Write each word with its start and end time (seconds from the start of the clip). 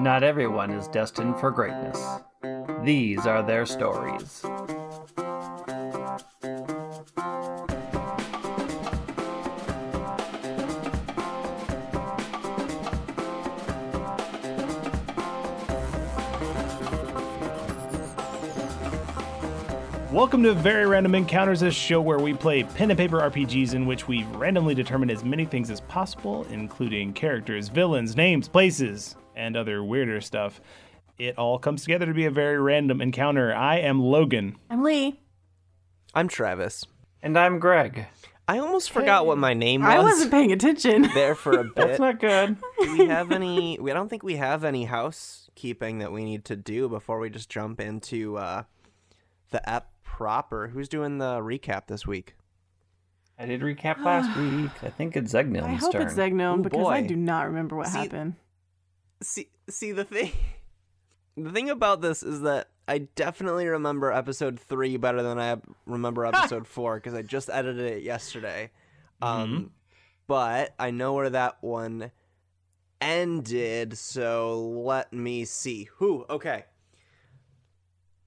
Not 0.00 0.22
everyone 0.22 0.70
is 0.70 0.88
destined 0.88 1.38
for 1.38 1.50
greatness. 1.50 2.02
These 2.82 3.26
are 3.26 3.42
their 3.42 3.66
stories. 3.66 4.42
Welcome 20.10 20.42
to 20.44 20.54
Very 20.54 20.86
Random 20.86 21.14
Encounters, 21.14 21.60
a 21.60 21.70
show 21.70 22.00
where 22.00 22.18
we 22.18 22.32
play 22.32 22.62
pen 22.64 22.90
and 22.90 22.96
paper 22.96 23.18
RPGs 23.18 23.74
in 23.74 23.84
which 23.84 24.08
we 24.08 24.24
randomly 24.32 24.74
determine 24.74 25.10
as 25.10 25.24
many 25.24 25.44
things 25.44 25.70
as 25.70 25.82
possible, 25.82 26.46
including 26.50 27.12
characters, 27.12 27.68
villains, 27.68 28.16
names, 28.16 28.48
places, 28.48 29.16
and 29.40 29.56
other 29.56 29.82
weirder 29.82 30.20
stuff. 30.20 30.60
It 31.18 31.36
all 31.38 31.58
comes 31.58 31.82
together 31.82 32.06
to 32.06 32.14
be 32.14 32.26
a 32.26 32.30
very 32.30 32.58
random 32.58 33.00
encounter. 33.00 33.54
I 33.54 33.78
am 33.78 34.00
Logan. 34.00 34.56
I'm 34.68 34.82
Lee. 34.82 35.18
I'm 36.14 36.28
Travis. 36.28 36.84
And 37.22 37.38
I'm 37.38 37.58
Greg. 37.58 38.06
I 38.48 38.58
almost 38.58 38.90
forgot 38.90 39.26
what 39.26 39.38
my 39.38 39.54
name 39.54 39.82
was 39.82 39.90
I 39.90 39.98
wasn't 39.98 40.30
paying 40.30 40.50
attention. 40.52 41.02
there 41.14 41.34
for 41.34 41.52
a 41.60 41.64
bit. 41.64 41.74
That's 41.76 41.98
not 42.00 42.20
good. 42.20 42.56
do 42.80 42.98
we 42.98 43.06
have 43.06 43.30
any? 43.32 43.78
We 43.80 43.90
I 43.90 43.94
don't 43.94 44.08
think 44.08 44.22
we 44.22 44.36
have 44.36 44.64
any 44.64 44.84
housekeeping 44.84 45.98
that 45.98 46.10
we 46.10 46.24
need 46.24 46.44
to 46.46 46.56
do 46.56 46.88
before 46.88 47.18
we 47.20 47.30
just 47.30 47.48
jump 47.48 47.80
into 47.80 48.38
uh, 48.38 48.64
the 49.50 49.66
app 49.68 49.90
proper. 50.02 50.68
Who's 50.68 50.88
doing 50.88 51.18
the 51.18 51.38
recap 51.40 51.86
this 51.86 52.06
week? 52.06 52.34
I 53.38 53.46
did 53.46 53.60
recap 53.60 54.02
last 54.04 54.36
week. 54.38 54.70
I 54.82 54.88
think 54.90 55.16
it's 55.16 55.32
Zegnom's 55.32 55.64
I 55.64 55.74
hope 55.74 55.92
turn. 55.92 56.02
it's 56.02 56.14
Zegnome 56.14 56.58
Ooh, 56.58 56.62
because 56.62 56.86
I 56.88 57.02
do 57.02 57.14
not 57.14 57.46
remember 57.46 57.76
what 57.76 57.86
See- 57.88 57.98
happened. 57.98 58.34
See, 59.22 59.48
see 59.68 59.92
the 59.92 60.04
thing. 60.04 60.32
The 61.36 61.52
thing 61.52 61.70
about 61.70 62.02
this 62.02 62.22
is 62.22 62.42
that 62.42 62.68
I 62.86 62.98
definitely 63.14 63.66
remember 63.66 64.12
episode 64.12 64.58
three 64.58 64.96
better 64.98 65.22
than 65.22 65.38
I 65.38 65.56
remember 65.86 66.26
episode 66.26 66.66
four 66.66 66.96
because 66.96 67.14
I 67.14 67.22
just 67.22 67.48
edited 67.48 67.86
it 67.86 68.02
yesterday. 68.02 68.72
Um, 69.22 69.70
but 70.26 70.74
I 70.78 70.90
know 70.90 71.14
where 71.14 71.30
that 71.30 71.58
one 71.62 72.10
ended, 73.00 73.96
so 73.96 74.60
let 74.84 75.12
me 75.12 75.44
see. 75.44 75.88
Who? 75.96 76.26
Okay. 76.28 76.64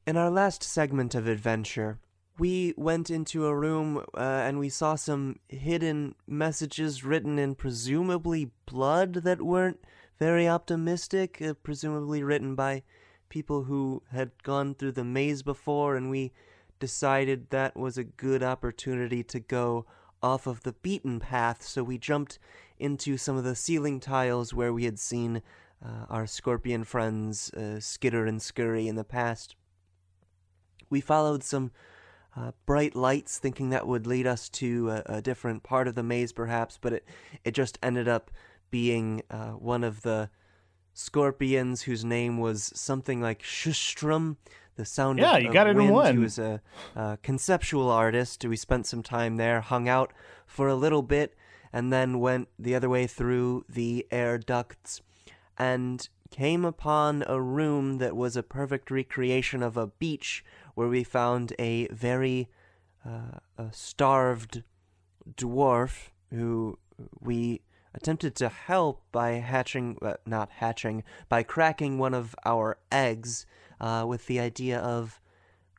In 0.08 0.18
our 0.18 0.32
last 0.32 0.64
segment 0.64 1.14
of 1.14 1.28
adventure, 1.28 2.00
we 2.40 2.74
went 2.78 3.10
into 3.10 3.46
a 3.46 3.56
room 3.56 4.04
uh, 4.16 4.20
and 4.20 4.60
we 4.60 4.70
saw 4.70 4.96
some 4.96 5.40
hidden 5.50 6.16
messages 6.26 7.04
written 7.04 7.38
in 7.38 7.54
presumably 7.56 8.52
blood 8.66 9.14
that 9.16 9.42
weren't 9.42 9.80
very 10.20 10.48
optimistic, 10.48 11.42
uh, 11.42 11.54
presumably 11.54 12.24
written 12.24 12.56
by 12.56 12.84
people 13.30 13.64
who 13.64 14.04
had 14.12 14.32
gone 14.44 14.76
through 14.76 14.92
the 14.92 15.04
maze 15.04 15.42
before, 15.42 15.96
and 15.96 16.10
we 16.10 16.32
decided 16.80 17.50
that 17.50 17.76
was 17.76 17.98
a 17.98 18.04
good 18.04 18.44
opportunity 18.44 19.24
to 19.24 19.40
go 19.40 19.86
off 20.22 20.48
of 20.48 20.64
the 20.64 20.74
beaten 20.74 21.20
path, 21.20 21.64
so 21.64 21.84
we 21.84 21.98
jumped 21.98 22.40
into 22.78 23.18
some 23.18 23.38
of 23.38 23.44
the 23.44 23.56
ceiling 23.56 24.00
tiles 24.00 24.54
where 24.54 24.74
we 24.74 24.86
had 24.86 25.00
seen 25.00 25.42
uh, 25.84 26.06
our 26.10 26.26
scorpion 26.26 26.84
friends 26.84 27.52
uh, 27.54 27.80
Skitter 27.80 28.26
and 28.26 28.42
Scurry 28.42 28.88
in 28.88 28.96
the 28.96 29.04
past. 29.04 29.56
We 30.90 31.02
followed 31.02 31.44
some 31.44 31.72
uh, 32.36 32.52
bright 32.66 32.96
lights, 32.96 33.38
thinking 33.38 33.70
that 33.72 33.88
would 33.88 34.08
lead 34.08 34.26
us 34.26 34.50
to 34.50 34.90
a, 34.90 35.18
a 35.18 35.22
different 35.22 35.64
part 35.64 35.88
of 35.88 35.96
the 35.96 36.04
maze, 36.04 36.32
perhaps, 36.32 36.78
but 36.82 36.94
it, 36.94 37.06
it 37.44 37.52
just 37.52 37.78
ended 37.84 38.08
up 38.08 38.32
being 38.74 39.22
uh, 39.30 39.52
one 39.52 39.84
of 39.84 40.02
the 40.02 40.32
scorpions 40.94 41.84
whose 41.84 42.04
name 42.04 42.40
was 42.40 42.72
something 42.74 43.22
like 43.22 43.44
Shustrum. 43.44 44.38
The 44.78 44.84
sound 44.84 45.20
Yeah, 45.20 45.36
of, 45.36 45.44
you 45.44 45.50
of 45.50 45.54
got 45.54 45.68
it 45.68 45.78
in 45.78 45.90
one. 45.90 46.14
He 46.16 46.18
was 46.18 46.40
a, 46.40 46.60
a 46.96 47.20
conceptual 47.22 47.92
artist. 47.92 48.44
We 48.44 48.56
spent 48.58 48.88
some 48.88 49.04
time 49.04 49.38
there, 49.38 49.62
hung 49.62 49.88
out 49.88 50.12
for 50.48 50.68
a 50.68 50.74
little 50.74 51.04
bit, 51.04 51.36
and 51.72 51.94
then 51.94 52.20
went 52.20 52.48
the 52.58 52.74
other 52.74 52.90
way 52.90 53.06
through 53.06 53.66
the 53.70 54.08
air 54.10 54.40
ducts 54.40 55.02
and 55.56 56.10
came 56.32 56.66
upon 56.66 57.24
a 57.28 57.40
room 57.40 58.00
that 58.00 58.16
was 58.16 58.36
a 58.36 58.42
perfect 58.42 58.90
recreation 58.90 59.62
of 59.62 59.78
a 59.78 59.86
beach 59.86 60.44
where 60.74 60.88
we 60.88 61.04
found 61.04 61.54
a 61.60 61.88
very 61.90 62.50
uh, 63.06 63.38
a 63.56 63.72
starved 63.72 64.64
dwarf 65.36 66.10
who 66.32 66.80
we 67.20 67.62
attempted 67.94 68.36
to 68.36 68.50
help 68.50 69.02
by 69.12 69.32
hatching, 69.34 69.98
uh, 70.02 70.16
not 70.26 70.50
hatching, 70.50 71.04
by 71.30 71.44
cracking 71.44 71.98
one 71.98 72.14
of 72.14 72.36
our 72.46 72.78
eggs 72.92 73.46
uh, 73.80 74.06
with 74.08 74.28
the 74.28 74.40
idea 74.40 74.80
of 74.80 75.20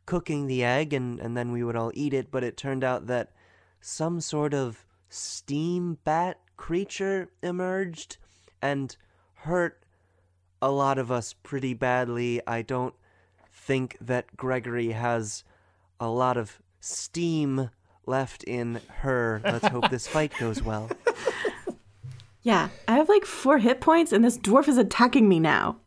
cooking 0.07 0.47
the 0.47 0.63
egg 0.63 0.93
and, 0.93 1.19
and 1.19 1.37
then 1.37 1.51
we 1.51 1.65
would 1.65 1.77
all 1.77 1.91
eat 1.95 2.15
it. 2.15 2.31
But 2.31 2.45
it 2.45 2.57
turned 2.57 2.85
out 2.85 3.07
that 3.07 3.33
some 3.81 4.21
sort 4.21 4.55
of 4.55 4.87
steam 5.09 5.99
bat 6.05 6.41
creature 6.57 7.31
emerged 7.43 8.17
and 8.63 8.97
hurt 9.35 9.83
a 10.63 10.71
lot 10.71 10.99
of 10.99 11.11
us 11.11 11.35
pretty 11.43 11.75
badly. 11.75 12.41
I 12.47 12.63
don't 12.63 12.95
think 13.53 13.97
that 14.01 14.37
Gregory 14.37 14.93
has 14.93 15.45
a 16.01 16.09
lot 16.09 16.37
of 16.37 16.61
steam 16.81 17.71
left 18.07 18.45
in 18.45 18.81
her. 18.89 19.41
Let's 19.45 19.69
hope 19.69 19.91
this 19.91 20.07
fight 20.07 20.33
goes 20.39 20.63
well. 20.63 20.91
Yeah, 22.45 22.69
I 22.87 22.97
have 22.97 23.09
like 23.09 23.25
four 23.25 23.59
hit 23.59 23.81
points, 23.81 24.13
and 24.13 24.23
this 24.25 24.39
dwarf 24.39 24.69
is 24.69 24.79
attacking 24.79 25.29
me 25.29 25.41
now. 25.41 25.79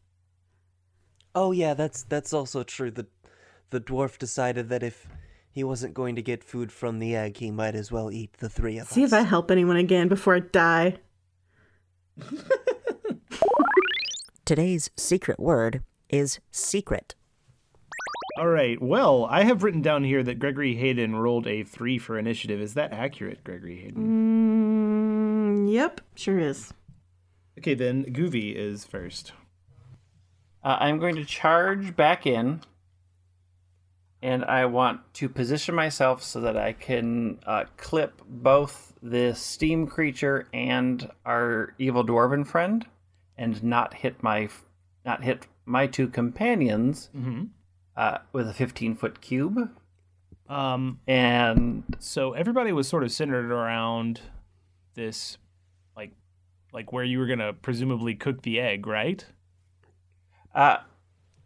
Oh 1.36 1.52
yeah, 1.52 1.74
that's 1.76 2.04
that's 2.04 2.34
also 2.34 2.64
true. 2.64 2.90
The 2.92 3.06
the 3.70 3.80
dwarf 3.80 4.18
decided 4.18 4.68
that 4.70 4.82
if 4.84 5.08
he 5.52 5.64
wasn't 5.64 5.94
going 5.94 6.16
to 6.16 6.22
get 6.22 6.44
food 6.44 6.72
from 6.72 6.98
the 7.00 7.16
egg, 7.16 7.38
he 7.38 7.52
might 7.52 7.76
as 7.76 7.92
well 7.92 8.12
eat 8.12 8.34
the 8.40 8.50
three 8.50 8.78
of 8.80 8.88
See 8.88 9.04
us. 9.04 9.14
if 9.14 9.20
I 9.20 9.22
help 9.22 9.52
anyone 9.52 9.78
again 9.78 10.08
before 10.08 10.36
I 10.36 10.40
die. 10.40 10.98
Today's 14.46 14.90
secret 14.96 15.40
word 15.40 15.84
is 16.10 16.40
secret. 16.52 17.16
All 18.40 18.48
right. 18.48 18.82
Well, 18.82 19.26
I 19.30 19.44
have 19.44 19.64
written 19.64 19.82
down 19.82 20.04
here 20.04 20.24
that 20.24 20.40
Gregory 20.40 20.76
Hayden 20.76 21.16
rolled 21.16 21.48
a 21.48 21.64
three 21.64 21.98
for 21.98 22.18
initiative. 22.20 22.62
Is 22.62 22.76
that 22.76 22.94
accurate, 22.94 23.44
Gregory 23.44 23.78
Hayden? 23.82 23.96
Mm, 24.04 24.27
yep, 25.78 26.02
sure 26.16 26.40
is. 26.40 26.74
Okay, 27.60 27.74
then 27.74 28.06
Goovy 28.14 28.54
is 28.56 28.86
first. 28.86 29.32
Uh, 30.64 30.78
I'm 30.80 31.00
going 31.00 31.16
to 31.16 31.26
charge 31.26 31.96
back 31.96 32.26
in, 32.28 32.62
and 34.22 34.44
I 34.46 34.66
want 34.66 35.02
to 35.16 35.30
position 35.30 35.76
myself 35.76 36.24
so 36.24 36.42
that 36.42 36.58
I 36.58 36.74
can 36.74 37.40
uh, 37.46 37.66
clip 37.78 38.22
both 38.28 38.94
the 39.02 39.34
steam 39.36 39.88
creature 39.88 40.48
and 40.54 41.10
our 41.26 41.74
evil 41.78 42.04
dwarven 42.06 42.46
friend, 42.46 42.86
and 43.38 43.64
not 43.64 43.94
hit 43.94 44.22
my 44.24 44.50
not 45.06 45.24
hit 45.24 45.48
my 45.66 45.88
two 45.88 46.08
companions 46.08 47.10
Mm-hmm. 47.16 47.44
uh, 47.96 48.18
with 48.34 48.48
a 48.50 48.54
15 48.54 48.96
foot 48.96 49.22
cube. 49.22 49.70
Um, 50.50 51.00
And 51.08 51.84
so 52.00 52.34
everybody 52.34 52.72
was 52.72 52.88
sort 52.88 53.04
of 53.04 53.12
centered 53.12 53.52
around 53.52 54.22
this, 54.96 55.38
like, 55.38 55.47
like 56.78 56.94
where 56.94 57.04
you 57.04 57.18
were 57.18 57.26
gonna 57.26 57.54
presumably 57.54 58.14
cook 58.14 58.44
the 58.44 58.60
egg, 58.60 58.86
right? 58.86 59.26
uh, 60.54 60.78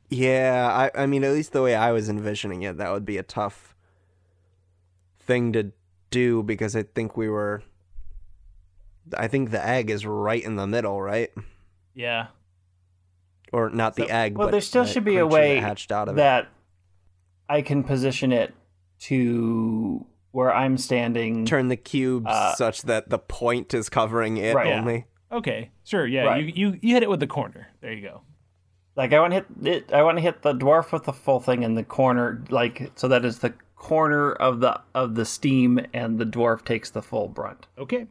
Yeah, 0.10 0.68
I 0.94 1.04
I 1.04 1.06
mean 1.06 1.24
at 1.24 1.32
least 1.32 1.54
the 1.54 1.62
way 1.62 1.74
I 1.74 1.94
was 1.94 2.10
envisioning 2.10 2.64
it, 2.64 2.76
that 2.78 2.92
would 2.92 3.06
be 3.06 3.18
a 3.18 3.24
tough 3.24 3.74
thing 5.20 5.54
to 5.54 5.72
do 6.10 6.44
because 6.44 6.76
I 6.76 6.84
think 6.84 7.16
we 7.16 7.30
were 7.30 7.64
I 9.18 9.30
think 9.30 9.52
the 9.52 9.66
egg 9.66 9.90
is 9.90 10.06
right 10.06 10.44
in 10.44 10.58
the 10.58 10.68
middle, 10.68 11.02
right? 11.02 11.32
Yeah. 11.94 12.28
Or 13.54 13.70
not 13.70 13.96
the 13.96 14.10
egg, 14.10 14.38
well, 14.38 14.48
but 14.48 14.52
there 14.52 14.60
still 14.62 14.86
should 14.86 15.06
be 15.06 15.16
a 15.18 15.26
way 15.28 15.56
that 15.56 15.62
hatched 15.62 15.94
out 15.94 16.10
of 16.10 16.16
it. 16.16 16.18
that 16.18 16.50
I 17.48 17.62
can 17.62 17.84
position 17.86 18.34
it 18.34 18.54
to 19.08 20.06
where 20.32 20.54
I'm 20.54 20.78
standing. 20.78 21.46
Turn 21.46 21.70
the 21.70 21.76
cube 21.78 22.26
Uh, 22.28 22.54
such 22.56 22.82
that 22.84 23.10
the 23.10 23.20
point 23.20 23.74
is 23.74 23.88
covering 23.90 24.36
it 24.38 24.56
Right, 24.56 24.68
yeah. 24.68 24.80
only. 24.80 25.06
Okay. 25.32 25.70
Sure. 25.84 26.06
Yeah. 26.06 26.24
Right. 26.24 26.44
You, 26.44 26.54
you 26.56 26.80
you 26.82 26.94
hit 26.94 27.04
it 27.04 27.10
with 27.10 27.20
the 27.20 27.28
corner. 27.28 27.68
There 27.82 27.94
you 27.94 28.02
go. 28.02 28.22
Like 28.96 29.14
I 29.14 29.20
want 29.20 29.32
to 29.32 29.36
hit 29.36 29.46
it. 29.64 29.94
I 29.94 30.04
want 30.04 30.18
to 30.18 30.22
hit 30.22 30.42
the 30.42 30.54
dwarf 30.54 30.92
with 30.92 31.06
the 31.06 31.14
full 31.14 31.40
thing 31.40 31.64
in 31.64 31.76
the 31.76 31.84
corner, 31.84 32.44
like 32.50 32.92
so 32.96 33.08
that 33.08 33.24
is 33.24 33.40
the 33.40 33.54
corner 33.76 34.34
of 34.34 34.60
the 34.60 34.82
of 34.94 35.16
the 35.16 35.26
steam, 35.26 35.80
and 35.94 36.20
the 36.20 36.26
dwarf 36.26 36.66
takes 36.66 36.90
the 36.90 37.02
full 37.02 37.28
brunt. 37.28 37.68
Okay. 37.78 38.08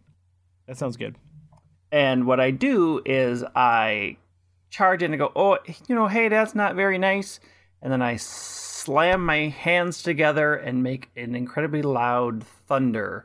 That 0.67 0.79
sounds 0.79 0.97
good. 0.97 1.17
And 1.93 2.27
what 2.27 2.41
I 2.41 2.53
do 2.53 3.03
is 3.05 3.45
I 3.55 4.17
charge 4.71 5.03
in 5.03 5.13
and 5.13 5.19
go, 5.19 5.33
oh, 5.35 5.59
you 5.89 5.95
know, 5.95 6.07
hey, 6.07 6.29
that's 6.29 6.55
not 6.55 6.77
very 6.77 6.97
nice. 6.97 7.41
And 7.83 7.93
then 7.93 8.03
I 8.03 8.17
slam 8.17 9.27
my 9.27 9.49
hands 9.49 10.03
together 10.03 10.55
and 10.55 10.83
make 10.83 11.11
an 11.17 11.35
incredibly 11.35 11.83
loud 11.83 12.45
thunder. 12.45 13.25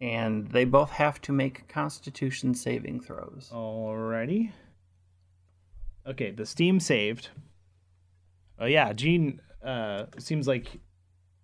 And 0.00 0.48
they 0.50 0.64
both 0.64 0.90
have 0.92 1.20
to 1.22 1.32
make 1.32 1.68
Constitution 1.68 2.54
saving 2.54 3.00
throws. 3.00 3.50
Alrighty. 3.52 4.52
Okay, 6.06 6.30
the 6.30 6.46
steam 6.46 6.80
saved. 6.80 7.28
Oh 8.58 8.64
yeah, 8.66 8.92
Gene 8.94 9.40
uh, 9.64 10.06
seems 10.18 10.48
like 10.48 10.78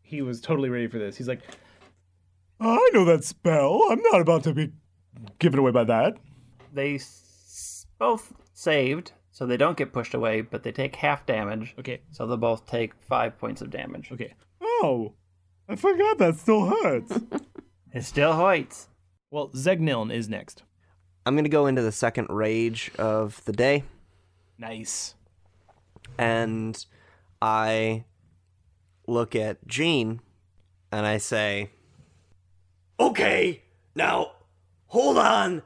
he 0.03 0.23
was 0.23 0.41
totally 0.41 0.71
ready 0.71 0.87
for 0.87 0.99
this. 0.99 1.17
He's 1.17 1.29
like, 1.29 1.43
I 2.61 2.91
know 2.95 3.05
that 3.05 3.25
spell. 3.25 3.83
I'm 3.91 4.01
not 4.11 4.21
about 4.23 4.45
to 4.45 4.55
be 4.55 4.73
given 5.39 5.59
away 5.59 5.73
by 5.73 5.85
that. 5.85 6.17
They 6.73 6.95
s- 6.95 7.87
both 7.99 8.33
saved, 8.55 9.13
so 9.33 9.45
they 9.47 9.57
don't 9.59 9.77
get 9.77 9.93
pushed 9.93 10.15
away, 10.15 10.41
but 10.41 10.63
they 10.63 10.73
take 10.73 10.97
half 10.97 11.27
damage. 11.27 11.75
Okay, 11.79 12.01
So 12.11 12.27
they'll 12.27 12.37
both 12.39 12.67
take 12.67 12.95
five 13.03 13.37
points 13.39 13.61
of 13.61 13.69
damage. 13.71 14.11
okay. 14.13 14.33
Oh, 14.63 15.13
I 15.69 15.77
forgot 15.77 16.17
that 16.19 16.37
still 16.37 16.67
hurts. 16.67 17.13
It 17.97 18.05
still 18.05 18.35
hurts. 18.35 18.89
well, 19.31 19.49
Zegniln 19.55 20.13
is 20.13 20.29
next. 20.29 20.63
I'm 21.25 21.35
gonna 21.35 21.49
go 21.49 21.67
into 21.67 21.81
the 21.81 21.91
second 21.93 22.27
rage 22.29 22.91
of 22.99 23.43
the 23.47 23.53
day, 23.55 23.85
Nice. 24.59 25.15
and 26.19 26.85
I 27.41 28.05
look 29.07 29.35
at 29.35 29.67
Jean, 29.67 30.21
and 30.93 31.07
I 31.07 31.17
say, 31.17 31.71
"Okay, 33.01 33.63
now 33.95 34.33
hold 34.89 35.17
on. 35.17 35.63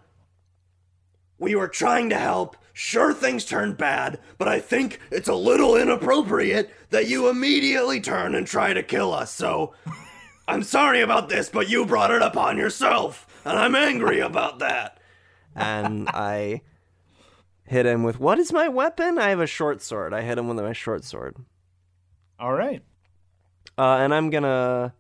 We 1.37 1.57
were 1.57 1.67
trying 1.69 2.11
to 2.11 2.19
help. 2.19 2.57
Sure, 2.73 3.13
things 3.13 3.45
turned 3.45 3.77
bad, 3.77 4.21
but 4.39 4.47
I 4.47 4.61
think 4.61 5.01
it's 5.11 5.29
a 5.29 5.35
little 5.35 5.75
inappropriate 5.77 6.71
that 6.91 7.09
you 7.09 7.29
immediately 7.29 8.01
turn 8.01 8.37
and 8.37 8.47
try 8.47 8.73
to 8.73 8.85
kill 8.85 9.13
us. 9.13 9.33
So." 9.35 9.75
I'm 10.51 10.65
sorry 10.65 11.01
about 11.01 11.29
this, 11.29 11.49
but 11.49 11.71
you 11.71 11.87
brought 11.87 12.11
it 12.11 12.23
upon 12.23 12.59
yourself, 12.59 13.25
and 13.45 13.57
I'm 13.57 13.77
angry 13.77 14.19
about 14.19 14.59
that. 14.59 14.99
And 15.55 16.09
I 16.09 16.63
hit 17.65 17.87
him 17.87 18.03
with 18.03 18.19
what 18.19 18.41
is 18.41 18.53
my 18.53 18.67
weapon? 18.67 19.17
I 19.17 19.29
have 19.29 19.39
a 19.39 19.47
short 19.47 19.81
sword. 19.81 20.13
I 20.13 20.23
hit 20.23 20.39
him 20.39 20.49
with 20.49 20.57
my 20.57 20.73
short 20.73 21.05
sword. 21.05 21.37
All 22.41 22.53
right. 22.53 22.83
Uh, 23.79 23.99
and 23.99 24.13
I'm 24.13 24.29
gonna, 24.29 24.93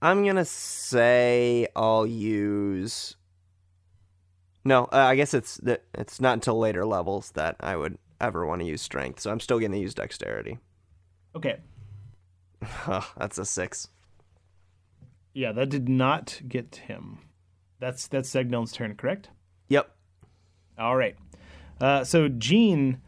I'm 0.00 0.24
gonna 0.24 0.44
say 0.44 1.66
I'll 1.74 2.06
use. 2.06 3.16
No, 4.64 4.84
uh, 4.84 4.98
I 4.98 5.16
guess 5.16 5.34
it's 5.34 5.56
that 5.58 5.82
it's 5.94 6.20
not 6.20 6.34
until 6.34 6.60
later 6.60 6.86
levels 6.86 7.32
that 7.32 7.56
I 7.58 7.74
would 7.74 7.98
ever 8.20 8.46
want 8.46 8.60
to 8.60 8.68
use 8.68 8.82
strength. 8.82 9.18
So 9.18 9.32
I'm 9.32 9.40
still 9.40 9.58
gonna 9.58 9.78
use 9.78 9.94
dexterity. 9.94 10.58
Okay. 11.34 11.56
That's 13.16 13.38
a 13.38 13.44
six. 13.44 13.88
Yeah, 15.32 15.52
that 15.52 15.68
did 15.68 15.88
not 15.88 16.40
get 16.48 16.76
him. 16.86 17.18
That's 17.78 18.08
that's 18.08 18.30
Zegniln's 18.30 18.72
turn, 18.72 18.94
correct? 18.96 19.30
Yep. 19.68 19.90
All 20.78 20.96
right. 20.96 21.16
Uh, 21.80 22.04
so 22.04 22.28
Gene, 22.28 23.00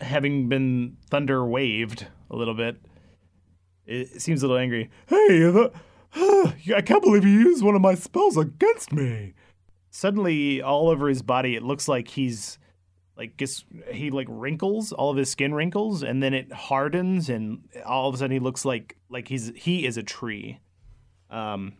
having 0.00 0.48
been 0.48 0.96
thunder 1.08 1.44
waved 1.44 2.06
a 2.30 2.36
little 2.36 2.54
bit, 2.54 2.76
it 3.86 4.20
seems 4.20 4.42
a 4.42 4.46
little 4.46 4.60
angry. 4.60 4.90
Hey, 5.06 5.38
the, 5.38 5.72
I 6.74 6.82
can't 6.82 7.02
believe 7.02 7.24
you 7.24 7.30
used 7.30 7.62
one 7.62 7.74
of 7.74 7.82
my 7.82 7.94
spells 7.94 8.36
against 8.36 8.92
me. 8.92 9.34
Suddenly, 9.90 10.60
all 10.60 10.88
over 10.88 11.08
his 11.08 11.22
body, 11.22 11.54
it 11.54 11.62
looks 11.62 11.88
like 11.88 12.08
he's 12.08 12.58
like 13.16 13.36
gets 13.36 13.64
he 13.90 14.10
like 14.10 14.26
wrinkles 14.30 14.92
all 14.92 15.10
of 15.10 15.16
his 15.16 15.30
skin 15.30 15.54
wrinkles 15.54 16.02
and 16.02 16.22
then 16.22 16.34
it 16.34 16.52
hardens 16.52 17.28
and 17.28 17.68
all 17.84 18.08
of 18.08 18.14
a 18.14 18.18
sudden 18.18 18.32
he 18.32 18.38
looks 18.38 18.64
like 18.64 18.96
like 19.08 19.28
he's 19.28 19.52
he 19.56 19.86
is 19.86 19.96
a 19.96 20.02
tree 20.02 20.60
um 21.30 21.72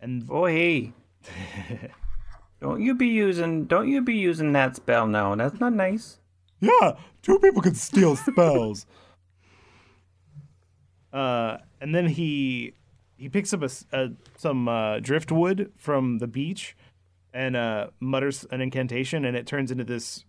and 0.00 0.26
Boy, 0.26 0.92
don't 2.60 2.80
you 2.80 2.94
be 2.94 3.08
using 3.08 3.64
don't 3.64 3.88
you 3.88 4.02
be 4.02 4.14
using 4.14 4.52
that 4.52 4.76
spell 4.76 5.06
now. 5.06 5.34
That's 5.34 5.58
not 5.58 5.72
nice. 5.72 6.18
Yeah, 6.60 6.92
two 7.22 7.38
people 7.38 7.62
can 7.62 7.74
steal 7.74 8.16
spells. 8.16 8.86
uh, 11.12 11.58
and 11.80 11.94
then 11.94 12.06
he 12.06 12.74
he 13.16 13.28
picks 13.28 13.52
up 13.52 13.62
a 13.62 14.10
some 14.36 14.68
uh, 14.68 15.00
driftwood 15.00 15.72
from 15.76 16.18
the 16.18 16.26
beach 16.26 16.76
and 17.32 17.56
uh, 17.56 17.88
mutters 18.00 18.46
an 18.50 18.60
incantation, 18.60 19.24
and 19.24 19.36
it 19.36 19.46
turns 19.46 19.70
into 19.70 19.84
this 19.84 20.24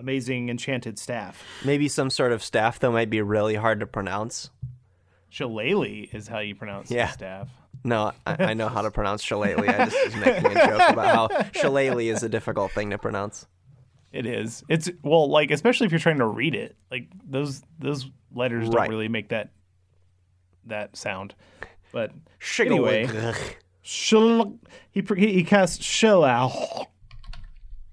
amazing 0.00 0.48
enchanted 0.48 0.98
staff. 0.98 1.42
Maybe 1.64 1.88
some 1.88 2.10
sort 2.10 2.32
of 2.32 2.42
staff 2.42 2.78
that 2.80 2.90
might 2.90 3.10
be 3.10 3.22
really 3.22 3.54
hard 3.54 3.80
to 3.80 3.86
pronounce. 3.86 4.50
Shillelagh 5.28 6.08
is 6.12 6.26
how 6.26 6.40
you 6.40 6.54
pronounce 6.54 6.90
Yeah. 6.90 7.06
the 7.06 7.12
staff. 7.12 7.48
No, 7.84 8.12
I, 8.26 8.36
I 8.50 8.54
know 8.54 8.68
how 8.68 8.82
to 8.82 8.90
pronounce 8.92 9.22
shillelagh. 9.22 9.58
I 9.58 9.84
just 9.86 10.04
was 10.06 10.16
making 10.16 10.56
a 10.56 10.66
joke 10.66 10.90
about 10.90 11.32
how 11.32 11.50
shillelagh 11.52 12.10
is 12.10 12.22
a 12.22 12.28
difficult 12.28 12.72
thing 12.72 12.90
to 12.90 12.98
pronounce. 12.98 13.46
It 14.12 14.26
is. 14.26 14.64
It's 14.68 14.90
well, 15.02 15.30
like 15.30 15.52
especially 15.52 15.86
if 15.86 15.92
you're 15.92 16.00
trying 16.00 16.18
to 16.18 16.26
read 16.26 16.56
it, 16.56 16.76
like 16.90 17.08
those 17.24 17.62
those 17.78 18.10
letters 18.34 18.68
don't 18.68 18.88
really 18.88 19.08
make 19.08 19.28
that 19.28 19.50
that 20.66 20.96
sound. 20.96 21.34
But. 21.92 22.12
Anyway. 22.58 23.08
Shil- 23.84 24.58
he 24.92 25.02
he 25.16 25.44
casts 25.44 25.84
Shillau. 25.84 26.86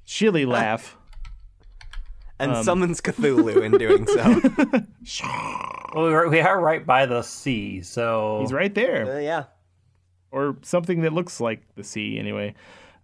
Shilly 0.06 0.46
ah. 0.46 0.50
laugh. 0.50 0.97
And 2.40 2.52
Um, 2.52 2.64
summons 2.64 3.02
Cthulhu 3.02 3.64
in 3.64 3.72
doing 3.78 4.08
so. 4.08 4.84
Well, 5.96 6.30
we 6.30 6.40
are, 6.42 6.60
right 6.60 6.86
by 6.86 7.06
the 7.06 7.22
sea, 7.24 7.82
so 7.82 8.40
He's 8.42 8.52
right 8.54 8.74
there, 8.76 9.16
Uh, 9.16 9.20
yeah. 9.20 9.44
or 10.32 10.58
something 10.62 11.02
that 11.02 11.14
looks 11.14 11.40
like 11.40 11.62
the 11.76 11.84
sea. 11.84 12.20
Anyway, 12.20 12.54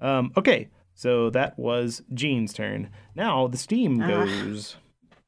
um, 0.02 0.32
okay. 0.38 0.68
So 0.94 1.30
that 1.32 1.58
was 1.58 2.04
Jean's 2.14 2.54
turn. 2.54 2.90
Now 3.16 3.48
the 3.48 3.58
steam 3.58 3.98
goes. 4.00 4.76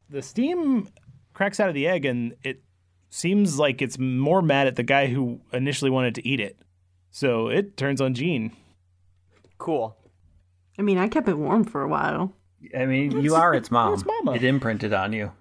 The 0.10 0.22
steam 0.22 0.90
cracks 1.34 1.60
out 1.60 1.70
of 1.70 1.74
the 1.76 1.88
egg, 1.88 2.06
and 2.06 2.36
it 2.44 2.62
seems 3.10 3.58
like 3.58 3.82
it's 3.82 3.98
more 3.98 4.44
mad 4.44 4.68
at 4.68 4.76
the 4.76 4.84
guy 4.84 5.08
who 5.08 5.40
initially 5.52 5.90
wanted 5.90 6.14
to 6.16 6.28
eat 6.28 6.40
it. 6.40 6.60
So 7.10 7.48
it 7.48 7.78
turns 7.78 8.00
on 8.02 8.14
Jean. 8.14 8.52
Cool. 9.58 9.96
I 10.78 10.82
mean, 10.84 10.98
I 11.00 11.08
kept 11.08 11.30
it 11.30 11.38
warm 11.38 11.64
for 11.64 11.82
a 11.82 11.88
while. 11.88 12.34
I 12.78 12.86
mean, 12.86 13.22
you 13.22 13.36
are 13.36 13.54
its 13.54 13.70
mom. 13.72 13.94
its 13.94 14.06
mama. 14.06 14.34
It 14.34 14.44
imprinted 14.44 14.94
on 14.94 15.14
you. 15.14 15.32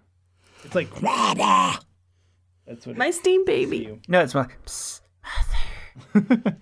It's 0.64 0.74
like 0.74 0.88
that's 1.00 2.86
what. 2.86 2.96
My 2.96 3.08
It, 3.08 3.14
steam 3.14 3.44
baby. 3.44 4.00
No, 4.08 4.20
it's 4.20 4.34
my. 4.34 4.46
Psst. 4.66 5.00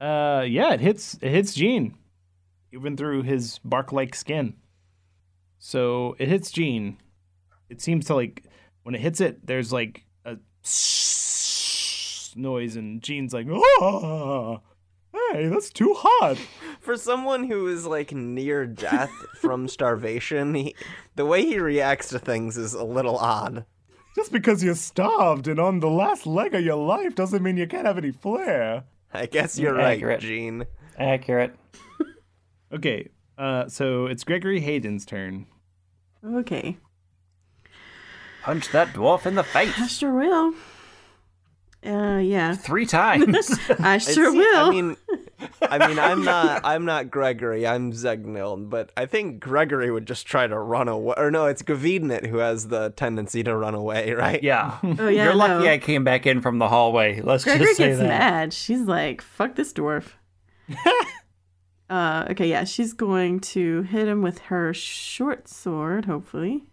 uh, 0.00 0.44
yeah, 0.46 0.72
it 0.74 0.80
hits 0.80 1.14
it 1.20 1.30
hits 1.30 1.54
Jean, 1.54 1.96
even 2.72 2.96
through 2.96 3.22
his 3.22 3.58
bark-like 3.64 4.14
skin. 4.14 4.54
So 5.58 6.14
it 6.18 6.28
hits 6.28 6.50
Jean. 6.50 6.98
It 7.68 7.80
seems 7.80 8.06
to 8.06 8.14
like 8.14 8.44
when 8.82 8.94
it 8.94 9.00
hits 9.00 9.20
it, 9.20 9.46
there's 9.46 9.72
like 9.72 10.04
a 10.24 10.36
noise, 12.36 12.76
and 12.76 13.02
Jean's 13.02 13.32
like, 13.32 13.46
"Ah, 13.50 14.60
hey, 15.12 15.48
that's 15.48 15.70
too 15.70 15.94
hot." 15.96 16.38
For 16.84 16.96
someone 16.98 17.44
who 17.44 17.66
is 17.66 17.86
like 17.86 18.12
near 18.12 18.66
death 18.66 19.10
from 19.40 19.68
starvation, 19.76 20.54
he, 20.54 20.76
the 21.16 21.24
way 21.24 21.44
he 21.44 21.58
reacts 21.58 22.08
to 22.10 22.18
things 22.18 22.56
is 22.58 22.74
a 22.74 22.84
little 22.84 23.16
odd. 23.16 23.64
Just 24.14 24.30
because 24.30 24.62
you're 24.62 24.74
starved 24.74 25.48
and 25.48 25.58
on 25.58 25.80
the 25.80 25.88
last 25.90 26.26
leg 26.26 26.54
of 26.54 26.62
your 26.64 26.76
life 26.76 27.14
doesn't 27.14 27.42
mean 27.42 27.56
you 27.56 27.66
can't 27.66 27.86
have 27.86 27.98
any 27.98 28.12
flair. 28.12 28.84
I 29.12 29.26
guess 29.26 29.58
you're 29.58 29.74
right, 29.74 30.20
Gene. 30.20 30.66
Accurate. 30.98 31.54
Okay, 32.72 33.08
uh, 33.38 33.68
so 33.68 34.06
it's 34.06 34.24
Gregory 34.24 34.58
Hayden's 34.58 35.04
turn. 35.06 35.46
Okay. 36.24 36.76
Punch 38.42 38.70
that 38.72 38.88
dwarf 38.88 39.26
in 39.26 39.36
the 39.36 39.44
face. 39.44 39.72
I 39.78 39.86
sure 39.86 40.12
will. 40.12 40.54
Uh, 41.86 42.18
yeah. 42.18 42.54
three 42.56 42.84
times. 42.86 43.48
I 43.78 43.94
I 43.94 43.98
sure 43.98 44.32
see- 44.32 44.38
will. 44.38 44.56
I 44.66 44.70
mean, 44.70 44.96
I 45.62 45.88
mean, 45.88 45.98
I'm 45.98 46.24
not, 46.24 46.62
I'm 46.64 46.84
not 46.84 47.10
Gregory. 47.10 47.66
I'm 47.66 47.92
Zegnil, 47.92 48.68
but 48.68 48.90
I 48.96 49.06
think 49.06 49.40
Gregory 49.40 49.90
would 49.90 50.06
just 50.06 50.26
try 50.26 50.46
to 50.46 50.58
run 50.58 50.88
away. 50.88 51.14
Or 51.16 51.30
no, 51.30 51.46
it's 51.46 51.62
Gavidnit 51.62 52.26
who 52.26 52.38
has 52.38 52.68
the 52.68 52.90
tendency 52.90 53.42
to 53.44 53.56
run 53.56 53.74
away, 53.74 54.12
right? 54.12 54.42
yeah. 54.42 54.78
oh, 54.82 55.08
yeah. 55.08 55.24
You're 55.24 55.34
lucky. 55.34 55.68
I 55.68 55.78
came 55.78 56.04
back 56.04 56.26
in 56.26 56.40
from 56.40 56.58
the 56.58 56.68
hallway. 56.68 57.20
Let's 57.20 57.44
Gregory 57.44 57.66
just 57.66 57.76
say 57.76 57.88
gets 57.88 58.00
that. 58.00 58.08
mad. 58.08 58.52
She's 58.52 58.82
like, 58.82 59.22
fuck 59.22 59.54
this 59.54 59.72
dwarf. 59.72 60.12
uh, 61.90 62.26
okay, 62.30 62.48
yeah, 62.48 62.64
she's 62.64 62.92
going 62.92 63.40
to 63.40 63.82
hit 63.82 64.08
him 64.08 64.22
with 64.22 64.38
her 64.40 64.72
short 64.72 65.48
sword, 65.48 66.06
hopefully. 66.06 66.64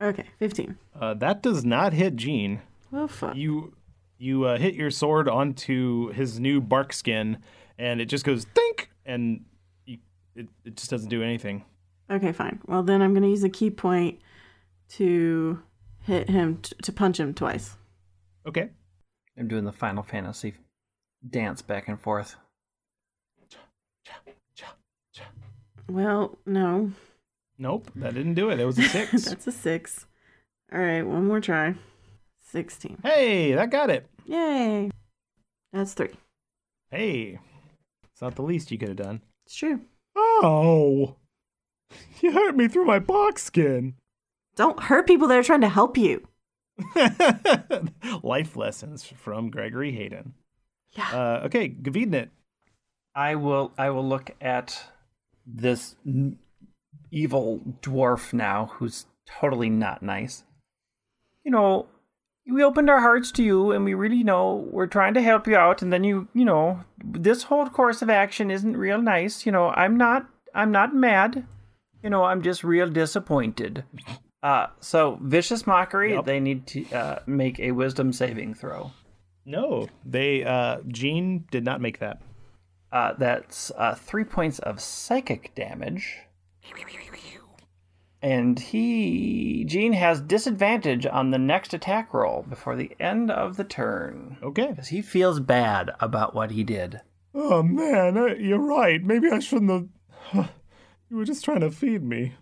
Okay, 0.00 0.26
15. 0.38 0.76
Uh, 1.00 1.14
that 1.14 1.42
does 1.42 1.64
not 1.64 1.92
hit 1.92 2.16
Jean. 2.16 2.60
Well, 2.90 3.08
fuck. 3.08 3.34
You 3.36 3.74
you 4.18 4.44
uh, 4.44 4.58
hit 4.58 4.74
your 4.74 4.90
sword 4.90 5.28
onto 5.28 6.08
his 6.12 6.40
new 6.40 6.60
bark 6.60 6.92
skin, 6.92 7.38
and 7.78 8.00
it 8.00 8.06
just 8.06 8.24
goes 8.24 8.44
think, 8.54 8.90
and 9.06 9.44
you, 9.86 9.98
it 10.34 10.48
it 10.64 10.76
just 10.76 10.90
doesn't 10.90 11.08
do 11.08 11.22
anything. 11.22 11.64
Okay, 12.10 12.32
fine. 12.32 12.60
Well, 12.66 12.82
then 12.82 13.02
I'm 13.02 13.12
going 13.12 13.22
to 13.22 13.28
use 13.28 13.44
a 13.44 13.48
ki 13.48 13.70
point 13.70 14.18
to 14.90 15.62
hit 16.00 16.30
him, 16.30 16.58
t- 16.62 16.74
to 16.82 16.92
punch 16.92 17.20
him 17.20 17.34
twice. 17.34 17.76
Okay. 18.46 18.70
I'm 19.38 19.46
doing 19.46 19.64
the 19.64 19.72
Final 19.72 20.02
Fantasy 20.02 20.54
dance 21.28 21.62
back 21.62 21.88
and 21.88 22.00
forth. 22.00 22.36
Well, 25.90 26.38
no. 26.44 26.92
Nope, 27.58 27.90
that 27.96 28.14
didn't 28.14 28.34
do 28.34 28.50
it. 28.50 28.60
It 28.60 28.66
was 28.66 28.78
a 28.78 28.82
six. 28.82 29.24
That's 29.24 29.46
a 29.46 29.52
six. 29.52 30.06
All 30.72 30.80
right, 30.80 31.02
one 31.02 31.26
more 31.26 31.40
try. 31.40 31.74
16. 32.42 32.98
hey, 33.02 33.52
that 33.52 33.70
got 33.70 33.90
it. 33.90 34.06
Yay. 34.24 34.90
That's 35.72 35.92
three. 35.92 36.14
Hey, 36.90 37.38
it's 38.18 38.22
not 38.22 38.34
the 38.34 38.42
least 38.42 38.72
you 38.72 38.78
could 38.78 38.88
have 38.88 38.96
done. 38.96 39.20
It's 39.46 39.54
true. 39.54 39.80
Oh, 40.16 41.14
you 42.20 42.32
hurt 42.32 42.56
me 42.56 42.66
through 42.66 42.84
my 42.84 42.98
box 42.98 43.44
skin. 43.44 43.94
Don't 44.56 44.82
hurt 44.82 45.06
people 45.06 45.28
that 45.28 45.38
are 45.38 45.44
trying 45.44 45.60
to 45.60 45.68
help 45.68 45.96
you. 45.96 46.26
Life 48.24 48.56
lessons 48.56 49.04
from 49.04 49.50
Gregory 49.50 49.92
Hayden. 49.92 50.34
Yeah. 50.96 51.08
Uh, 51.12 51.42
okay, 51.46 51.68
Gavidnit. 51.68 52.30
I 53.14 53.36
will. 53.36 53.70
I 53.78 53.90
will 53.90 54.08
look 54.08 54.32
at 54.40 54.90
this 55.46 55.94
n- 56.04 56.40
evil 57.12 57.60
dwarf 57.82 58.32
now, 58.32 58.72
who's 58.78 59.06
totally 59.28 59.70
not 59.70 60.02
nice. 60.02 60.42
You 61.44 61.52
know, 61.52 61.86
we 62.48 62.64
opened 62.64 62.88
our 62.88 63.00
hearts 63.00 63.30
to 63.32 63.42
you, 63.42 63.72
and 63.72 63.84
we 63.84 63.94
really 63.94 64.22
know 64.22 64.66
we're 64.70 64.86
trying 64.86 65.14
to 65.14 65.22
help 65.22 65.46
you 65.46 65.56
out. 65.56 65.82
And 65.82 65.92
then 65.92 66.04
you, 66.04 66.28
you 66.34 66.44
know, 66.44 66.80
this 67.04 67.44
whole 67.44 67.68
course 67.68 68.02
of 68.02 68.10
action 68.10 68.50
isn't 68.50 68.76
real 68.76 69.00
nice. 69.00 69.44
You 69.44 69.52
know, 69.52 69.68
I'm 69.68 69.96
not. 69.96 70.26
I'm 70.54 70.72
not 70.72 70.94
mad. 70.94 71.46
You 72.02 72.10
know, 72.10 72.24
I'm 72.24 72.42
just 72.42 72.64
real 72.64 72.88
disappointed. 72.88 73.84
Uh, 74.42 74.68
so 74.80 75.18
vicious 75.22 75.66
mockery. 75.66 76.14
Yep. 76.14 76.24
They 76.24 76.40
need 76.40 76.66
to 76.68 76.90
uh, 76.92 77.18
make 77.26 77.58
a 77.60 77.72
wisdom 77.72 78.12
saving 78.12 78.54
throw. 78.54 78.92
No, 79.44 79.88
they. 80.04 80.44
Uh, 80.44 80.78
Gene 80.88 81.44
did 81.50 81.64
not 81.64 81.80
make 81.80 81.98
that. 81.98 82.22
Uh, 82.90 83.12
that's 83.18 83.70
uh, 83.76 83.94
three 83.94 84.24
points 84.24 84.58
of 84.60 84.80
psychic 84.80 85.54
damage. 85.54 86.18
And 88.20 88.58
he, 88.58 89.64
Gene, 89.66 89.92
has 89.92 90.20
disadvantage 90.20 91.06
on 91.06 91.30
the 91.30 91.38
next 91.38 91.72
attack 91.72 92.12
roll 92.12 92.44
before 92.48 92.74
the 92.74 92.90
end 92.98 93.30
of 93.30 93.56
the 93.56 93.64
turn. 93.64 94.38
Okay. 94.42 94.68
Because 94.70 94.88
he 94.88 95.02
feels 95.02 95.38
bad 95.38 95.90
about 96.00 96.34
what 96.34 96.50
he 96.50 96.64
did. 96.64 97.00
Oh 97.34 97.62
man, 97.62 98.16
uh, 98.16 98.34
you're 98.34 98.58
right. 98.58 99.02
Maybe 99.02 99.28
I 99.28 99.38
shouldn't 99.38 99.90
have. 100.32 100.50
You 101.10 101.16
were 101.16 101.24
just 101.24 101.42
trying 101.42 101.60
to 101.60 101.70
feed 101.70 102.02
me. 102.02 102.34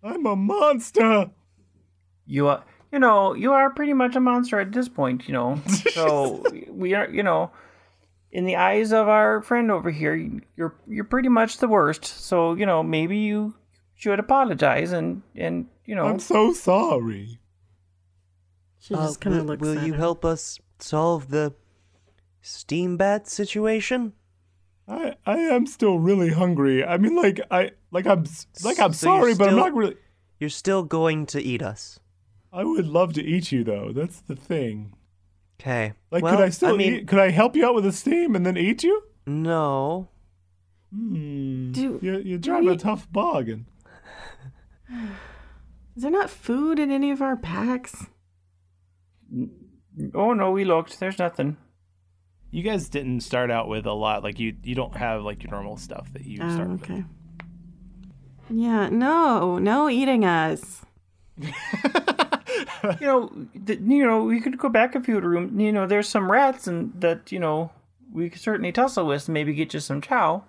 I'm 0.00 0.26
a 0.26 0.36
monster. 0.36 1.28
You 2.24 2.46
are, 2.46 2.64
you 2.92 3.00
know, 3.00 3.34
you 3.34 3.52
are 3.52 3.70
pretty 3.70 3.94
much 3.94 4.14
a 4.14 4.20
monster 4.20 4.60
at 4.60 4.70
this 4.70 4.88
point, 4.88 5.26
you 5.26 5.34
know. 5.34 5.60
So 5.92 6.44
we 6.70 6.94
are, 6.94 7.10
you 7.10 7.24
know, 7.24 7.50
in 8.30 8.44
the 8.44 8.56
eyes 8.56 8.92
of 8.92 9.08
our 9.08 9.42
friend 9.42 9.72
over 9.72 9.90
here, 9.90 10.14
you're 10.56 10.76
you're 10.86 11.04
pretty 11.04 11.28
much 11.28 11.58
the 11.58 11.66
worst. 11.66 12.04
So 12.04 12.54
you 12.54 12.64
know, 12.64 12.84
maybe 12.84 13.18
you 13.18 13.54
should 13.96 14.20
apologize 14.20 14.92
and 14.92 15.22
and 15.34 15.66
you 15.84 15.94
know. 15.94 16.06
I'm 16.06 16.20
so 16.20 16.52
sorry. 16.52 17.40
She 18.78 18.94
just 18.94 19.20
kind 19.20 19.34
of 19.34 19.42
will, 19.42 19.48
looks 19.48 19.62
will 19.62 19.78
at 19.78 19.86
you 19.86 19.94
her. 19.94 19.98
help 19.98 20.24
us 20.24 20.60
solve 20.78 21.30
the 21.30 21.54
steam 22.40 22.96
bat 22.96 23.26
situation? 23.26 24.12
I 24.86 25.16
I 25.26 25.38
am 25.38 25.66
still 25.66 25.98
really 25.98 26.30
hungry. 26.30 26.84
I 26.84 26.96
mean, 26.98 27.16
like 27.16 27.40
I 27.50 27.72
like 27.90 28.06
I'm 28.06 28.24
like 28.62 28.78
I'm 28.78 28.92
So 28.92 29.06
sorry, 29.06 29.34
but 29.34 29.48
I'm 29.48 29.56
not 29.56 29.74
really. 29.74 29.96
You're 30.38 30.50
still 30.50 30.82
going 30.84 31.26
to 31.26 31.42
eat 31.42 31.62
us. 31.62 31.98
I 32.52 32.62
would 32.62 32.86
love 32.86 33.14
to 33.14 33.24
eat 33.24 33.50
you 33.50 33.64
though. 33.64 33.90
That's 33.92 34.20
the 34.20 34.36
thing. 34.36 34.92
Okay. 35.58 35.94
Like, 36.10 36.22
well, 36.22 36.36
could 36.36 36.44
I 36.44 36.50
still 36.50 36.74
I 36.74 36.76
mean, 36.76 36.94
eat? 36.94 37.08
Could 37.08 37.18
I 37.18 37.30
help 37.30 37.56
you 37.56 37.66
out 37.66 37.74
with 37.74 37.84
the 37.84 37.92
steam 37.92 38.36
and 38.36 38.44
then 38.44 38.56
eat 38.58 38.84
you? 38.84 39.02
No. 39.26 40.08
Hmm. 40.94 41.72
Do- 41.72 41.98
you're 42.02 42.20
you're 42.20 42.38
driving 42.38 42.68
a 42.68 42.76
tough 42.76 43.10
bargain. 43.10 43.66
Is 45.96 46.02
there 46.02 46.10
not 46.10 46.28
food 46.30 46.78
in 46.78 46.90
any 46.90 47.10
of 47.10 47.22
our 47.22 47.36
packs? 47.36 48.06
Oh 50.14 50.32
no, 50.34 50.50
we 50.50 50.64
looked. 50.64 51.00
There's 51.00 51.18
nothing. 51.18 51.56
You 52.50 52.62
guys 52.62 52.88
didn't 52.88 53.20
start 53.20 53.50
out 53.50 53.68
with 53.68 53.86
a 53.86 53.92
lot. 53.92 54.22
Like 54.22 54.38
you, 54.38 54.54
you 54.62 54.74
don't 54.74 54.96
have 54.96 55.22
like 55.22 55.42
your 55.42 55.50
normal 55.50 55.76
stuff 55.76 56.12
that 56.12 56.24
you 56.24 56.38
Oh, 56.42 56.48
start 56.54 56.68
with. 56.68 56.82
okay. 56.84 57.04
Yeah, 58.50 58.88
no, 58.90 59.58
no 59.58 59.88
eating 59.88 60.24
us. 60.24 60.82
You 63.00 63.06
know, 63.06 63.32
th- 63.66 63.80
you 63.84 64.06
know, 64.06 64.22
we 64.22 64.40
could 64.40 64.56
go 64.58 64.68
back 64.68 64.94
a 64.94 65.00
few 65.02 65.18
rooms. 65.20 65.60
You 65.60 65.72
know, 65.72 65.86
there's 65.86 66.08
some 66.08 66.30
rats 66.30 66.66
and 66.66 66.92
that 67.00 67.30
you 67.32 67.38
know 67.38 67.70
we 68.12 68.30
could 68.30 68.40
certainly 68.40 68.70
tussle 68.72 69.06
with. 69.06 69.26
and 69.28 69.34
Maybe 69.34 69.52
get 69.52 69.74
you 69.74 69.80
some 69.80 70.00
chow. 70.00 70.44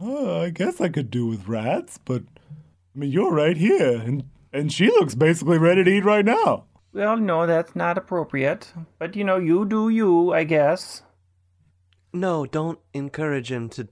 Oh, 0.00 0.42
I 0.42 0.50
guess 0.50 0.80
I 0.80 0.88
could 0.90 1.10
do 1.10 1.26
with 1.26 1.48
rats, 1.48 1.98
but 2.04 2.22
I 2.94 2.98
mean, 2.98 3.10
you're 3.10 3.32
right 3.32 3.56
here, 3.56 3.92
and 3.98 4.24
and 4.52 4.72
she 4.72 4.86
looks 4.86 5.14
basically 5.14 5.58
ready 5.58 5.84
to 5.84 5.90
eat 5.90 6.04
right 6.04 6.24
now. 6.24 6.64
Well, 6.92 7.16
no, 7.16 7.46
that's 7.46 7.76
not 7.76 7.96
appropriate. 7.96 8.72
But 8.98 9.16
you 9.16 9.24
know, 9.24 9.36
you 9.36 9.64
do 9.64 9.88
you, 9.88 10.32
I 10.32 10.44
guess. 10.44 11.02
No, 12.12 12.46
don't 12.46 12.80
encourage 12.92 13.52
him 13.52 13.68
to 13.70 13.88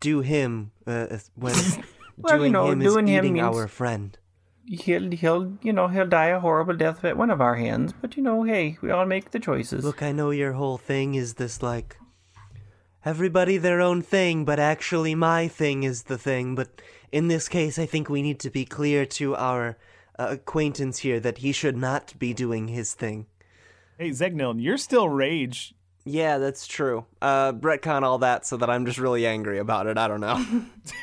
do 0.00 0.20
him 0.20 0.72
uh, 0.86 1.18
when 1.34 1.54
Well, 2.22 2.34
you 2.34 2.38
doing 2.38 2.52
know, 2.52 2.70
him 2.70 2.78
doing 2.80 3.08
is 3.08 3.14
him 3.14 3.24
eating 3.24 3.40
our 3.40 3.66
friend. 3.66 4.16
He'll 4.66 5.10
he'll 5.10 5.58
you 5.62 5.72
know 5.72 5.88
he'll 5.88 6.06
die 6.06 6.26
a 6.26 6.40
horrible 6.40 6.76
death 6.76 7.04
at 7.04 7.16
one 7.16 7.30
of 7.30 7.40
our 7.40 7.56
hands. 7.56 7.92
But 8.00 8.16
you 8.16 8.22
know, 8.22 8.42
hey, 8.42 8.78
we 8.82 8.90
all 8.90 9.06
make 9.06 9.30
the 9.30 9.40
choices. 9.40 9.84
Look, 9.84 10.02
I 10.02 10.12
know 10.12 10.30
your 10.30 10.52
whole 10.52 10.78
thing 10.78 11.14
is 11.14 11.34
this 11.34 11.62
like 11.62 11.96
everybody 13.04 13.56
their 13.56 13.80
own 13.80 14.02
thing, 14.02 14.44
but 14.44 14.58
actually 14.58 15.14
my 15.14 15.48
thing 15.48 15.82
is 15.82 16.04
the 16.04 16.18
thing. 16.18 16.54
But 16.54 16.82
in 17.10 17.28
this 17.28 17.48
case, 17.48 17.78
I 17.78 17.86
think 17.86 18.08
we 18.08 18.22
need 18.22 18.38
to 18.40 18.50
be 18.50 18.64
clear 18.64 19.06
to 19.06 19.34
our 19.36 19.76
acquaintance 20.28 20.98
here 20.98 21.20
that 21.20 21.38
he 21.38 21.52
should 21.52 21.76
not 21.76 22.18
be 22.18 22.32
doing 22.34 22.68
his 22.68 22.94
thing. 22.94 23.26
Hey, 23.98 24.10
Zegnil, 24.10 24.60
you're 24.62 24.78
still 24.78 25.08
rage. 25.08 25.74
Yeah, 26.04 26.38
that's 26.38 26.66
true. 26.66 27.04
Uh, 27.20 27.52
retcon 27.52 28.02
all 28.02 28.18
that 28.18 28.46
so 28.46 28.56
that 28.56 28.70
I'm 28.70 28.86
just 28.86 28.98
really 28.98 29.26
angry 29.26 29.58
about 29.58 29.86
it. 29.86 29.98
I 29.98 30.08
don't 30.08 30.20
know. 30.20 30.44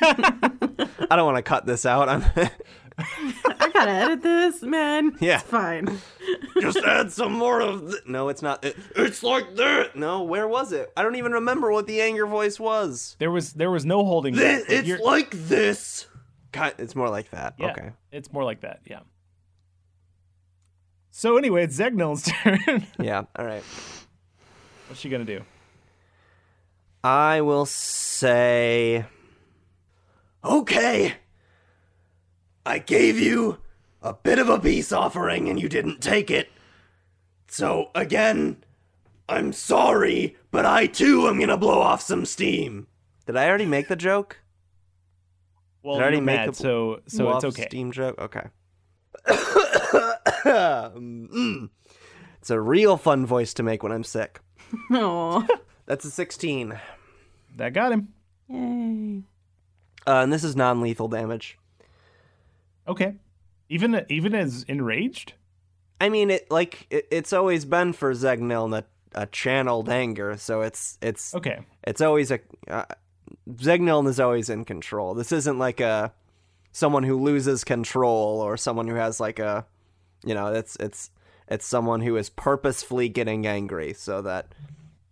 I 0.00 1.16
don't 1.16 1.24
want 1.24 1.36
to 1.36 1.42
cut 1.42 1.66
this 1.66 1.86
out. 1.86 2.08
I'm 2.08 2.24
I 2.98 3.70
gotta 3.72 3.92
edit 3.92 4.22
this, 4.22 4.60
man. 4.62 5.16
Yeah. 5.20 5.36
It's 5.36 5.44
fine. 5.44 6.00
just 6.60 6.78
add 6.78 7.12
some 7.12 7.32
more 7.32 7.60
of. 7.60 7.90
Th- 7.90 8.02
no, 8.06 8.28
it's 8.28 8.42
not. 8.42 8.64
It, 8.64 8.76
it's 8.96 9.22
like 9.22 9.54
that. 9.54 9.94
No, 9.94 10.24
where 10.24 10.48
was 10.48 10.72
it? 10.72 10.92
I 10.96 11.04
don't 11.04 11.14
even 11.14 11.30
remember 11.32 11.70
what 11.70 11.86
the 11.86 12.00
anger 12.00 12.26
voice 12.26 12.58
was. 12.58 13.14
There 13.20 13.30
was 13.30 13.52
there 13.52 13.70
was 13.70 13.86
no 13.86 14.04
holding 14.04 14.34
back. 14.34 14.42
This, 14.42 14.64
but 14.66 14.74
it's 14.74 14.88
you're- 14.88 15.02
like 15.04 15.30
this. 15.30 16.06
God, 16.58 16.74
it's 16.78 16.94
more 16.94 17.08
like 17.08 17.30
that. 17.30 17.54
yeah, 17.58 17.70
Okay. 17.72 17.90
it's 18.12 18.32
more 18.32 18.44
like 18.44 18.60
that. 18.60 18.80
Yeah. 18.84 19.00
So 21.10 21.36
anyway, 21.36 21.64
it's 21.64 21.78
Zegnil's 21.78 22.22
turn. 22.66 22.86
Yeah. 23.00 23.24
All 23.36 23.44
right. 23.44 23.62
What's 24.88 25.00
she 25.00 25.08
gonna 25.08 25.24
do? 25.24 25.42
I 27.02 27.40
will 27.40 27.66
say. 27.66 29.04
Okay. 30.44 31.14
I 32.64 32.78
gave 32.78 33.18
you 33.18 33.58
a 34.02 34.12
bit 34.12 34.38
of 34.38 34.48
a 34.48 34.58
peace 34.60 34.92
offering 34.92 35.48
and 35.48 35.60
you 35.60 35.68
didn't 35.68 36.00
take 36.00 36.30
it. 36.30 36.48
So, 37.48 37.90
again, 37.94 38.62
I'm 39.28 39.52
sorry, 39.52 40.36
but 40.50 40.66
I 40.66 40.86
too 40.86 41.26
am 41.28 41.40
gonna 41.40 41.56
blow 41.56 41.80
off 41.80 42.00
some 42.02 42.24
steam. 42.26 42.86
Did 43.26 43.36
I 43.36 43.48
already 43.48 43.66
make 43.66 43.88
the 43.88 43.96
joke? 43.96 44.40
Well, 45.82 45.96
Did 45.96 46.00
I 46.00 46.02
already 46.02 46.16
you're 46.18 46.24
make 46.24 46.36
mad, 46.36 46.48
a 46.50 46.54
so 46.54 47.00
so 47.06 47.34
it's 47.36 47.44
okay. 47.44 47.66
Steam 47.66 47.92
joke? 47.92 48.18
Okay. 48.18 48.46
Mm. 49.26 51.70
It's 52.40 52.50
a 52.50 52.60
real 52.60 52.96
fun 52.96 53.26
voice 53.26 53.52
to 53.54 53.62
make 53.64 53.82
when 53.82 53.90
I'm 53.92 54.04
sick. 54.04 54.40
Oh, 54.92 55.44
That's 55.86 56.04
a 56.04 56.10
16. 56.10 56.78
That 57.56 57.72
got 57.72 57.92
him. 57.92 58.08
yay! 58.48 59.22
Uh, 60.06 60.22
and 60.22 60.32
this 60.32 60.44
is 60.44 60.54
non 60.56 60.80
lethal 60.80 61.08
damage. 61.08 61.58
Okay. 62.86 63.14
Even 63.68 64.04
even 64.08 64.34
as 64.34 64.62
enraged. 64.68 65.34
I 66.00 66.08
mean, 66.08 66.30
it 66.30 66.50
like 66.50 66.86
it, 66.90 67.06
it's 67.10 67.32
always 67.32 67.64
been 67.64 67.92
for 67.92 68.12
Zegniln 68.14 68.78
a, 68.78 68.84
a 69.20 69.26
channeled 69.26 69.88
anger, 69.90 70.36
so 70.38 70.62
it's 70.62 70.96
it's 71.02 71.34
Okay. 71.34 71.58
it's 71.84 72.00
always 72.00 72.30
a 72.30 72.38
uh, 72.68 72.84
Zegniln 73.50 74.06
is 74.08 74.20
always 74.20 74.48
in 74.50 74.64
control. 74.64 75.14
This 75.14 75.32
isn't 75.32 75.58
like 75.58 75.80
a 75.80 76.12
someone 76.72 77.02
who 77.02 77.20
loses 77.20 77.64
control 77.64 78.40
or 78.40 78.56
someone 78.56 78.86
who 78.88 78.94
has 78.94 79.20
like 79.20 79.38
a 79.38 79.66
you 80.24 80.34
know 80.34 80.48
it's 80.48 80.76
it's 80.76 81.10
it's 81.48 81.66
someone 81.66 82.00
who 82.02 82.16
is 82.16 82.28
purposefully 82.30 83.08
getting 83.08 83.46
angry 83.46 83.92
so 83.94 84.20
that 84.22 84.54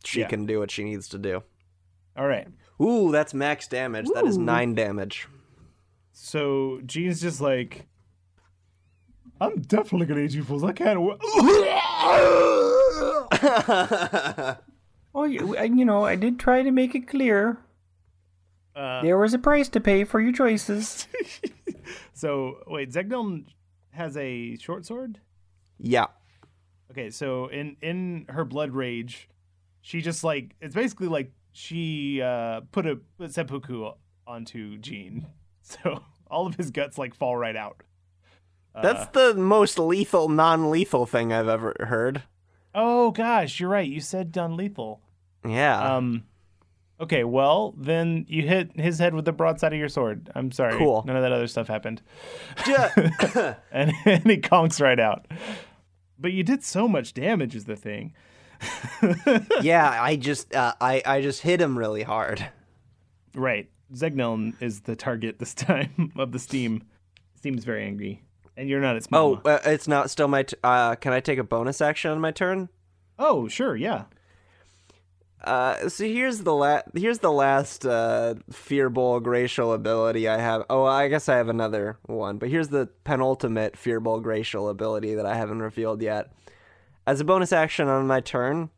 she 0.04 0.20
Yeah. 0.20 0.28
can 0.28 0.46
do 0.46 0.58
what 0.58 0.70
she 0.70 0.84
needs 0.84 1.08
to 1.08 1.18
do. 1.18 1.42
All 2.16 2.26
right. 2.26 2.46
Ooh, 2.80 3.10
that's 3.10 3.34
max 3.34 3.66
damage. 3.68 4.06
That 4.14 4.26
is 4.26 4.38
nine 4.38 4.74
damage. 4.74 5.28
So 6.12 6.80
Gene's 6.86 7.20
just 7.20 7.40
like, 7.40 7.86
I'm 9.40 9.60
definitely 9.62 10.06
gonna 10.06 10.20
eat 10.20 10.34
you 10.34 10.44
fools. 10.44 10.64
I 10.64 10.72
can't. 10.72 11.00
Wa- 11.00 11.16
Oh, 15.18 15.24
you, 15.24 15.58
you 15.64 15.86
know, 15.86 16.04
I 16.04 16.14
did 16.14 16.38
try 16.38 16.62
to 16.62 16.70
make 16.70 16.94
it 16.94 17.08
clear. 17.08 17.56
There 18.76 19.18
was 19.18 19.34
a 19.34 19.38
price 19.38 19.68
to 19.70 19.80
pay 19.80 20.04
for 20.04 20.20
your 20.20 20.32
choices. 20.32 21.08
So 22.16 22.60
wait, 22.66 22.90
Zegniln 22.92 23.44
has 23.90 24.16
a 24.16 24.56
short 24.56 24.86
sword. 24.86 25.20
Yeah. 25.78 26.06
Okay, 26.90 27.10
so 27.10 27.48
in 27.48 27.76
in 27.82 28.26
her 28.30 28.44
blood 28.44 28.70
rage, 28.70 29.28
she 29.82 30.00
just 30.00 30.24
like 30.24 30.54
it's 30.60 30.74
basically 30.74 31.08
like 31.08 31.32
she 31.52 32.22
uh 32.22 32.62
put 32.72 32.86
a 32.86 32.96
put 33.18 33.32
seppuku 33.34 33.90
onto 34.26 34.78
Gene, 34.78 35.26
so 35.62 36.02
all 36.30 36.46
of 36.46 36.56
his 36.56 36.70
guts 36.70 36.96
like 36.96 37.14
fall 37.14 37.36
right 37.36 37.56
out. 37.56 37.82
That's 38.82 39.06
the 39.12 39.34
most 39.34 39.78
lethal, 39.78 40.28
non 40.28 40.70
lethal 40.70 41.06
thing 41.06 41.32
I've 41.32 41.48
ever 41.48 41.74
heard. 41.80 42.22
Oh 42.74 43.10
gosh, 43.10 43.58
you're 43.58 43.70
right. 43.70 43.88
You 43.88 44.00
said 44.00 44.32
done 44.32 44.56
lethal. 44.56 45.00
Yeah. 45.46 45.96
Um, 45.96 46.24
okay, 47.00 47.24
well 47.24 47.74
then 47.76 48.24
you 48.28 48.42
hit 48.46 48.78
his 48.78 48.98
head 48.98 49.14
with 49.14 49.24
the 49.24 49.32
broadside 49.32 49.72
of 49.72 49.78
your 49.78 49.88
sword. 49.88 50.30
I'm 50.34 50.50
sorry. 50.52 50.76
Cool. 50.78 51.02
None 51.06 51.16
of 51.16 51.22
that 51.22 51.32
other 51.32 51.46
stuff 51.46 51.68
happened, 51.68 52.02
Yeah. 52.66 53.54
and, 53.72 53.92
and 54.04 54.24
he 54.30 54.38
conks 54.38 54.80
right 54.80 55.00
out. 55.00 55.26
But 56.18 56.32
you 56.32 56.42
did 56.42 56.64
so 56.64 56.88
much 56.88 57.12
damage, 57.14 57.54
is 57.54 57.64
the 57.66 57.76
thing. 57.76 58.14
yeah, 59.60 60.02
I 60.02 60.16
just 60.16 60.54
uh, 60.54 60.72
I 60.80 61.02
I 61.04 61.20
just 61.20 61.42
hit 61.42 61.60
him 61.60 61.76
really 61.78 62.02
hard. 62.02 62.48
Right. 63.34 63.68
Zegneln 63.94 64.54
is 64.60 64.80
the 64.80 64.96
target 64.96 65.38
this 65.38 65.54
time 65.54 66.12
of 66.16 66.32
the 66.32 66.38
Steam. 66.38 66.82
Is 67.44 67.64
very 67.64 67.84
angry, 67.84 68.24
and 68.56 68.68
you're 68.68 68.80
not 68.80 68.96
its 68.96 69.06
Oh, 69.12 69.40
uh, 69.44 69.60
it's 69.66 69.86
not 69.86 70.10
still 70.10 70.26
my. 70.26 70.42
T- 70.42 70.56
uh, 70.64 70.96
can 70.96 71.12
I 71.12 71.20
take 71.20 71.38
a 71.38 71.44
bonus 71.44 71.80
action 71.80 72.10
on 72.10 72.20
my 72.20 72.32
turn? 72.32 72.68
oh, 73.20 73.46
sure, 73.46 73.76
yeah. 73.76 74.04
Uh, 75.46 75.88
so 75.88 76.04
here's 76.04 76.40
the 76.40 76.52
la- 76.52 76.82
here's 76.92 77.20
the 77.20 77.30
last 77.30 77.86
uh, 77.86 78.34
Firbolg 78.50 79.26
racial 79.26 79.72
ability 79.72 80.28
I 80.28 80.38
have. 80.38 80.64
Oh, 80.68 80.84
I 80.84 81.06
guess 81.06 81.28
I 81.28 81.36
have 81.36 81.48
another 81.48 81.98
one, 82.06 82.38
but 82.38 82.48
here's 82.48 82.68
the 82.68 82.88
penultimate 83.04 83.74
Firbolg 83.74 84.26
racial 84.26 84.68
ability 84.68 85.14
that 85.14 85.24
I 85.24 85.36
haven't 85.36 85.62
revealed 85.62 86.02
yet. 86.02 86.32
As 87.06 87.20
a 87.20 87.24
bonus 87.24 87.52
action 87.52 87.86
on 87.86 88.08
my 88.08 88.20
turn, 88.20 88.70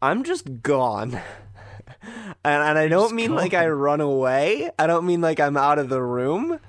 I'm 0.00 0.24
just 0.24 0.62
gone. 0.62 1.12
and 2.02 2.62
and 2.62 2.78
I 2.78 2.88
don't 2.88 3.14
mean 3.14 3.34
like 3.34 3.52
I 3.52 3.68
run 3.68 4.00
away. 4.00 4.70
I 4.78 4.86
don't 4.86 5.04
mean 5.04 5.20
like 5.20 5.38
I'm 5.38 5.58
out 5.58 5.78
of 5.78 5.90
the 5.90 6.02
room. 6.02 6.60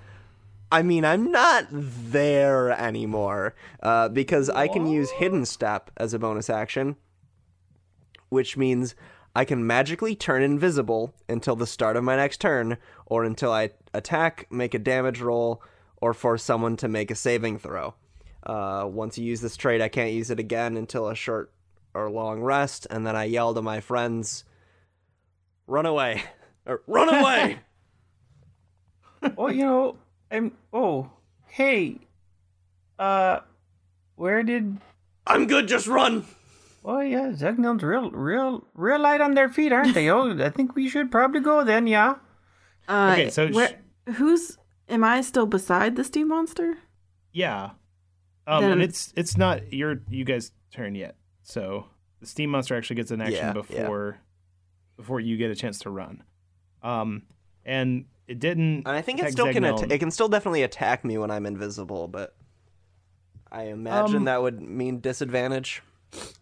I 0.69 0.83
mean, 0.83 1.05
I'm 1.05 1.31
not 1.31 1.67
there 1.71 2.71
anymore 2.71 3.55
uh, 3.81 4.09
because 4.09 4.49
I 4.49 4.67
can 4.67 4.85
use 4.87 5.09
Hidden 5.11 5.45
Step 5.45 5.89
as 5.95 6.13
a 6.13 6.19
bonus 6.19 6.49
action 6.49 6.97
which 8.29 8.57
means 8.57 8.95
I 9.35 9.45
can 9.45 9.67
magically 9.67 10.15
turn 10.15 10.41
invisible 10.41 11.13
until 11.29 11.55
the 11.55 11.67
start 11.67 11.95
of 11.95 12.03
my 12.03 12.15
next 12.15 12.41
turn, 12.41 12.77
or 13.05 13.23
until 13.23 13.51
I 13.51 13.71
attack, 13.93 14.47
make 14.49 14.73
a 14.73 14.79
damage 14.79 15.21
roll, 15.21 15.61
or 16.01 16.13
force 16.13 16.43
someone 16.43 16.75
to 16.77 16.87
make 16.87 17.11
a 17.11 17.15
saving 17.15 17.59
throw. 17.59 17.93
Uh, 18.43 18.87
once 18.89 19.17
you 19.17 19.25
use 19.25 19.41
this 19.41 19.57
trait, 19.57 19.81
I 19.81 19.89
can't 19.89 20.13
use 20.13 20.31
it 20.31 20.39
again 20.39 20.77
until 20.77 21.07
a 21.07 21.15
short 21.15 21.51
or 21.93 22.09
long 22.09 22.41
rest, 22.41 22.87
and 22.89 23.05
then 23.05 23.15
I 23.15 23.25
yell 23.25 23.53
to 23.53 23.61
my 23.61 23.79
friends, 23.79 24.43
"Run 25.67 25.85
away!" 25.85 26.23
or 26.65 26.81
"Run 26.87 27.13
away!" 27.13 27.59
oh, 29.37 29.49
you 29.49 29.65
know, 29.65 29.97
I'm. 30.31 30.53
Oh, 30.71 31.11
hey. 31.47 31.99
Uh, 32.97 33.39
where 34.15 34.43
did? 34.43 34.77
I'm 35.25 35.47
good. 35.47 35.67
Just 35.67 35.87
run. 35.87 36.25
Oh 36.89 37.01
yeah, 37.01 37.31
Zegnil's 37.31 37.83
real, 37.83 38.09
real, 38.11 38.63
real 38.73 38.99
light 38.99 39.19
on 39.19 39.33
their 39.33 39.49
feet, 39.49 39.73
aren't 39.73 39.93
they? 39.93 40.09
Oh, 40.09 40.41
I 40.41 40.49
think 40.49 40.73
we 40.73 40.87
should 40.87 41.11
probably 41.11 41.41
go 41.41 41.65
then. 41.65 41.85
Yeah. 41.85 42.15
Uh, 42.87 43.09
Okay, 43.11 43.29
so 43.29 43.51
sh- 43.51 43.73
who's 44.15 44.57
am 44.87 45.03
I 45.03 45.19
still 45.19 45.45
beside 45.45 45.97
the 45.97 46.05
steam 46.05 46.29
monster? 46.29 46.77
Yeah. 47.33 47.71
Um, 48.47 48.63
and 48.63 48.81
it's 48.81 49.11
it's 49.17 49.35
not 49.35 49.73
your 49.73 49.99
you 50.09 50.23
guys' 50.23 50.53
turn 50.71 50.95
yet. 50.95 51.17
So 51.43 51.87
the 52.21 52.25
steam 52.25 52.51
monster 52.51 52.77
actually 52.77 52.95
gets 52.95 53.11
an 53.11 53.19
action 53.19 53.35
Yeah, 53.35 53.47
yeah. 53.47 53.51
before 53.53 54.19
before 54.95 55.19
you 55.19 55.35
get 55.35 55.51
a 55.51 55.55
chance 55.55 55.79
to 55.79 55.89
run. 55.89 56.23
Um, 56.81 57.23
and 57.65 58.05
it 58.29 58.39
didn't. 58.39 58.87
And 58.87 58.95
I 58.95 59.01
think 59.01 59.19
it 59.19 59.23
attack 59.23 59.31
still 59.33 59.51
can. 59.51 59.63
Zegneln. 59.63 59.83
At- 59.83 59.91
it 59.91 59.99
can 59.99 60.11
still 60.11 60.29
definitely 60.29 60.63
attack 60.63 61.03
me 61.03 61.17
when 61.17 61.31
I'm 61.31 61.45
invisible, 61.45 62.07
but 62.07 62.37
I 63.51 63.63
imagine 63.63 64.15
Um, 64.15 64.23
that 64.25 64.41
would 64.41 64.61
mean 64.61 65.01
disadvantage. 65.01 65.83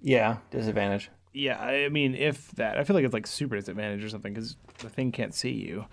Yeah, 0.01 0.37
disadvantage. 0.51 1.09
Yeah, 1.33 1.59
I 1.59 1.89
mean, 1.89 2.15
if 2.15 2.51
that, 2.53 2.77
I 2.77 2.83
feel 2.83 2.95
like 2.95 3.03
it's 3.05 3.13
like 3.13 3.27
super 3.27 3.55
disadvantage 3.55 4.03
or 4.03 4.09
something 4.09 4.33
because 4.33 4.55
the 4.79 4.89
thing 4.89 5.11
can't 5.11 5.33
see 5.33 5.51
you. 5.51 5.85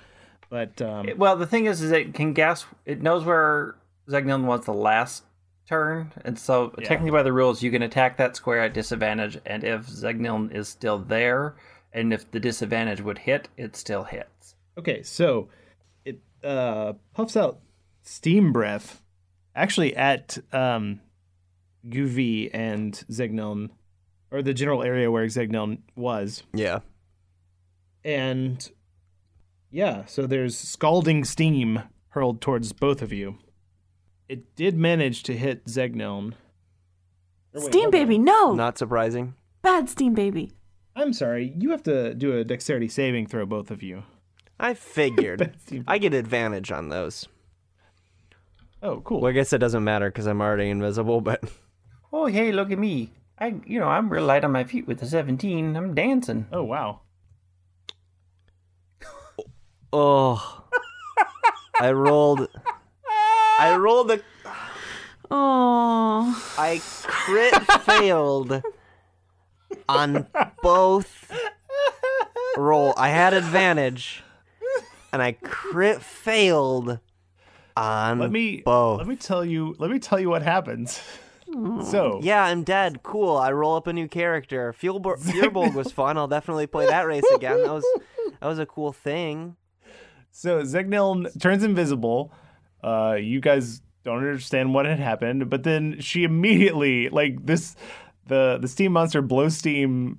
But 0.48 0.80
um, 0.82 1.08
It- 1.08 1.18
well, 1.18 1.36
the 1.36 1.46
thing 1.46 1.66
is, 1.66 1.80
is 1.82 1.90
it 1.90 2.14
can 2.14 2.32
guess. 2.32 2.64
It 2.84 3.02
knows 3.02 3.24
where 3.24 3.76
Zegnil 4.08 4.44
was 4.44 4.64
the 4.66 4.74
last 4.74 5.24
turn, 5.68 6.12
and 6.24 6.38
so 6.38 6.72
Yeah. 6.78 6.86
technically 6.88 7.10
by 7.12 7.22
the 7.22 7.32
rules, 7.32 7.62
you 7.62 7.70
can 7.70 7.82
attack 7.82 8.16
that 8.18 8.36
square 8.36 8.60
at 8.60 8.74
disadvantage. 8.74 9.38
And 9.46 9.64
if 9.64 9.86
Zegnil 9.86 10.52
is 10.52 10.68
still 10.68 10.98
there, 10.98 11.56
and 11.92 12.12
if 12.12 12.30
the 12.30 12.38
disadvantage 12.40 13.00
would 13.00 13.18
hit, 13.18 13.48
it 13.56 13.74
still 13.76 14.04
hits. 14.04 14.54
Okay, 14.78 15.02
so 15.02 15.48
it 16.04 16.20
uh, 16.44 16.92
puffs 17.14 17.36
out 17.36 17.58
steam 18.02 18.52
breath, 18.52 19.00
actually 19.56 19.96
at 19.96 20.38
um, 20.52 21.00
Guvi 21.88 22.50
and 22.52 22.92
Zegnon, 23.10 23.70
or 24.30 24.42
the 24.42 24.54
general 24.54 24.82
area 24.82 25.10
where 25.10 25.26
Zegnon 25.26 25.78
was, 25.96 26.42
Yeah. 26.54 26.80
and 28.04 28.70
yeah, 29.70 30.04
so 30.06 30.26
there's 30.26 30.56
scalding 30.58 31.24
steam 31.24 31.82
hurled 32.10 32.40
towards 32.40 32.72
both 32.72 33.00
of 33.02 33.12
you. 33.12 33.38
It 34.28 34.54
did 34.56 34.76
manage 34.76 35.22
to 35.24 35.36
hit 35.36 35.64
Zegnon. 35.66 36.34
Or 37.54 37.60
wait, 37.60 37.64
steam 37.64 37.82
hold 37.84 37.94
on. 37.94 38.00
baby, 38.00 38.18
no, 38.18 38.54
Not 38.54 38.78
surprising. 38.78 39.34
bad 39.62 39.88
steam 39.88 40.14
baby. 40.14 40.52
I'm 40.94 41.12
sorry, 41.12 41.54
you 41.58 41.70
have 41.70 41.82
to 41.84 42.14
do 42.14 42.36
a 42.36 42.44
dexterity 42.44 42.88
saving 42.88 43.26
throw, 43.26 43.46
both 43.46 43.70
of 43.70 43.82
you. 43.82 44.02
I 44.60 44.74
figured. 44.74 45.54
I 45.86 45.98
get 45.98 46.12
advantage 46.14 46.70
on 46.70 46.88
those. 46.90 47.26
Oh, 48.82 49.00
cool. 49.00 49.20
Well, 49.20 49.30
I 49.30 49.32
guess 49.32 49.52
it 49.52 49.58
doesn't 49.58 49.84
matter 49.84 50.08
because 50.10 50.26
I'm 50.26 50.40
already 50.42 50.68
invisible, 50.68 51.20
but 51.20 51.42
Oh, 52.12 52.26
hey, 52.26 52.52
look 52.52 52.70
at 52.70 52.78
me! 52.78 53.10
I, 53.38 53.54
you 53.66 53.80
know, 53.80 53.88
I'm 53.88 54.10
real 54.10 54.24
light 54.24 54.44
on 54.44 54.52
my 54.52 54.64
feet 54.64 54.86
with 54.86 55.00
the 55.00 55.06
17. 55.06 55.74
I'm 55.74 55.94
dancing. 55.94 56.46
Oh, 56.52 56.62
wow. 56.62 57.00
oh, 59.92 60.64
I 61.80 61.92
rolled. 61.92 62.48
I 63.58 63.76
rolled 63.76 64.10
a. 64.10 64.20
Oh, 65.30 66.54
I 66.58 66.80
crit 67.04 67.54
failed 67.80 68.62
on 69.88 70.26
both 70.62 71.32
roll. 72.56 72.92
I 72.96 73.08
had 73.08 73.32
advantage, 73.32 74.22
and 75.12 75.22
I 75.22 75.32
crit 75.32 76.02
failed 76.02 76.98
on 77.76 78.18
Let 78.18 78.30
me 78.30 78.60
both. 78.60 78.98
let 78.98 79.06
me 79.06 79.16
tell 79.16 79.44
you 79.44 79.74
let 79.78 79.90
me 79.90 79.98
tell 79.98 80.20
you 80.20 80.28
what 80.28 80.42
happens. 80.42 81.00
So 81.84 82.20
Yeah, 82.22 82.44
I'm 82.44 82.62
dead. 82.64 83.02
Cool. 83.02 83.36
I 83.36 83.52
roll 83.52 83.76
up 83.76 83.86
a 83.86 83.92
new 83.92 84.08
character. 84.08 84.74
Fuelbo- 84.80 85.18
Firbolg 85.22 85.74
was 85.74 85.92
fun. 85.92 86.16
I'll 86.16 86.28
definitely 86.28 86.66
play 86.66 86.86
that 86.86 87.06
race 87.06 87.24
again. 87.34 87.62
That 87.62 87.72
was 87.72 87.84
that 88.40 88.46
was 88.46 88.58
a 88.58 88.66
cool 88.66 88.92
thing. 88.92 89.56
So 90.30 90.62
Zegnil 90.62 91.28
turns 91.40 91.62
invisible. 91.62 92.32
Uh, 92.82 93.16
you 93.20 93.40
guys 93.40 93.82
don't 94.04 94.16
understand 94.18 94.74
what 94.74 94.86
had 94.86 94.98
happened, 94.98 95.48
but 95.50 95.62
then 95.62 96.00
she 96.00 96.24
immediately, 96.24 97.08
like 97.10 97.44
this, 97.46 97.76
the 98.26 98.58
the 98.60 98.66
steam 98.68 98.92
monster 98.92 99.20
blows 99.22 99.56
steam 99.56 100.18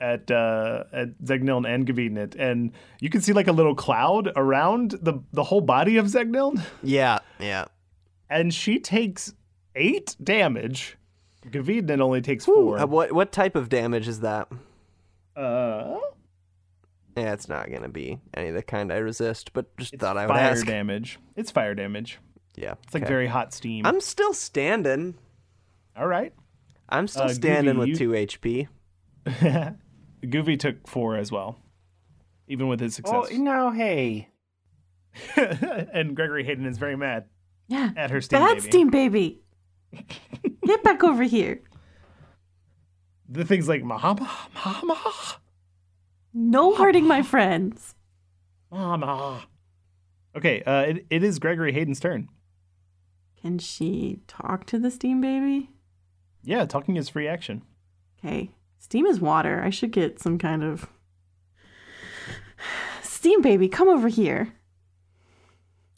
at 0.00 0.30
uh, 0.30 0.84
at 0.92 1.16
Zegnil 1.22 1.64
and 1.66 1.86
Gavin, 1.86 2.18
and 2.18 2.72
you 3.00 3.08
can 3.08 3.20
see 3.20 3.32
like 3.32 3.46
a 3.46 3.52
little 3.52 3.74
cloud 3.76 4.30
around 4.36 4.96
the 5.00 5.20
the 5.32 5.44
whole 5.44 5.60
body 5.60 5.96
of 5.96 6.06
Zegnil, 6.06 6.60
Yeah, 6.82 7.20
yeah. 7.38 7.66
and 8.28 8.52
she 8.52 8.78
takes 8.80 9.32
eight 9.74 10.16
damage. 10.22 10.96
Gavin 11.50 12.00
only 12.00 12.20
takes 12.20 12.44
Uh, 12.48 12.52
four. 12.52 12.86
what 12.86 13.12
what 13.12 13.32
type 13.32 13.56
of 13.56 13.68
damage 13.68 14.06
is 14.08 14.20
that? 14.20 14.48
Uh, 15.36 15.98
Yeah, 17.16 17.32
it's 17.32 17.48
not 17.48 17.70
gonna 17.70 17.88
be 17.88 18.20
any 18.34 18.48
of 18.48 18.54
the 18.54 18.62
kind 18.62 18.92
I 18.92 18.96
resist, 18.98 19.52
but 19.52 19.76
just 19.76 19.96
thought 19.98 20.16
I 20.16 20.26
would 20.26 20.32
fire 20.34 20.50
ask. 20.50 20.64
damage. 20.66 21.18
It's 21.36 21.50
fire 21.50 21.74
damage. 21.74 22.18
Yeah, 22.54 22.74
It's 22.84 22.94
like 22.94 23.02
okay. 23.04 23.08
very 23.12 23.26
hot 23.26 23.52
steam. 23.54 23.84
I'm 23.86 24.00
still 24.00 24.32
standing. 24.34 25.14
All 25.96 26.06
right. 26.06 26.32
I'm 26.88 27.08
still 27.08 27.24
Uh, 27.24 27.28
standing 27.28 27.74
Gooby, 27.74 27.78
with 27.78 27.88
you- 27.88 27.96
two 27.96 28.10
HP. 28.14 28.68
Goofy 30.30 30.56
took 30.56 30.86
four 30.86 31.16
as 31.16 31.32
well, 31.32 31.58
even 32.48 32.68
with 32.68 32.80
his 32.80 32.94
success. 32.94 33.14
Oh, 33.16 33.22
success. 33.24 33.40
now, 33.40 33.70
hey. 33.70 34.28
and 35.36 36.14
Gregory 36.16 36.44
Hayden 36.44 36.64
is 36.66 36.78
very 36.78 36.96
mad 36.96 37.24
yeah, 37.68 37.90
at 37.96 38.10
her 38.10 38.20
steam 38.20 38.38
bad 38.40 38.56
baby. 38.56 38.60
steam 38.60 38.90
baby. 38.90 39.41
Get 40.66 40.82
back 40.82 41.04
over 41.04 41.22
here. 41.22 41.60
The 43.28 43.44
thing's 43.44 43.68
like, 43.68 43.82
Mama, 43.82 44.30
Mama. 44.64 45.00
No 46.34 46.74
hurting 46.74 47.06
my 47.06 47.22
friends. 47.22 47.94
Mama. 48.70 49.42
Okay, 50.36 50.62
uh, 50.62 50.82
it, 50.82 51.06
it 51.10 51.22
is 51.22 51.38
Gregory 51.38 51.72
Hayden's 51.72 52.00
turn. 52.00 52.28
Can 53.40 53.58
she 53.58 54.20
talk 54.26 54.66
to 54.66 54.78
the 54.78 54.90
steam 54.90 55.20
baby? 55.20 55.70
Yeah, 56.42 56.64
talking 56.64 56.96
is 56.96 57.08
free 57.08 57.28
action. 57.28 57.62
Okay. 58.18 58.50
Steam 58.78 59.06
is 59.06 59.20
water. 59.20 59.62
I 59.62 59.70
should 59.70 59.90
get 59.92 60.20
some 60.20 60.38
kind 60.38 60.62
of. 60.62 60.88
Steam 63.02 63.42
baby, 63.42 63.68
come 63.68 63.88
over 63.88 64.08
here. 64.08 64.54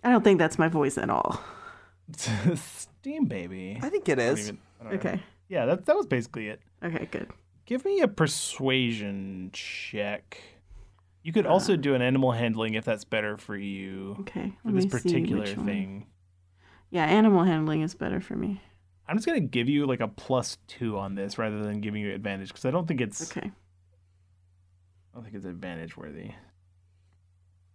I 0.02 0.10
don't 0.10 0.22
think 0.22 0.38
that's 0.38 0.58
my 0.58 0.68
voice 0.68 0.98
at 0.98 1.08
all. 1.08 1.40
Steam 3.04 3.26
baby. 3.26 3.78
I 3.82 3.90
think 3.90 4.08
it 4.08 4.18
I 4.18 4.22
is. 4.22 4.48
even- 4.48 4.58
I 4.80 4.84
don't 4.84 4.92
know. 4.94 4.98
Okay. 5.10 5.22
Yeah, 5.48 5.66
that 5.66 5.84
that 5.84 5.94
was 5.94 6.06
basically 6.06 6.48
it. 6.48 6.62
Okay, 6.82 7.06
good. 7.10 7.28
Give 7.66 7.84
me 7.84 8.00
a 8.00 8.08
persuasion 8.08 9.50
check. 9.52 10.40
You 11.22 11.30
could 11.30 11.44
also 11.44 11.74
um, 11.74 11.82
do 11.82 11.94
an 11.94 12.00
animal 12.00 12.32
handling 12.32 12.72
if 12.74 12.86
that's 12.86 13.04
better 13.04 13.36
for 13.36 13.56
you 13.58 14.16
Okay. 14.20 14.54
for 14.62 14.68
let 14.70 14.74
this 14.76 14.84
me 14.84 14.90
see 14.90 14.96
particular 15.02 15.42
which 15.42 15.54
one. 15.58 15.66
thing. 15.66 16.06
Yeah, 16.88 17.04
animal 17.04 17.44
handling 17.44 17.82
is 17.82 17.94
better 17.94 18.22
for 18.22 18.36
me. 18.36 18.62
I'm 19.06 19.16
just 19.18 19.26
gonna 19.26 19.40
give 19.40 19.68
you 19.68 19.84
like 19.84 20.00
a 20.00 20.08
plus 20.08 20.56
two 20.66 20.96
on 20.96 21.14
this 21.14 21.36
rather 21.36 21.62
than 21.62 21.82
giving 21.82 22.00
you 22.00 22.14
advantage 22.14 22.48
because 22.48 22.64
I 22.64 22.70
don't 22.70 22.88
think 22.88 23.02
it's 23.02 23.30
Okay. 23.36 23.50
I 23.50 25.14
don't 25.14 25.24
think 25.24 25.36
it's 25.36 25.44
advantage 25.44 25.94
worthy. 25.94 26.30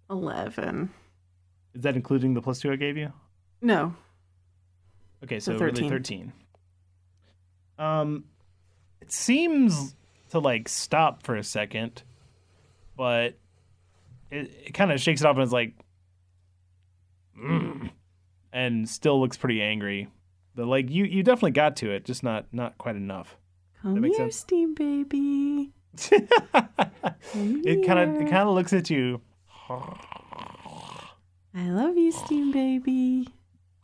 11. 0.10 0.90
Is 1.76 1.84
that 1.84 1.96
including 1.96 2.34
the 2.34 2.42
plus 2.42 2.60
two 2.62 2.72
I 2.72 2.78
gave 2.78 2.98
you? 2.98 3.14
No. 3.62 3.94
Okay, 5.24 5.40
So 5.40 5.58
so, 5.58 5.66
really 5.66 5.90
13. 5.90 6.32
Um, 7.78 8.26
it 9.02 9.12
seems 9.12 9.96
to 10.32 10.40
like 10.40 10.70
stop 10.70 11.24
for 11.24 11.36
a 11.36 11.44
second, 11.44 12.04
but 12.96 13.38
it, 14.30 14.52
it 14.68 14.74
kind 14.74 14.92
of 14.92 15.00
shakes 15.00 15.22
it 15.22 15.28
off 15.28 15.36
and 15.36 15.44
is 15.44 15.54
like, 15.54 15.74
"Mm," 17.38 17.92
and 18.52 18.88
still 18.88 19.20
looks 19.20 19.38
pretty 19.38 19.62
angry. 19.62 20.10
The 20.56 20.66
like 20.66 20.90
you 20.90 21.06
you 21.06 21.24
definitely 21.24 21.52
got 21.52 21.78
to 21.78 21.92
it, 21.92 22.06
just 22.06 22.24
not 22.24 22.46
not 22.52 22.78
quite 22.78 22.96
enough. 22.96 23.38
Come 23.82 24.04
here, 24.04 24.14
sense. 24.14 24.36
steam 24.36 24.74
baby. 24.74 25.72
it 26.12 27.86
kind 27.86 28.00
of 28.00 28.22
it 28.22 28.30
kind 28.30 28.48
of 28.48 28.56
looks 28.56 28.74
at 28.74 28.90
you. 28.90 29.22
I 29.70 31.70
love 31.70 31.98
you, 31.98 32.12
steam 32.12 32.52
baby. 32.52 33.28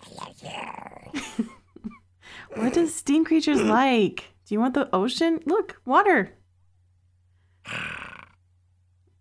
what 2.55 2.73
does 2.73 2.93
steam 2.93 3.25
creatures 3.25 3.61
like? 3.61 4.25
Do 4.45 4.53
you 4.55 4.59
want 4.59 4.73
the 4.73 4.89
ocean? 4.93 5.39
Look, 5.45 5.81
water. 5.85 6.33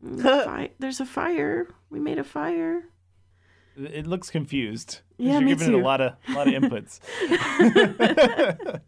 Mm, 0.05 0.23
fi- 0.45 0.71
There's 0.79 1.01
a 1.01 1.07
fire. 1.07 1.69
We 1.91 2.01
made 2.01 2.19
a 2.19 2.25
fire. 2.25 2.85
It 3.77 4.07
looks 4.07 4.31
confused. 4.31 5.01
Yeah, 5.19 5.33
you're 5.33 5.41
me 5.43 5.49
giving 5.49 5.69
it 5.69 5.71
too. 5.73 5.81
a 5.81 5.85
lot 5.85 6.01
of 6.01 6.13
lot 6.29 6.47
of 6.49 6.55
inputs. 6.55 7.01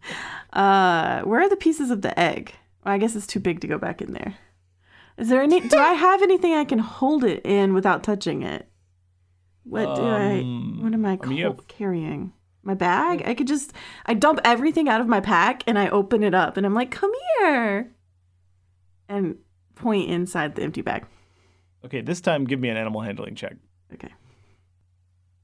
Uh, 0.52 1.20
where 1.22 1.42
are 1.42 1.50
the 1.50 1.56
pieces 1.56 1.90
of 1.90 2.00
the 2.00 2.18
egg? 2.18 2.54
Well, 2.82 2.94
I 2.94 2.98
guess 2.98 3.14
it's 3.14 3.26
too 3.26 3.40
big 3.40 3.60
to 3.60 3.66
go 3.66 3.76
back 3.76 4.00
in 4.00 4.14
there. 4.14 4.36
Is 5.18 5.28
there 5.28 5.42
any? 5.42 5.60
Do 5.60 5.76
I 5.76 5.92
have 5.92 6.22
anything 6.22 6.54
I 6.54 6.64
can 6.64 6.78
hold 6.78 7.24
it 7.24 7.44
in 7.44 7.74
without 7.74 8.02
touching 8.02 8.42
it? 8.42 8.66
What 9.68 9.96
do 9.96 10.02
I? 10.02 10.38
Um, 10.40 10.80
What 10.82 10.94
am 10.94 11.04
I, 11.04 11.18
I 11.20 11.26
mean, 11.26 11.38
have- 11.42 11.66
carrying? 11.66 12.32
My 12.62 12.74
bag? 12.74 13.22
I 13.26 13.34
could 13.34 13.46
just 13.46 13.72
I 14.06 14.14
dump 14.14 14.40
everything 14.44 14.88
out 14.88 15.00
of 15.00 15.06
my 15.06 15.20
pack 15.20 15.62
and 15.66 15.78
I 15.78 15.88
open 15.88 16.22
it 16.24 16.34
up 16.34 16.56
and 16.56 16.64
I'm 16.66 16.74
like, 16.74 16.90
"Come 16.90 17.12
here," 17.38 17.92
and 19.08 19.36
point 19.76 20.10
inside 20.10 20.54
the 20.56 20.62
empty 20.62 20.82
bag. 20.82 21.04
okay, 21.84 22.00
this 22.00 22.20
time 22.20 22.44
give 22.44 22.58
me 22.58 22.68
an 22.68 22.76
animal 22.76 23.00
handling 23.02 23.34
check. 23.36 23.54
Okay. 23.94 24.12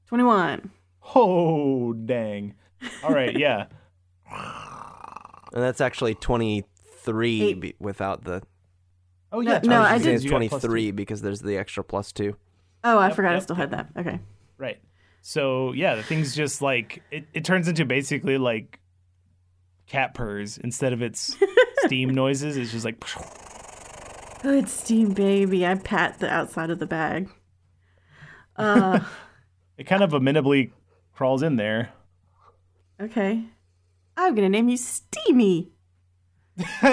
Twenty-one. 0.07 0.69
Oh 1.15 1.93
dang! 1.93 2.55
All 3.03 3.13
right, 3.13 3.37
yeah. 3.37 3.65
And 5.53 5.61
that's 5.61 5.81
actually 5.81 6.15
23 6.15 7.53
be- 7.53 7.75
without 7.79 8.23
the. 8.23 8.41
Oh 9.31 9.39
yeah. 9.41 9.59
no, 9.63 9.69
Charles, 9.69 9.87
I 9.87 9.93
you 9.95 9.99
say 9.99 10.05
did- 10.05 10.15
it's 10.15 10.23
you 10.23 10.29
got 10.31 10.37
plus 10.49 10.61
two. 10.63 10.67
23 10.67 10.91
because 10.91 11.21
there's 11.21 11.41
the 11.41 11.57
extra 11.57 11.83
plus 11.83 12.11
two. 12.11 12.35
Oh, 12.83 12.99
I 12.99 13.07
Yep, 13.07 13.15
forgot 13.15 13.31
I 13.31 13.33
yep, 13.35 13.43
still 13.43 13.55
had 13.55 13.71
that. 13.71 13.87
Okay. 13.97 14.19
Right. 14.57 14.79
So 15.21 15.71
yeah, 15.73 15.95
the 15.95 16.03
thing's 16.03 16.35
just 16.35 16.61
like 16.61 17.01
it, 17.11 17.25
it 17.33 17.45
turns 17.45 17.67
into 17.67 17.85
basically 17.85 18.37
like 18.37 18.79
cat 19.87 20.13
purrs 20.13 20.57
instead 20.57 20.93
of 20.93 21.01
its 21.01 21.35
steam 21.85 22.09
noises. 22.13 22.57
It's 22.57 22.71
just 22.71 22.85
like 22.85 22.99
Good 24.41 24.67
steam 24.67 25.13
baby. 25.13 25.65
I 25.65 25.75
pat 25.75 26.19
the 26.19 26.29
outside 26.29 26.69
of 26.69 26.79
the 26.79 26.85
bag. 26.87 27.29
Uh, 28.57 28.99
it 29.77 29.85
kind 29.85 30.03
of 30.03 30.11
amenably 30.11 30.71
crawls 31.13 31.41
in 31.41 31.55
there. 31.55 31.91
okay. 33.01 33.43
I'm 34.17 34.35
gonna 34.35 34.49
name 34.49 34.69
you 34.69 34.77
Steamy. 34.77 35.71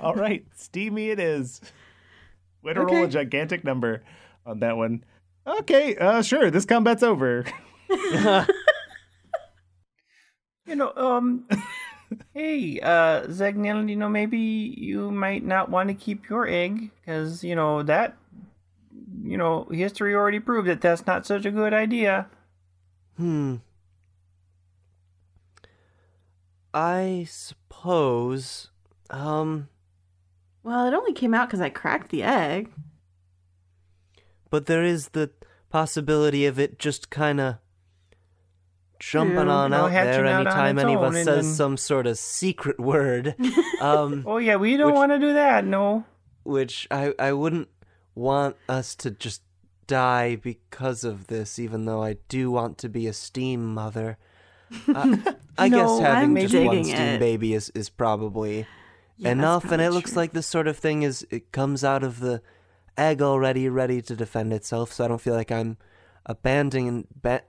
All 0.00 0.14
right, 0.14 0.44
steamy 0.56 1.10
it 1.10 1.20
is. 1.20 1.60
Way 2.62 2.72
to 2.74 2.80
roll 2.84 3.04
a 3.04 3.08
gigantic 3.08 3.62
number 3.64 4.02
on 4.46 4.60
that 4.60 4.76
one. 4.76 5.04
Okay, 5.46 5.96
uh, 5.96 6.22
sure. 6.22 6.50
This 6.50 6.64
combat's 6.64 7.02
over. 7.02 7.44
You 10.66 10.76
know, 10.76 10.92
um, 10.94 11.48
hey, 12.34 12.78
uh, 12.80 13.22
Zagnil, 13.26 13.88
you 13.90 13.96
know, 13.96 14.08
maybe 14.08 14.38
you 14.38 15.10
might 15.10 15.44
not 15.44 15.68
want 15.68 15.88
to 15.88 15.94
keep 15.94 16.28
your 16.28 16.46
egg 16.46 16.92
because, 17.00 17.42
you 17.42 17.56
know, 17.56 17.82
that, 17.82 18.16
you 19.24 19.36
know, 19.36 19.66
history 19.72 20.14
already 20.14 20.38
proved 20.38 20.68
that 20.68 20.80
that's 20.80 21.06
not 21.08 21.26
such 21.26 21.44
a 21.44 21.50
good 21.50 21.74
idea. 21.74 22.28
Hmm. 23.16 23.56
I 26.72 27.26
suppose. 27.28 28.70
Um, 29.10 29.68
Well, 30.62 30.86
it 30.86 30.94
only 30.94 31.14
came 31.14 31.34
out 31.34 31.48
because 31.48 31.60
I 31.60 31.68
cracked 31.70 32.10
the 32.10 32.22
egg. 32.22 32.70
But 34.50 34.66
there 34.66 34.82
is 34.84 35.08
the 35.08 35.30
possibility 35.70 36.44
of 36.46 36.58
it 36.58 36.78
just 36.78 37.10
kind 37.10 37.40
of 37.40 37.56
jumping 38.98 39.46
Yeah. 39.46 39.52
on 39.52 39.72
out 39.72 39.90
there 39.92 40.26
out 40.26 40.46
anytime 40.46 40.78
any 40.78 40.94
of 40.94 41.02
us 41.02 41.14
says 41.14 41.26
then- 41.46 41.54
some 41.54 41.76
sort 41.76 42.06
of 42.06 42.18
secret 42.18 42.78
word. 42.78 43.34
um, 43.80 44.24
Oh, 44.26 44.36
yeah, 44.38 44.56
we 44.56 44.76
don't 44.76 44.94
want 44.94 45.12
to 45.12 45.18
do 45.18 45.32
that, 45.34 45.64
no. 45.64 46.04
which 46.42 46.86
I 46.90 47.14
I 47.18 47.32
wouldn't 47.32 47.68
want 48.14 48.56
us 48.68 48.94
to 48.96 49.10
just 49.10 49.42
die 49.86 50.36
because 50.36 51.02
of 51.04 51.28
this, 51.28 51.58
even 51.58 51.84
though 51.84 52.02
I 52.02 52.16
do 52.28 52.50
want 52.50 52.78
to 52.78 52.88
be 52.88 53.06
a 53.06 53.12
steam 53.12 53.72
mother. 53.74 54.18
Uh, 54.94 55.16
I 55.58 55.68
No, 55.68 55.98
guess 55.98 56.06
having 56.06 56.36
I'm 56.38 56.46
just 56.48 56.54
one 56.64 56.84
steam 56.84 56.96
it. 56.96 57.18
baby 57.18 57.54
is, 57.54 57.70
is 57.74 57.88
probably 57.90 58.66
Yeah, 59.16 59.32
enough, 59.32 59.64
and 59.64 59.74
it 59.74 59.86
probably 59.86 59.88
looks 59.96 60.14
like 60.16 60.32
this 60.32 60.46
sort 60.46 60.68
of 60.68 60.76
thing 60.78 61.02
is 61.02 61.26
it 61.30 61.50
comes 61.50 61.82
out 61.82 62.04
of 62.04 62.20
the 62.20 62.40
egg 63.00 63.22
already, 63.22 63.68
ready 63.68 64.02
to 64.02 64.14
defend 64.14 64.52
itself. 64.52 64.92
So 64.92 65.04
I 65.04 65.08
don't 65.08 65.20
feel 65.20 65.34
like 65.34 65.50
I'm 65.50 65.78
abandoning. 66.26 67.06
Ba- 67.14 67.42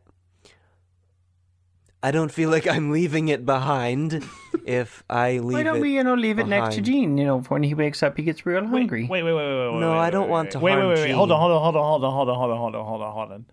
I 2.03 2.09
don't 2.09 2.31
feel 2.31 2.49
like 2.49 2.65
I'm 2.67 2.89
leaving 2.91 3.27
it 3.27 3.45
behind 3.45 4.23
if 4.65 5.03
I 5.09 5.33
leave 5.33 5.51
it. 5.51 5.53
Why 5.53 5.63
don't 5.63 5.77
it. 5.77 5.81
we, 5.81 5.95
you 5.95 6.03
know, 6.03 6.15
leave 6.15 6.39
it 6.39 6.47
next 6.47 6.75
to 6.75 6.81
behind. 6.81 6.85
Gene? 6.85 7.17
You 7.17 7.25
know, 7.25 7.39
when 7.41 7.61
he 7.63 7.75
wakes 7.75 8.01
up, 8.01 8.17
he 8.17 8.23
gets 8.23 8.45
real 8.45 8.65
hungry. 8.65 9.07
wait, 9.07 9.21
wait, 9.23 9.33
wait, 9.33 9.35
wait, 9.35 9.71
wait. 9.73 9.79
No, 9.79 9.91
wait, 9.91 9.97
I 9.97 10.09
don't 10.09 10.23
wait, 10.23 10.31
want 10.31 10.45
wait. 10.47 10.51
to 10.53 10.59
Wait, 10.59 10.71
harm 10.71 10.87
wait, 10.87 10.95
wait, 10.95 11.01
wait. 11.03 11.11
Hold 11.11 11.31
on, 11.31 11.37
Gene. 11.37 11.49
hold 11.49 11.61
on, 11.61 11.61
hold 11.61 11.75
on, 11.75 11.83
hold 11.83 12.03
on, 12.03 12.11
hold 12.13 12.29
on, 12.29 12.37
hold 12.37 12.51
on, 12.51 12.57
hold 12.57 12.75
on, 12.75 12.85
hold 12.85 13.01
on, 13.03 13.13
hold 13.13 13.31
on. 13.31 13.45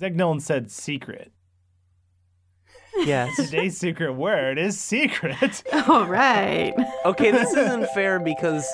Zegnolan 0.00 0.40
said 0.40 0.70
secret. 0.70 1.32
Yes. 2.96 3.36
Today's 3.36 3.76
secret 3.76 4.12
word 4.14 4.58
is 4.58 4.80
secret. 4.80 5.62
All 5.88 6.06
right. 6.06 6.72
Okay, 7.04 7.30
this 7.30 7.52
isn't 7.52 7.88
fair 7.90 8.18
because 8.18 8.66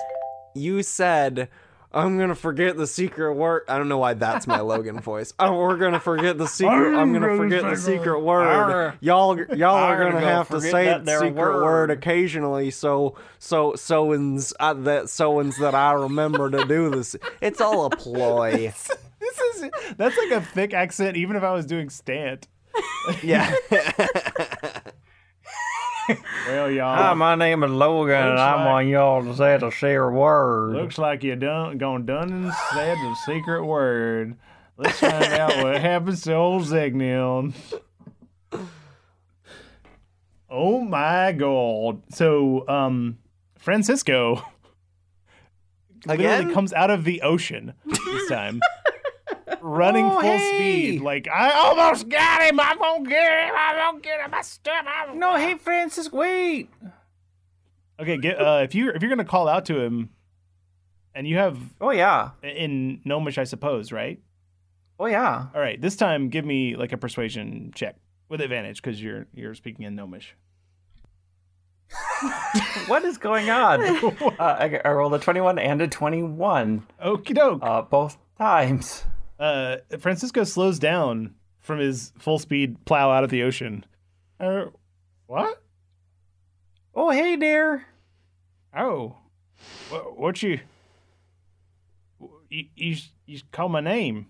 you 0.54 0.82
said 0.82 1.48
I'm 1.92 2.18
gonna 2.18 2.36
forget 2.36 2.76
the 2.76 2.86
secret 2.86 3.34
word. 3.34 3.64
I 3.66 3.76
don't 3.76 3.88
know 3.88 3.98
why 3.98 4.14
that's 4.14 4.46
my 4.46 4.60
Logan 4.60 5.00
voice. 5.02 5.34
Oh, 5.40 5.56
we're 5.56 5.76
gonna 5.76 5.98
forget 5.98 6.38
the 6.38 6.46
secret. 6.46 6.94
I'm 6.94 7.12
gonna 7.12 7.36
forget 7.36 7.62
the 7.62 7.76
secret 7.76 8.20
word. 8.20 8.94
Y'all, 9.00 9.38
y'all 9.54 9.76
are 9.76 9.98
gonna 9.98 10.20
go 10.20 10.26
have 10.26 10.48
to 10.50 10.60
say 10.60 10.86
that 10.86 11.04
the 11.04 11.18
secret 11.18 11.34
word. 11.34 11.90
occasionally. 11.90 12.70
So, 12.70 13.16
so, 13.40 13.74
so's 13.74 14.52
uh, 14.60 14.74
that 14.74 15.10
so's 15.10 15.56
that 15.56 15.74
I 15.74 15.92
remember 15.92 16.48
to 16.50 16.64
do 16.64 16.90
this. 16.90 17.16
It's 17.40 17.60
all 17.60 17.86
a 17.86 17.90
ploy. 17.90 18.52
this 19.20 19.38
is 19.40 19.70
that's 19.96 20.16
like 20.16 20.30
a 20.30 20.40
thick 20.40 20.72
accent, 20.72 21.16
even 21.16 21.34
if 21.34 21.42
I 21.42 21.52
was 21.52 21.66
doing 21.66 21.90
stant. 21.90 22.46
Yeah. 23.22 23.52
Well, 26.46 26.70
y'all. 26.70 26.96
Hi, 26.96 27.14
my 27.14 27.34
name 27.34 27.62
is 27.62 27.70
Logan, 27.70 28.14
and 28.16 28.28
Looks 28.30 28.40
I'm 28.40 28.58
like- 28.60 28.68
on 28.68 28.88
y'all 28.88 29.22
to 29.24 29.34
say 29.36 29.56
the 29.58 29.70
share 29.70 30.10
word. 30.10 30.74
Looks 30.74 30.98
like 30.98 31.22
you 31.22 31.36
done 31.36 31.78
gone 31.78 32.06
done 32.06 32.32
and 32.32 32.52
said 32.72 32.96
the 32.96 33.14
secret 33.26 33.64
word. 33.64 34.36
Let's 34.76 34.98
find 34.98 35.24
out 35.24 35.62
what 35.62 35.80
happens 35.80 36.22
to 36.22 36.34
old 36.34 36.62
Zegnion. 36.64 37.52
Oh 40.48 40.80
my 40.80 41.32
god. 41.32 42.02
So, 42.12 42.66
um 42.68 43.18
Francisco 43.58 44.42
literally 46.06 46.52
comes 46.52 46.72
out 46.72 46.90
of 46.90 47.04
the 47.04 47.20
ocean 47.22 47.74
this 47.86 48.28
time. 48.28 48.60
Running 49.62 50.06
Oh, 50.06 50.10
full 50.12 50.20
hey! 50.22 50.54
speed, 50.88 51.00
like 51.02 51.28
I 51.28 51.50
almost 51.52 52.08
got 52.08 52.42
him. 52.42 52.58
I'm 52.60 52.78
gonna 52.78 53.08
get 53.08 53.48
him. 53.48 53.54
I'm 53.56 53.76
gonna 53.76 54.00
get 54.00 54.20
him. 54.20 54.34
I 54.34 54.42
stuff. 54.42 54.84
I'm 54.86 55.18
No, 55.18 55.36
hey 55.36 55.56
Francis, 55.56 56.10
wait. 56.12 56.70
Okay, 58.00 58.16
get 58.16 58.40
uh, 58.40 58.60
if 58.64 58.74
you 58.74 58.90
if 58.90 59.02
you're 59.02 59.10
gonna 59.10 59.24
call 59.24 59.48
out 59.48 59.66
to 59.66 59.78
him, 59.80 60.10
and 61.14 61.26
you 61.28 61.36
have 61.36 61.58
Oh 61.80 61.90
yeah. 61.90 62.30
in 62.42 63.00
Gnomish, 63.04 63.36
I 63.38 63.44
suppose, 63.44 63.92
right? 63.92 64.20
Oh 64.98 65.06
yeah. 65.06 65.46
All 65.54 65.60
right, 65.60 65.80
this 65.80 65.96
time 65.96 66.28
give 66.30 66.44
me 66.44 66.76
like 66.76 66.92
a 66.92 66.96
persuasion 66.96 67.72
check 67.74 67.96
with 68.28 68.40
advantage 68.40 68.80
because 68.82 69.02
you're 69.02 69.26
you're 69.34 69.54
speaking 69.54 69.84
in 69.84 69.94
Gnomish. 69.94 70.34
What 72.86 73.04
is 73.04 73.18
going 73.18 73.50
on? 73.50 73.80
uh, 74.22 74.30
I, 74.40 74.80
I 74.84 74.90
rolled 74.90 75.14
a 75.14 75.18
21 75.18 75.58
and 75.58 75.80
a 75.82 75.86
21, 75.88 76.86
Okie 77.04 77.34
doke. 77.34 77.60
uh, 77.62 77.82
both 77.82 78.16
times. 78.38 79.04
Uh, 79.40 79.78
Francisco 79.98 80.44
slows 80.44 80.78
down 80.78 81.34
from 81.60 81.78
his 81.78 82.12
full 82.18 82.38
speed 82.38 82.84
plow 82.84 83.10
out 83.10 83.24
of 83.24 83.30
the 83.30 83.42
ocean. 83.42 83.86
Uh, 84.38 84.66
what? 85.26 85.62
Oh 86.94 87.10
hey 87.10 87.36
there. 87.36 87.86
Oh, 88.76 89.16
what, 89.88 90.18
what 90.18 90.42
you, 90.42 90.60
you? 92.50 92.66
You 92.74 92.96
you 93.24 93.40
call 93.50 93.70
my 93.70 93.80
name? 93.80 94.26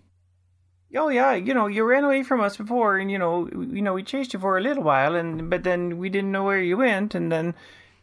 Oh 0.95 1.09
yeah, 1.09 1.33
you 1.33 1.53
know 1.53 1.67
you 1.67 1.83
ran 1.83 2.05
away 2.05 2.23
from 2.23 2.39
us 2.39 2.55
before, 2.55 2.97
and 2.97 3.11
you 3.11 3.19
know 3.19 3.49
you 3.49 3.81
know 3.81 3.93
we 3.93 4.03
chased 4.03 4.33
you 4.33 4.39
for 4.39 4.57
a 4.57 4.61
little 4.61 4.83
while, 4.83 5.15
and 5.15 5.49
but 5.49 5.63
then 5.63 5.97
we 5.97 6.07
didn't 6.07 6.31
know 6.31 6.43
where 6.43 6.61
you 6.61 6.77
went, 6.77 7.15
and 7.15 7.29
then 7.29 7.53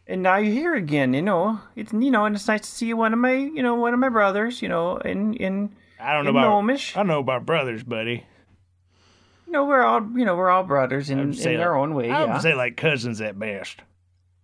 and 0.07 0.23
now 0.23 0.37
you're 0.37 0.53
here 0.53 0.75
again. 0.75 1.15
You 1.15 1.23
know 1.23 1.61
it's 1.75 1.93
you 1.93 2.11
know 2.11 2.27
and 2.27 2.37
it's 2.37 2.49
nice 2.49 2.61
to 2.63 2.67
see 2.67 2.93
one 2.93 3.15
of 3.15 3.19
my 3.19 3.35
you 3.35 3.63
know 3.63 3.77
one 3.77 3.95
of 3.95 4.01
my 4.01 4.11
brothers. 4.11 4.61
You 4.61 4.69
know 4.69 4.99
in 4.99 5.33
in 5.35 5.75
I 6.01 6.13
don't 6.15 6.25
know 6.25 6.31
about. 6.31 6.49
Gnomish. 6.49 6.97
I 6.97 7.01
don't 7.01 7.09
know 7.09 7.19
about 7.21 7.45
brothers, 7.47 7.83
buddy. 7.83 8.25
You 9.47 9.53
know 9.53 9.65
we're 9.65 9.83
all 9.83 10.03
you 10.15 10.25
know 10.25 10.37
we're 10.37 10.51
all 10.51 10.63
brothers 10.65 11.09
in, 11.11 11.33
say 11.33 11.55
in 11.55 11.61
like- 11.61 11.67
our 11.67 11.77
own 11.77 11.95
way. 11.95 12.11
I 12.11 12.21
would 12.21 12.29
Yeah. 12.29 12.39
say 12.39 12.55
like 12.55 12.77
cousins 12.77 13.21
at 13.21 13.39
best. 13.39 13.81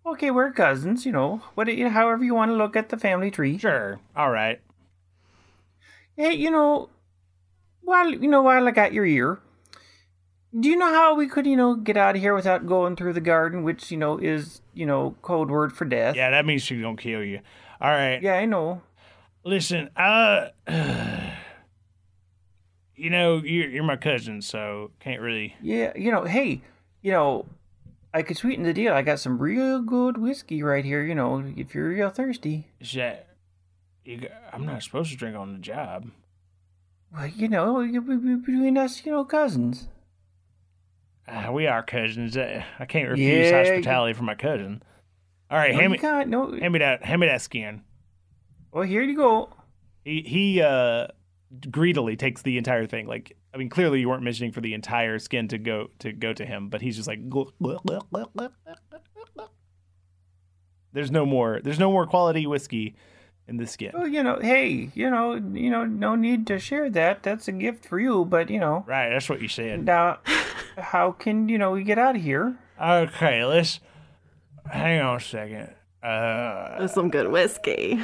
Okay, 0.06 0.30
we're 0.30 0.50
cousins. 0.52 1.04
You 1.06 1.12
know 1.12 1.42
what? 1.54 1.68
you- 1.68 1.88
However 1.90 2.24
you 2.24 2.34
want 2.34 2.50
to 2.50 2.54
look 2.56 2.76
at 2.76 2.88
the 2.90 2.96
family 2.96 3.30
tree. 3.30 3.56
Sure. 3.58 4.00
All 4.16 4.30
right. 4.30 4.60
Hey, 6.16 6.34
you 6.34 6.50
know, 6.50 6.88
while 7.82 8.10
you 8.10 8.28
know 8.28 8.42
while 8.42 8.66
I 8.66 8.70
got 8.70 8.92
your 8.92 9.04
ear, 9.06 9.40
do 10.58 10.68
you 10.68 10.76
know 10.76 10.90
how 10.92 11.14
we 11.14 11.26
could 11.26 11.46
you 11.46 11.56
know 11.56 11.74
get 11.74 11.96
out 11.96 12.14
of 12.16 12.20
here 12.22 12.34
without 12.34 12.66
going 12.66 12.96
through 12.96 13.12
the 13.14 13.20
garden, 13.20 13.62
which 13.62 13.90
you 13.90 13.96
know 13.98 14.18
is 14.18 14.60
you 14.72 14.86
know 14.86 15.16
code 15.22 15.50
word 15.50 15.72
for 15.72 15.84
death? 15.84 16.16
Yeah, 16.16 16.30
that 16.30 16.46
means 16.46 16.62
she's 16.62 16.80
gonna 16.80 16.96
kill 16.96 17.22
you. 17.22 17.40
All 17.80 17.90
right. 17.90 18.22
Yeah, 18.22 18.34
I 18.34 18.44
know. 18.46 18.82
Listen, 19.44 19.90
uh, 19.96 20.48
you 22.96 23.11
know, 23.11 23.38
you're 23.38 23.68
you're 23.68 23.85
my 23.85 23.96
cousin, 23.96 24.40
so 24.42 24.90
can't 25.00 25.20
really. 25.20 25.54
Yeah, 25.62 25.92
you 25.96 26.11
know, 26.11 26.24
hey, 26.24 26.62
you 27.02 27.12
know, 27.12 27.46
I 28.12 28.22
could 28.22 28.37
sweeten 28.37 28.64
the 28.64 28.72
deal. 28.74 28.92
I 28.92 29.02
got 29.02 29.18
some 29.20 29.38
real 29.38 29.80
good 29.83 30.16
whiskey 30.18 30.62
right 30.62 30.85
here. 30.85 31.02
You 31.02 31.14
know, 31.14 31.44
if 31.57 31.74
you're 31.74 31.88
real 31.88 32.11
thirsty. 32.11 32.68
Is 32.80 32.92
that? 32.94 33.28
You, 34.04 34.28
I'm 34.52 34.66
not 34.66 34.83
supposed 34.83 35.11
to 35.11 35.16
drink 35.16 35.37
on 35.37 35.52
the 35.54 35.59
job. 35.59 36.11
Well, 37.12 37.26
you 37.26 37.48
know, 37.48 37.80
you- 37.80 38.02
we- 38.02 38.16
we- 38.16 38.35
between 38.37 38.76
us, 38.76 39.04
you 39.07 39.12
know, 39.12 39.24
cousins. 39.24 39.88
Uh, 41.26 41.50
we 41.52 41.66
are 41.66 41.83
cousins. 41.83 42.37
Uh, 42.37 42.62
I 42.78 42.85
can't 42.85 43.09
refuse 43.09 43.50
Yeah, 43.50 43.59
hospitality 43.59 44.12
from 44.12 44.26
my 44.26 44.35
cousin. 44.35 44.83
All 45.50 45.57
right, 45.59 45.72
No, 45.72 45.80
hand 45.80 45.92
me 45.92 45.98
can't. 45.98 46.28
No. 46.28 46.52
hand 46.59 46.72
me 46.72 46.80
that 46.80 47.02
hand 47.04 47.20
me 47.20 47.26
that 47.28 47.40
skin. 47.40 47.83
Well, 48.72 48.83
here 48.85 49.02
you 49.02 49.16
go. 49.16 49.48
He 50.04 50.20
he 50.22 50.61
uh 50.61 51.07
greedily 51.70 52.16
takes 52.16 52.42
the 52.42 52.59
entire 52.59 52.87
thing. 52.87 53.07
Like 53.07 53.37
I 53.52 53.57
mean, 53.57 53.68
clearly 53.68 54.00
you 54.00 54.09
weren't 54.09 54.22
mentioning 54.22 54.52
for 54.52 54.61
the 54.61 54.74
entire 54.74 55.18
skin 55.18 55.48
to 55.48 55.59
go 55.59 55.88
to 56.00 56.12
go 56.12 56.33
to 56.33 56.44
him, 56.44 56.68
but 56.68 56.80
he's 56.83 56.96
just 56.96 57.09
like. 57.09 57.20
There's 60.92 61.11
no 61.11 61.26
more. 61.26 61.61
There's 61.62 61.78
no 61.78 61.90
more 61.90 62.07
quality 62.07 62.46
whiskey 62.46 62.94
in 63.48 63.57
this 63.57 63.72
skin. 63.72 63.90
Well, 63.94 64.07
you 64.07 64.22
know, 64.22 64.38
hey, 64.40 64.90
you 64.94 65.11
know, 65.11 65.35
you 65.35 65.68
know, 65.70 65.85
no 65.85 66.14
need 66.14 66.46
to 66.46 66.59
share 66.59 66.88
that. 66.90 67.22
That's 67.24 67.48
a 67.48 67.52
gift 67.52 67.87
for 67.87 67.98
you. 67.98 68.24
But 68.24 68.48
you 68.48 68.61
know, 68.61 68.85
Right, 68.87 69.11
that's 69.11 69.28
what 69.28 69.40
you 69.42 69.48
said. 69.48 69.85
now, 69.85 70.18
how 70.78 71.12
can 71.12 71.48
you 71.48 71.59
know 71.59 71.72
we 71.72 71.83
get 71.83 71.98
out 71.98 72.14
of 72.16 72.22
here? 72.22 72.57
Okay, 72.80 73.44
let's 73.44 73.80
hang 74.70 75.00
on 75.00 75.16
a 75.16 75.20
second. 75.20 75.74
Uh, 76.02 76.78
There's 76.78 76.92
some 76.92 77.11
good 77.11 77.28
whiskey. 77.30 78.00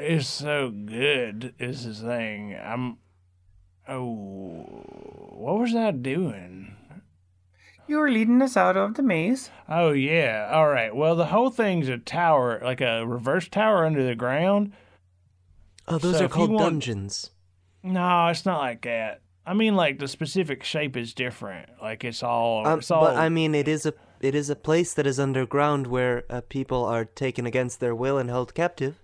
It's 0.00 0.26
so 0.28 0.70
good. 0.70 1.54
Is 1.58 1.84
the 1.84 1.94
thing. 2.08 2.56
I'm. 2.62 2.98
Oh, 3.88 4.62
what 5.36 5.58
was 5.58 5.74
I 5.74 5.90
doing? 5.90 6.76
You 7.88 7.96
were 7.98 8.10
leading 8.10 8.40
us 8.40 8.56
out 8.56 8.76
of 8.76 8.94
the 8.94 9.02
maze. 9.02 9.50
Oh 9.68 9.90
yeah. 9.90 10.50
All 10.52 10.68
right. 10.68 10.94
Well, 10.94 11.16
the 11.16 11.26
whole 11.26 11.50
thing's 11.50 11.88
a 11.88 11.98
tower, 11.98 12.60
like 12.62 12.80
a 12.80 13.04
reverse 13.04 13.48
tower 13.48 13.84
under 13.84 14.06
the 14.06 14.14
ground. 14.14 14.72
Oh, 15.88 15.98
those 15.98 16.18
So 16.18 16.26
are 16.26 16.28
called 16.28 16.50
want- 16.52 16.64
dungeons. 16.74 17.30
No, 17.82 18.28
it's 18.28 18.44
not 18.46 18.58
like 18.60 18.82
that. 18.82 19.22
I 19.44 19.54
mean, 19.54 19.74
like 19.74 19.98
the 19.98 20.06
specific 20.06 20.62
shape 20.62 20.96
is 20.96 21.14
different. 21.14 21.68
Like 21.82 22.04
it's 22.04 22.22
all. 22.22 22.64
Um, 22.66 22.78
it's 22.78 22.90
all. 22.92 23.06
but 23.06 23.16
I 23.16 23.28
mean, 23.28 23.54
it 23.56 23.66
is 23.66 23.86
a 23.86 23.94
it 24.20 24.34
is 24.36 24.50
a 24.50 24.54
place 24.56 24.94
that 24.94 25.06
is 25.06 25.18
underground 25.18 25.88
where 25.88 26.24
uh, 26.30 26.42
people 26.48 26.84
are 26.84 27.04
taken 27.06 27.44
against 27.46 27.80
their 27.80 27.94
will 27.94 28.18
and 28.18 28.28
held 28.30 28.54
captive. 28.54 29.00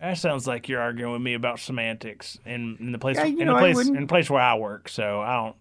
That 0.00 0.16
sounds 0.16 0.46
like 0.46 0.68
you're 0.68 0.80
arguing 0.80 1.12
with 1.12 1.20
me 1.22 1.34
about 1.34 1.60
semantics 1.60 2.38
in, 2.46 2.76
in 2.80 2.92
the 2.92 2.98
place 2.98 3.16
Yeah, 3.18 3.26
you 3.26 3.40
in 3.40 3.46
know, 3.46 3.54
the 3.54 3.58
place 3.60 3.86
in 3.88 4.00
the 4.00 4.06
place 4.06 4.30
where 4.30 4.40
I 4.42 4.54
work. 4.54 4.88
So 4.88 5.20
I 5.20 5.36
don't 5.36 5.56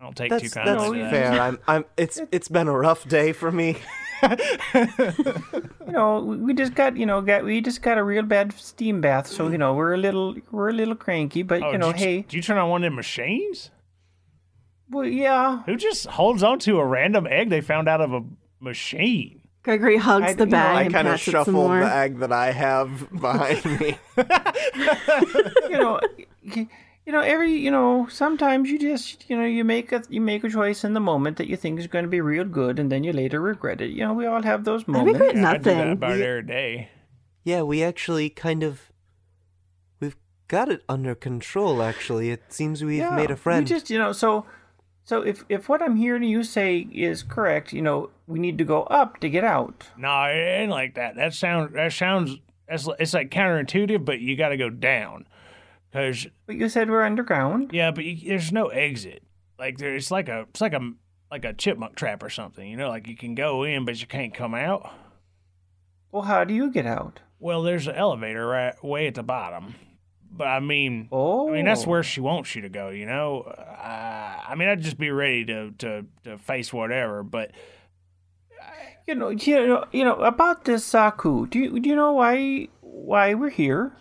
I 0.00 0.04
don't 0.04 0.16
take 0.16 0.30
too 0.30 0.48
That's 0.48 0.54
kindly 0.54 1.00
that's 1.00 1.10
to 1.12 1.16
that. 1.16 1.32
fair. 1.32 1.40
I'm 1.40 1.58
I'm 1.66 1.84
it's 1.96 2.20
it's 2.30 2.48
been 2.48 2.68
a 2.68 2.72
rough 2.78 3.08
day 3.08 3.32
for 3.32 3.50
me. 3.50 3.76
You 5.86 5.92
know, 5.94 6.20
we 6.20 6.36
we 6.36 6.54
just 6.54 6.74
got 6.74 6.96
you 6.96 7.06
know 7.06 7.20
got 7.22 7.44
we 7.44 7.60
just 7.60 7.82
got 7.82 7.98
a 7.98 8.04
real 8.04 8.22
bad 8.22 8.52
steam 8.52 9.00
bath. 9.00 9.26
So 9.26 9.48
you 9.48 9.58
know 9.58 9.74
we're 9.74 9.94
a 9.94 9.96
little 9.96 10.34
we're 10.50 10.68
a 10.68 10.72
little 10.72 10.94
cranky. 10.94 11.42
But 11.42 11.62
Oh, 11.62 11.72
you 11.72 11.78
know, 11.78 11.92
did 11.92 12.00
hey, 12.00 12.22
do 12.28 12.36
you 12.36 12.42
turn 12.42 12.58
on 12.58 12.68
one 12.68 12.84
of 12.84 12.92
the 12.92 12.96
machines? 12.96 13.70
well, 14.90 15.06
yeah. 15.06 15.62
Who 15.64 15.76
just 15.76 16.06
holds 16.06 16.42
on 16.42 16.58
to 16.60 16.78
a 16.78 16.84
random 16.86 17.26
egg 17.26 17.48
they 17.50 17.60
found 17.62 17.88
out 17.88 18.00
of 18.00 18.12
a 18.12 18.22
machine? 18.60 19.37
Gregory 19.68 19.98
hugs 19.98 20.24
I- 20.26 20.32
the 20.32 20.44
you 20.44 20.50
know, 20.50 20.56
bag 20.56 20.86
I 20.86 20.88
kind 20.90 21.08
of 21.08 21.12
pats 21.12 21.24
some 21.24 21.32
shuffle 21.32 21.52
more. 21.52 21.80
the 21.80 21.94
egg 21.94 22.18
that 22.20 22.32
I 22.32 22.52
have 22.52 23.08
behind 23.20 23.64
me. 23.78 23.98
you 25.68 25.78
know, 25.78 26.00
you 26.42 27.12
know, 27.12 27.20
every 27.20 27.52
you 27.52 27.70
know, 27.70 28.06
sometimes 28.10 28.70
you 28.70 28.78
just 28.78 29.28
you 29.28 29.36
know 29.36 29.44
you 29.44 29.64
make 29.64 29.92
a 29.92 30.02
you 30.08 30.20
make 30.22 30.42
a 30.44 30.48
choice 30.48 30.84
in 30.84 30.94
the 30.94 31.00
moment 31.00 31.36
that 31.36 31.48
you 31.48 31.56
think 31.56 31.78
is 31.78 31.86
going 31.86 32.04
to 32.04 32.08
be 32.10 32.20
real 32.22 32.44
good, 32.44 32.78
and 32.78 32.90
then 32.90 33.04
you 33.04 33.12
later 33.12 33.40
regret 33.40 33.80
it. 33.80 33.90
You 33.90 34.04
know, 34.06 34.14
we 34.14 34.24
all 34.26 34.42
have 34.42 34.64
those 34.64 34.84
I 34.88 34.92
moments. 34.92 35.20
regret 35.20 35.36
Yeah, 35.36 35.50
I 35.50 35.56
do 35.58 35.64
that 35.64 35.74
nothing. 35.76 35.92
about 35.92 36.12
every 36.12 36.42
day. 36.42 36.88
yeah, 37.44 37.62
we 37.62 37.82
actually 37.82 38.30
kind 38.30 38.62
of 38.62 38.90
we've 40.00 40.16
got 40.48 40.68
it 40.70 40.82
under 40.88 41.14
control. 41.14 41.82
Actually, 41.82 42.30
it 42.30 42.52
seems 42.52 42.82
we've 42.82 42.98
Yeah, 43.00 43.14
made 43.16 43.30
a 43.30 43.34
we 43.34 43.38
friend. 43.40 43.66
just 43.66 43.90
you 43.90 43.98
know, 43.98 44.12
so 44.12 44.46
so 45.08 45.22
if 45.22 45.42
if 45.48 45.70
what 45.70 45.80
I'm 45.80 45.96
hearing 45.96 46.22
you 46.22 46.42
say 46.44 46.86
is 46.92 47.22
correct, 47.22 47.72
you 47.72 47.80
know, 47.80 48.10
we 48.26 48.38
need 48.38 48.58
to 48.58 48.64
go 48.64 48.82
up 48.82 49.20
to 49.20 49.30
get 49.30 49.42
out. 49.42 49.88
No, 49.96 50.24
it 50.24 50.36
ain't 50.36 50.70
like 50.70 50.96
that. 50.96 51.16
That 51.16 51.32
sounds 51.32 51.72
that 51.72 51.94
sounds 51.94 52.36
that's 52.68 52.86
it's 52.98 53.14
like 53.14 53.30
counterintuitive, 53.30 54.04
but 54.04 54.20
you 54.20 54.36
got 54.36 54.50
to 54.50 54.58
go 54.58 54.68
down. 54.68 55.26
Cause 55.94 56.26
But 56.44 56.56
you 56.56 56.68
said 56.68 56.90
we're 56.90 57.04
underground. 57.04 57.70
yeah, 57.72 57.90
but 57.90 58.04
you, 58.04 58.28
there's 58.28 58.52
no 58.52 58.66
exit. 58.66 59.22
Like 59.58 59.78
there, 59.78 59.94
it's 59.94 60.10
like 60.10 60.28
a 60.28 60.40
it's 60.50 60.60
like 60.60 60.74
a 60.74 60.92
like 61.30 61.46
a 61.46 61.54
chipmunk 61.54 61.96
trap 61.96 62.22
or 62.22 62.28
something. 62.28 62.68
You 62.68 62.76
know, 62.76 62.90
like 62.90 63.08
you 63.08 63.16
can 63.16 63.34
go 63.34 63.62
in, 63.62 63.86
but 63.86 63.98
you 63.98 64.06
can't 64.06 64.34
come 64.34 64.54
out. 64.54 64.92
Well, 66.12 66.24
how 66.24 66.44
do 66.44 66.52
you 66.52 66.70
get 66.70 66.84
out? 66.84 67.20
Well, 67.38 67.62
there's 67.62 67.86
an 67.86 67.94
elevator 67.94 68.46
right 68.46 68.84
way 68.84 69.06
at 69.06 69.14
the 69.14 69.22
bottom. 69.22 69.74
But 70.38 70.46
I 70.46 70.60
mean, 70.60 71.08
Oh, 71.12 71.48
I 71.50 71.52
mean 71.52 71.64
that's 71.66 71.86
where 71.86 72.02
she 72.02 72.20
wants 72.20 72.54
you 72.54 72.62
to 72.62 72.68
go. 72.70 72.88
You 72.90 73.04
know, 73.06 73.42
uh, 73.42 74.40
I 74.48 74.54
mean 74.56 74.68
I'd 74.68 74.80
just 74.80 74.96
be 74.98 75.10
ready 75.10 75.44
to 75.46 75.72
to 75.78 76.06
to 76.24 76.38
face 76.38 76.72
whatever. 76.72 77.22
But 77.22 77.50
you 79.06 79.14
know 79.14 79.30
you 79.30 79.66
know 79.66 79.84
you 79.92 80.04
know 80.04 80.14
about 80.16 80.64
this 80.64 80.84
Saku. 80.84 81.46
Do 81.46 81.58
you 81.58 81.80
do 81.80 81.88
you 81.88 81.96
know 81.96 82.12
why 82.12 82.68
why 82.80 83.34
we're 83.34 83.50
here? 83.50 83.92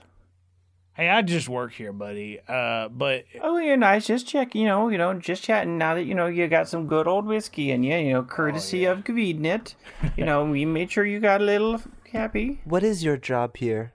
hey, 0.93 1.09
I 1.09 1.21
just 1.21 1.47
work 1.47 1.73
here, 1.73 1.93
buddy. 1.93 2.39
Uh, 2.47 2.87
but 2.89 3.25
Oh, 3.41 3.59
you're 3.59 3.77
nice. 3.77 4.07
Just 4.07 4.25
check, 4.27 4.55
you 4.55 4.65
know, 4.65 4.89
you 4.89 4.97
know, 4.97 5.13
just 5.13 5.43
chatting. 5.43 5.77
Now 5.77 5.93
that 5.93 6.05
you 6.05 6.15
know 6.15 6.25
you 6.25 6.47
got 6.47 6.67
some 6.67 6.87
good 6.87 7.07
old 7.07 7.25
whiskey 7.27 7.69
in 7.71 7.83
you, 7.83 7.95
you 7.97 8.13
know, 8.13 8.23
courtesy 8.23 8.85
of 8.85 9.03
Gvidnit. 9.03 9.75
You 10.15 10.25
know, 10.29 10.43
we 10.45 10.65
made 10.65 10.91
sure 10.91 11.05
you 11.05 11.19
got 11.19 11.39
a 11.41 11.43
little 11.43 11.79
happy. 12.11 12.61
what 12.65 12.83
is 12.83 13.03
your 13.03 13.15
job 13.17 13.57
here? 13.57 13.93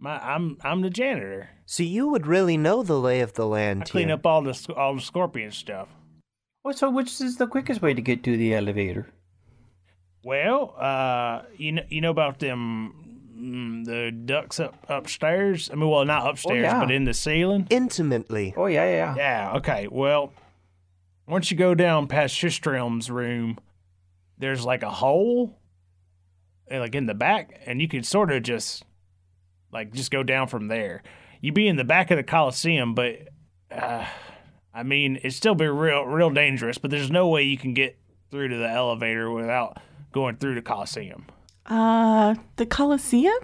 My 0.00 0.18
I'm 0.18 0.56
I'm 0.62 0.80
the 0.80 0.90
janitor. 0.90 1.50
So 1.66 1.82
you 1.82 2.08
would 2.08 2.26
really 2.26 2.56
know 2.56 2.82
the 2.82 2.98
lay 2.98 3.20
of 3.20 3.34
the 3.34 3.46
land 3.46 3.82
I 3.82 3.84
clean 3.86 4.08
here. 4.08 4.14
up 4.14 4.26
all 4.26 4.42
the 4.42 4.74
all 4.76 4.96
the 4.96 5.00
scorpion 5.00 5.52
stuff. 5.52 5.88
Well, 6.64 6.74
so 6.74 6.90
which 6.90 7.20
is 7.20 7.36
the 7.36 7.46
quickest 7.46 7.80
way 7.80 7.94
to 7.94 8.02
get 8.02 8.24
to 8.24 8.36
the 8.36 8.54
elevator? 8.54 9.06
Well, 10.24 10.74
uh, 10.78 11.42
you 11.56 11.72
know 11.72 11.82
you 11.88 12.00
know 12.00 12.10
about 12.10 12.40
them 12.40 13.10
mm, 13.40 13.84
the 13.84 14.10
ducks 14.10 14.58
up 14.58 14.84
upstairs? 14.88 15.70
I 15.70 15.76
mean, 15.76 15.88
well, 15.88 16.04
not 16.04 16.28
upstairs, 16.28 16.64
yeah. 16.64 16.80
but 16.80 16.90
in 16.90 17.04
the 17.04 17.14
ceiling. 17.14 17.66
Intimately. 17.70 18.54
Oh 18.56 18.66
yeah, 18.66 18.84
yeah. 18.84 19.14
Yeah. 19.16 19.52
Okay. 19.56 19.88
Well, 19.90 20.32
once 21.26 21.50
you 21.50 21.56
go 21.56 21.74
down 21.74 22.08
past 22.08 22.34
Shistrom's 22.34 23.10
room, 23.10 23.58
there's 24.38 24.64
like 24.64 24.82
a 24.82 24.90
hole, 24.90 25.58
eh, 26.70 26.78
like 26.78 26.94
in 26.94 27.06
the 27.06 27.14
back, 27.14 27.60
and 27.66 27.80
you 27.80 27.88
can 27.88 28.02
sort 28.02 28.32
of 28.32 28.42
just, 28.42 28.84
like, 29.72 29.92
just 29.92 30.10
go 30.10 30.22
down 30.22 30.48
from 30.48 30.68
there. 30.68 31.02
You'd 31.40 31.54
be 31.54 31.68
in 31.68 31.76
the 31.76 31.84
back 31.84 32.10
of 32.10 32.16
the 32.16 32.22
Coliseum, 32.22 32.94
but, 32.94 33.28
uh, 33.70 34.04
I 34.74 34.82
mean, 34.82 35.16
it'd 35.16 35.32
still 35.32 35.54
be 35.54 35.66
real, 35.66 36.04
real 36.04 36.30
dangerous. 36.30 36.78
But 36.78 36.90
there's 36.90 37.10
no 37.10 37.28
way 37.28 37.44
you 37.44 37.58
can 37.58 37.74
get 37.74 37.98
through 38.30 38.48
to 38.48 38.56
the 38.56 38.68
elevator 38.68 39.30
without 39.30 39.78
going 40.12 40.36
through 40.36 40.54
the 40.54 40.62
Coliseum. 40.62 41.26
Uh, 41.66 42.34
the 42.56 42.66
Colosseum? 42.66 43.38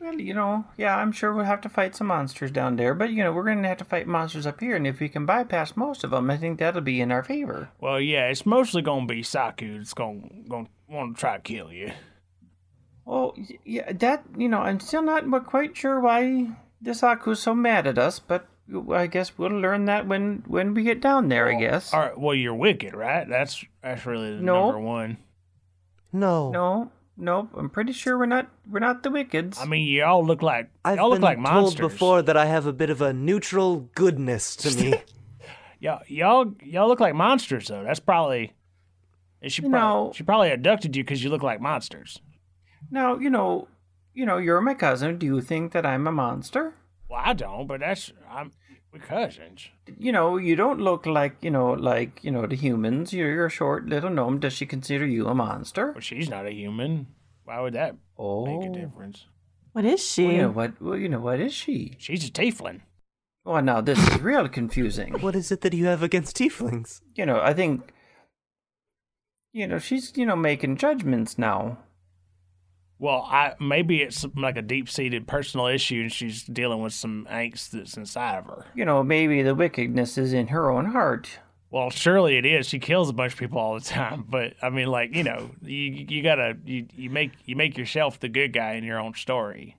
Well, 0.00 0.18
you 0.18 0.32
know, 0.32 0.64
yeah, 0.78 0.96
I'm 0.96 1.12
sure 1.12 1.34
we'll 1.34 1.44
have 1.44 1.60
to 1.60 1.68
fight 1.68 1.94
some 1.94 2.06
monsters 2.06 2.50
down 2.50 2.76
there, 2.76 2.94
but 2.94 3.10
you 3.10 3.22
know, 3.22 3.32
we're 3.32 3.44
going 3.44 3.62
to 3.62 3.68
have 3.68 3.76
to 3.78 3.84
fight 3.84 4.06
monsters 4.06 4.46
up 4.46 4.58
here, 4.60 4.74
and 4.74 4.86
if 4.86 4.98
we 4.98 5.10
can 5.10 5.26
bypass 5.26 5.76
most 5.76 6.04
of 6.04 6.10
them, 6.10 6.30
I 6.30 6.38
think 6.38 6.58
that'll 6.58 6.80
be 6.80 7.02
in 7.02 7.12
our 7.12 7.22
favor. 7.22 7.68
Well, 7.80 8.00
yeah, 8.00 8.28
it's 8.28 8.46
mostly 8.46 8.80
gonna 8.80 9.04
be 9.04 9.22
Saku 9.22 9.76
that's 9.76 9.92
gonna 9.92 10.22
gonna 10.48 10.68
want 10.88 11.16
to 11.16 11.20
try 11.20 11.36
to 11.36 11.42
kill 11.42 11.70
you. 11.70 11.92
Oh, 13.06 13.34
yeah, 13.64 13.92
that 13.92 14.24
you 14.36 14.48
know, 14.48 14.58
I'm 14.60 14.80
still 14.80 15.02
not 15.02 15.24
quite 15.46 15.76
sure 15.76 16.00
why 16.00 16.48
Desaku's 16.84 17.40
so 17.40 17.54
mad 17.54 17.86
at 17.86 17.98
us, 17.98 18.18
but 18.20 18.46
I 18.92 19.06
guess 19.08 19.36
we'll 19.36 19.50
learn 19.50 19.86
that 19.86 20.06
when 20.06 20.44
when 20.46 20.74
we 20.74 20.82
get 20.84 21.00
down 21.00 21.28
there. 21.28 21.48
I 21.48 21.58
guess. 21.58 21.92
All 21.92 22.00
right. 22.00 22.18
Well, 22.18 22.34
you're 22.34 22.54
wicked, 22.54 22.94
right? 22.94 23.28
That's 23.28 23.64
that's 23.82 24.06
really 24.06 24.36
the 24.36 24.42
No. 24.42 24.66
number 24.66 24.80
one. 24.80 25.18
No. 26.12 26.50
No, 26.50 26.90
no, 27.16 27.48
I'm 27.56 27.70
pretty 27.70 27.92
sure 27.92 28.16
we're 28.18 28.26
not 28.26 28.48
we're 28.68 28.78
not 28.80 29.02
the 29.02 29.10
wickeds. 29.10 29.60
I 29.60 29.64
mean, 29.64 29.86
you 29.86 30.04
all 30.04 30.24
look 30.24 30.42
like 30.42 30.68
I've 30.84 30.96
y'all 30.98 31.08
look 31.08 31.16
been 31.16 31.22
like 31.22 31.36
told 31.38 31.64
monsters. 31.64 31.92
before 31.92 32.22
that 32.22 32.36
I 32.36 32.46
have 32.46 32.66
a 32.66 32.72
bit 32.72 32.90
of 32.90 33.00
a 33.02 33.12
neutral 33.12 33.88
goodness 33.94 34.56
to 34.56 34.76
me. 34.76 34.94
Y'all, 35.82 36.02
y'all, 36.08 36.52
y'all 36.62 36.88
look 36.88 37.00
like 37.00 37.14
monsters 37.14 37.68
though. 37.68 37.82
That's 37.82 38.00
probably. 38.00 38.52
She, 39.46 39.62
You 39.62 39.70
prob- 39.70 39.80
know- 39.80 40.12
she 40.14 40.22
probably 40.24 40.50
abducted 40.50 40.94
you 40.94 41.02
because 41.02 41.24
you 41.24 41.30
look 41.30 41.42
like 41.42 41.58
monsters. 41.58 42.20
Now, 42.90 43.16
you 43.18 43.30
know, 43.30 43.68
you 44.14 44.26
know, 44.26 44.38
you're 44.38 44.60
my 44.60 44.74
cousin. 44.74 45.18
Do 45.18 45.26
you 45.26 45.40
think 45.40 45.72
that 45.72 45.86
I'm 45.86 46.06
a 46.06 46.12
monster? 46.12 46.74
Well, 47.08 47.20
I 47.24 47.32
don't, 47.32 47.66
but 47.66 47.80
that's 47.80 48.12
I'm 48.30 48.52
we're 48.92 49.00
cousins. 49.00 49.68
You 49.98 50.10
know, 50.12 50.36
you 50.36 50.56
don't 50.56 50.80
look 50.80 51.06
like 51.06 51.36
you 51.42 51.50
know, 51.50 51.72
like 51.72 52.22
you 52.22 52.30
know, 52.30 52.46
the 52.46 52.56
humans. 52.56 53.12
You're, 53.12 53.30
you're 53.32 53.46
a 53.46 53.50
short 53.50 53.86
little 53.86 54.10
gnome. 54.10 54.40
Does 54.40 54.52
she 54.52 54.66
consider 54.66 55.06
you 55.06 55.26
a 55.28 55.34
monster? 55.34 55.92
But 55.92 56.02
she's 56.04 56.28
not 56.28 56.46
a 56.46 56.52
human. 56.52 57.06
Why 57.44 57.60
would 57.60 57.74
that 57.74 57.96
Oh, 58.18 58.46
make 58.46 58.66
a 58.66 58.70
oh. 58.70 58.74
difference? 58.74 59.26
What 59.72 59.84
is 59.84 60.04
she? 60.04 60.24
Well, 60.24 60.32
you 60.34 60.42
know 60.42 60.50
what? 60.50 60.82
Well, 60.82 60.96
you 60.98 61.08
know 61.08 61.20
what 61.20 61.40
is 61.40 61.52
she? 61.54 61.96
She's 61.98 62.26
a 62.28 62.30
tiefling. 62.32 62.80
Well, 63.44 63.62
now 63.62 63.80
this 63.80 63.98
is 63.98 64.20
real 64.20 64.48
confusing. 64.48 65.14
what 65.20 65.34
is 65.34 65.50
it 65.50 65.60
that 65.62 65.72
you 65.72 65.86
have 65.86 66.02
against 66.02 66.36
tieflings? 66.36 67.00
you 67.14 67.24
know, 67.24 67.40
I 67.40 67.54
think, 67.54 67.92
you 69.52 69.66
know, 69.66 69.78
she's, 69.78 70.12
you 70.16 70.26
know, 70.26 70.36
making 70.36 70.76
judgments 70.76 71.38
now. 71.38 71.78
Well, 73.00 73.26
I 73.30 73.54
maybe 73.58 74.02
it's 74.02 74.26
like 74.36 74.58
a 74.58 74.62
deep 74.62 74.86
seated 74.90 75.26
personal 75.26 75.66
issue, 75.66 76.02
and 76.02 76.12
she's 76.12 76.44
dealing 76.44 76.82
with 76.82 76.92
some 76.92 77.26
angst 77.30 77.70
that's 77.70 77.96
inside 77.96 78.36
of 78.36 78.44
her. 78.44 78.66
You 78.74 78.84
know, 78.84 79.02
maybe 79.02 79.42
the 79.42 79.54
wickedness 79.54 80.18
is 80.18 80.34
in 80.34 80.48
her 80.48 80.70
own 80.70 80.84
heart. 80.84 81.38
Well, 81.70 81.88
surely 81.88 82.36
it 82.36 82.44
is. 82.44 82.66
She 82.66 82.78
kills 82.78 83.08
a 83.08 83.14
bunch 83.14 83.32
of 83.32 83.38
people 83.38 83.58
all 83.58 83.72
the 83.72 83.80
time, 83.80 84.26
but 84.28 84.52
I 84.60 84.68
mean, 84.68 84.88
like 84.88 85.16
you 85.16 85.24
know, 85.24 85.50
you 85.62 86.06
you 86.08 86.22
gotta 86.22 86.58
you, 86.66 86.88
you 86.94 87.08
make 87.08 87.32
you 87.46 87.56
make 87.56 87.78
yourself 87.78 88.20
the 88.20 88.28
good 88.28 88.52
guy 88.52 88.74
in 88.74 88.84
your 88.84 89.00
own 89.00 89.14
story. 89.14 89.78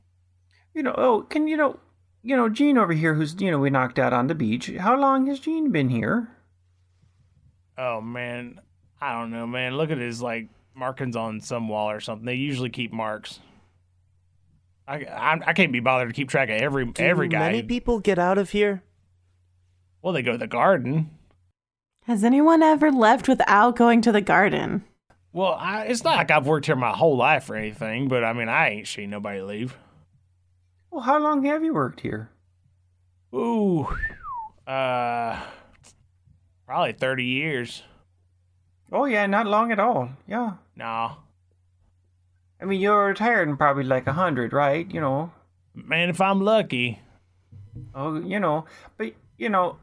You 0.74 0.82
know, 0.82 0.96
oh, 0.98 1.22
can 1.22 1.48
you 1.48 1.58
know, 1.58 1.80
you 2.24 2.36
know, 2.36 2.50
Jean 2.50 2.80
over 2.80 2.94
here, 2.94 3.14
who's, 3.14 3.36
you 3.40 3.52
know, 3.52 3.60
we 3.60 3.70
knocked 3.70 4.00
out 4.00 4.14
on 4.14 4.28
the 4.28 4.36
beach. 4.36 4.72
How 4.80 5.00
long 5.00 5.28
has 5.28 5.40
Jean 5.40 5.70
been 5.72 5.90
here? 5.90 6.28
Oh 7.78 8.02
man, 8.02 8.62
I 9.00 9.14
don't 9.14 9.30
know, 9.30 9.46
man. 9.46 9.78
Look 9.78 9.92
at 9.92 10.00
his 10.00 10.24
like 10.24 10.48
markings 10.76 11.16
on 11.16 11.42
some 11.42 11.68
wall 11.68 11.90
or 11.90 12.00
something. 12.00 12.26
They 12.26 12.36
usually 12.36 12.70
keep 12.70 12.92
marks. 12.94 13.40
I 14.88 15.06
I, 15.06 15.40
I 15.48 15.54
can't 15.54 15.72
be 15.72 15.80
bothered 15.80 16.10
to 16.10 16.14
keep 16.14 16.30
track 16.30 16.50
of 16.50 16.56
every 16.62 16.86
Do 16.86 17.04
every 17.04 17.28
guy. 17.28 17.40
many 17.40 17.64
people 17.64 18.00
get 18.00 18.18
out 18.20 18.38
of 18.38 18.50
here? 18.52 18.84
well, 20.02 20.14
they 20.14 20.24
go 20.24 20.32
to 20.32 20.38
the 20.38 20.48
garden. 20.48 21.12
Has 22.06 22.24
anyone 22.24 22.64
ever 22.64 22.92
left 22.92 23.28
without 23.28 23.76
going 23.76 24.02
to 24.02 24.12
the 24.12 24.22
garden? 24.22 24.84
Well, 25.32 25.54
I, 25.54 25.84
it's 25.84 26.04
not 26.04 26.18
like 26.18 26.32
I've 26.32 26.48
worked 26.48 26.66
here 26.66 26.76
my 26.76 26.92
whole 26.92 27.16
life 27.16 27.50
or 27.50 27.56
anything, 27.56 28.08
but 28.08 28.24
I 28.24 28.34
mean, 28.34 28.50
I 28.50 28.70
ain't 28.70 28.88
seen 28.88 29.12
nobody 29.12 29.42
leave. 29.42 29.78
Well, 30.90 31.02
how 31.02 31.20
long 31.20 31.46
have 31.46 31.64
you 31.64 31.74
worked 31.74 32.02
here? 32.02 32.32
Ooh, 33.34 33.88
uh, 34.68 35.40
probably 36.66 36.92
thirty 36.94 37.24
years. 37.26 37.84
Oh, 38.92 39.06
yeah, 39.06 39.26
not 39.26 39.48
long 39.48 39.72
at 39.72 39.80
all. 39.80 40.10
Yeah. 40.28 40.54
Nah, 40.76 41.16
I 42.62 42.66
mean, 42.66 42.80
you're 42.80 43.08
retired 43.08 43.50
in 43.50 43.58
probably 43.58 43.84
like 43.84 44.06
a 44.06 44.14
hundred, 44.14 44.54
right? 44.54 44.90
You 44.90 45.02
know, 45.02 45.32
man, 45.74 46.10
if 46.10 46.22
I'm 46.22 46.42
lucky. 46.42 47.00
Oh, 47.96 48.20
you 48.20 48.40
know, 48.40 48.66
but 48.98 49.14
you 49.38 49.50
know, 49.50 49.78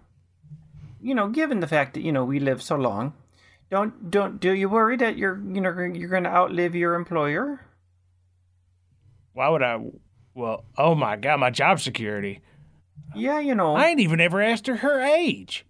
you 1.00 1.14
know, 1.14 1.28
given 1.28 1.60
the 1.60 1.66
fact 1.66 1.94
that 1.94 2.02
you 2.02 2.12
know 2.12 2.24
we 2.24 2.38
live 2.38 2.62
so 2.62 2.76
long, 2.76 3.14
don't 3.70 4.10
don't 4.10 4.38
do 4.38 4.52
you 4.52 4.68
worry 4.68 4.96
that 4.98 5.18
you're 5.18 5.36
you 5.36 5.60
know 5.60 5.70
you're 5.70 6.08
going 6.08 6.24
to 6.24 6.30
outlive 6.30 6.76
your 6.76 6.94
employer? 6.94 7.60
Why 9.32 9.48
would 9.48 9.62
I? 9.62 9.80
Well, 10.34 10.64
oh 10.76 10.94
my 10.94 11.16
god, 11.16 11.40
my 11.40 11.50
job 11.50 11.80
security. 11.80 12.42
Yeah, 13.16 13.40
you 13.40 13.56
know, 13.56 13.74
I 13.74 13.88
ain't 13.88 14.00
even 14.00 14.20
ever 14.20 14.40
asked 14.40 14.68
her 14.68 14.76
her 14.76 15.00
age. 15.00 15.64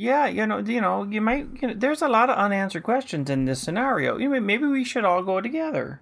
Yeah, 0.00 0.28
you 0.28 0.46
know, 0.46 0.58
you 0.60 0.80
know, 0.80 1.02
you 1.02 1.20
might. 1.20 1.46
You 1.60 1.68
know, 1.68 1.74
there's 1.74 2.00
a 2.00 2.08
lot 2.08 2.30
of 2.30 2.38
unanswered 2.38 2.84
questions 2.84 3.28
in 3.28 3.44
this 3.44 3.60
scenario. 3.60 4.16
You 4.16 4.30
know, 4.30 4.40
maybe 4.40 4.64
we 4.64 4.82
should 4.82 5.04
all 5.04 5.22
go 5.22 5.42
together. 5.42 6.00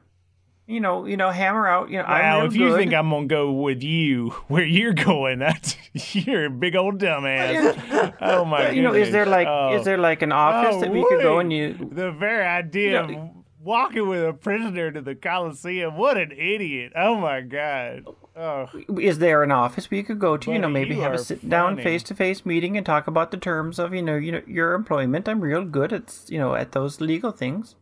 You 0.69 0.79
know, 0.79 1.05
you 1.05 1.17
know, 1.17 1.31
hammer 1.31 1.67
out. 1.67 1.91
You 1.91 1.99
know, 1.99 2.05
I'm 2.05 2.23
Now, 2.23 2.39
real 2.39 2.47
if 2.47 2.55
you 2.55 2.77
think 2.77 2.95
I'm 2.95 3.11
gonna 3.11 3.27
go 3.27 3.51
with 3.51 3.83
you 3.83 4.31
where 4.47 4.63
you're 4.63 4.93
going, 4.93 5.41
that's 5.41 5.77
you're 6.15 6.45
a 6.45 6.51
big 6.51 6.77
old 6.77 7.01
dumbass. 7.01 8.15
oh 8.21 8.45
my 8.45 8.67
god! 8.67 8.77
you 8.77 8.83
know, 8.83 8.95
is 8.95 9.11
there 9.11 9.27
like 9.27 9.49
is 9.75 9.81
oh. 9.81 9.85
there 9.85 9.99
like 9.99 10.23
an 10.23 10.31
office 10.31 10.81
that 10.81 10.93
we 10.93 11.05
could 11.09 11.21
go 11.21 11.37
oh, 11.37 11.39
and 11.41 11.53
you? 11.53 11.77
Oh, 11.81 11.85
The 11.87 12.13
very 12.13 12.47
idea 12.47 13.05
You 13.05 13.13
know- 13.13 13.23
of 13.35 13.38
walking 13.69 14.09
with 14.09 14.25
a 14.25 14.33
prisoner 14.33 14.91
to 14.91 15.01
the 15.03 15.15
Coliseum. 15.15 15.97
What 15.97 16.17
an 16.17 16.33
idiot! 16.33 16.93
Oh 16.97 17.17
my 17.17 17.43
god! 17.43 18.07
Oh, 18.35 18.69
Is 19.01 19.19
there 19.19 19.43
an 19.43 19.51
office 19.53 19.91
we 19.91 20.03
could 20.03 20.19
go 20.19 20.37
to? 20.37 20.53
you 20.53 20.59
know, 20.59 20.69
maybe 20.69 20.95
you 20.95 21.01
have 21.03 21.13
a 21.13 21.19
sit 21.19 21.49
down 21.49 21.77
face 21.77 22.03
to 22.05 22.15
face 22.15 22.47
meeting 22.47 22.77
and 22.77 22.87
talk 22.87 23.07
about 23.07 23.31
the 23.31 23.37
terms 23.37 23.79
of 23.79 23.93
you 23.95 24.03
know 24.03 24.17
you 24.17 24.33
know 24.33 24.43
your 24.47 24.75
employment. 24.75 25.29
I'm 25.29 25.41
real 25.41 25.65
good 25.65 25.93
at 25.93 26.15
you 26.29 26.39
know 26.39 26.55
at 26.55 26.73
those 26.73 27.01
legal 27.01 27.31
things. 27.31 27.75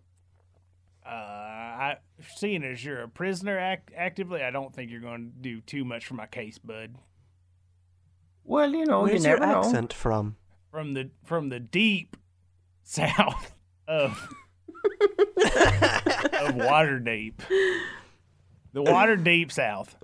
uh, 1.07 1.11
I 1.11 1.97
seeing 2.37 2.65
as 2.65 2.85
you're 2.85 3.03
a 3.03 3.09
prisoner 3.09 3.59
act- 3.59 3.93
actively, 3.97 4.43
I 4.43 4.51
don't 4.51 4.75
think 4.75 4.91
you're 4.91 5.01
going 5.01 5.31
to 5.31 5.39
do 5.41 5.61
too 5.61 5.85
much 5.85 6.07
for 6.07 6.15
my 6.15 6.27
case, 6.27 6.59
bud. 6.59 6.97
Well, 8.43 8.75
you 8.75 8.87
know, 8.87 9.03
Where's 9.03 9.25
you 9.25 9.31
your 9.31 9.39
never 9.41 9.53
know. 9.53 9.61
accent 9.61 9.93
from? 9.93 10.37
From 10.71 10.95
the 10.95 11.11
from 11.25 11.49
the 11.51 11.61
deep 11.61 12.17
south 12.83 13.55
of 13.87 14.29
of 15.45 16.55
Waterdeep. 16.55 17.35
The 18.73 18.83
Waterdeep 18.83 19.51
South. 19.53 19.95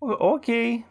Well, 0.00 0.12
okay, 0.20 0.84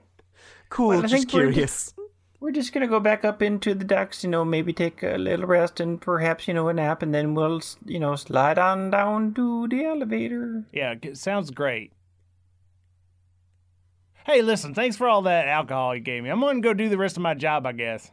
Cool, 0.70 0.88
Well, 0.90 0.98
I 1.00 1.02
just 1.04 1.14
think 1.14 1.34
we're 1.34 1.52
curious. 1.52 1.94
we're 2.40 2.52
just 2.52 2.74
gonna 2.74 2.88
go 2.88 3.00
back 3.00 3.24
up 3.24 3.42
into 3.42 3.74
the 3.76 3.86
decks. 3.86 4.24
You 4.24 4.30
know, 4.30 4.44
maybe 4.44 4.74
take 4.74 5.04
a 5.04 5.18
little 5.18 5.46
rest 5.46 5.80
and 5.80 6.02
perhaps 6.02 6.48
you 6.48 6.54
know 6.54 6.68
a 6.68 6.74
nap, 6.74 7.02
and 7.04 7.14
then 7.14 7.34
we'll 7.36 7.58
s- 7.58 7.78
you 7.86 8.00
know 8.00 8.16
slide 8.16 8.58
on 8.58 8.90
down 8.90 9.34
to 9.36 9.68
the 9.68 9.86
elevator. 9.86 10.66
Yeah, 10.74 10.96
it 11.02 11.18
sounds 11.18 11.52
great. 11.52 11.94
Hey, 14.26 14.42
listen, 14.42 14.74
thanks 14.74 14.98
for 14.98 15.08
all 15.08 15.22
that 15.22 15.48
alcohol 15.48 15.94
you 15.96 16.02
gave 16.02 16.24
me. 16.24 16.32
I'm 16.32 16.40
going 16.40 16.56
to 16.60 16.68
go 16.68 16.74
do 16.74 16.90
the 16.90 16.98
rest 16.98 17.16
of 17.16 17.22
my 17.22 17.36
job, 17.36 17.68
I 17.68 17.74
guess. 17.74 18.10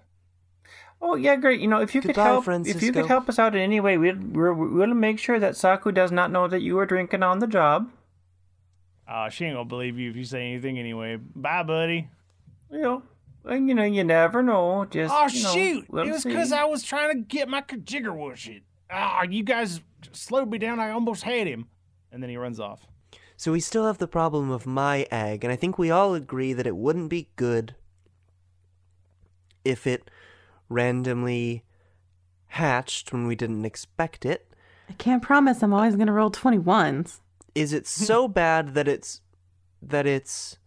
Oh 1.05 1.17
yeah, 1.17 1.35
great. 1.35 1.61
You 1.61 1.67
know, 1.67 1.81
if 1.81 1.97
you 1.97 2.01
could 2.01 2.15
Goodbye, 2.15 2.23
help, 2.23 2.49
if 2.49 2.81
you 2.81 2.93
could 2.93 3.07
help 3.07 3.29
us 3.29 3.37
out 3.39 3.57
in 3.57 3.61
any 3.61 3.81
way, 3.81 3.99
we'll 3.99 4.17
we'll, 4.17 4.55
we'll 4.55 4.95
make 4.95 5.19
sure 5.19 5.41
that 5.41 5.57
Saku 5.57 5.91
does 5.91 6.13
not 6.13 6.31
know 6.31 6.47
that 6.47 6.63
you 6.63 6.79
are 6.79 6.87
drinking 6.87 7.25
on 7.25 7.41
the 7.41 7.49
job. 7.49 7.91
Uh, 9.09 9.29
she 9.29 9.45
ain't 9.45 9.57
going 9.57 9.67
to 9.67 9.69
believe 9.69 9.99
you 9.99 10.09
if 10.11 10.17
you 10.17 10.25
say 10.25 10.47
anything 10.53 10.79
anyway. 10.79 11.17
Bye, 11.17 11.65
buddy. 11.65 12.09
You 12.71 12.81
know, 12.81 13.03
and 13.45 13.69
you 13.69 13.75
know, 13.75 13.83
you 13.83 14.05
never 14.05 14.45
know. 14.45 14.87
Just 14.89 15.13
Oh, 15.13 15.27
you 15.27 15.43
know, 15.43 15.53
shoot. 15.53 15.87
we'll 15.91 16.07
it 16.07 16.13
was 16.13 16.25
because 16.25 16.53
I 16.53 16.65
was 16.65 16.85
trying 16.85 17.13
to 17.13 17.19
get 17.21 17.49
my 17.49 17.63
jigger 17.63 18.15
wash 18.15 18.49
it. 18.49 18.63
Ah, 18.89 19.25
you 19.25 19.43
guys 19.43 19.81
slowed 20.13 20.51
me 20.51 20.59
down. 20.59 20.79
I 20.79 20.91
almost 20.91 21.25
had 21.25 21.49
him. 21.49 21.67
And 22.13 22.23
then 22.23 22.31
he 22.31 22.37
runs 22.37 22.61
off. 22.61 22.87
So 23.37 23.51
we 23.51 23.59
still 23.61 23.87
have 23.87 23.99
the 23.99 24.07
problem 24.07 24.51
of 24.51 24.67
my 24.67 25.07
egg, 25.11 25.43
and 25.43 25.53
I 25.53 25.57
think 25.57 25.79
we 25.79 25.91
all 25.91 26.15
agree 26.15 26.53
that 26.53 26.67
it 26.67 26.77
wouldn't 26.77 27.09
be 27.09 27.29
good 27.35 27.75
if 29.65 29.85
it 29.87 30.09
randomly 30.73 31.65
hatched 32.47 33.13
when 33.13 33.27
we 33.27 33.35
didn't 33.35 33.65
expect 33.65 34.27
it. 34.27 34.49
I 34.89 34.95
can't 34.95 35.23
promise 35.23 35.63
I'm 35.63 35.73
always 35.73 35.97
gonna 35.97 36.13
roll 36.13 36.31
21s. 36.31 37.21
Is 37.55 37.73
it 37.73 37.87
so 38.09 38.29
bad 38.29 38.75
that 38.75 38.89
it's 38.89 39.21
that 39.81 40.07
it's 40.07 40.59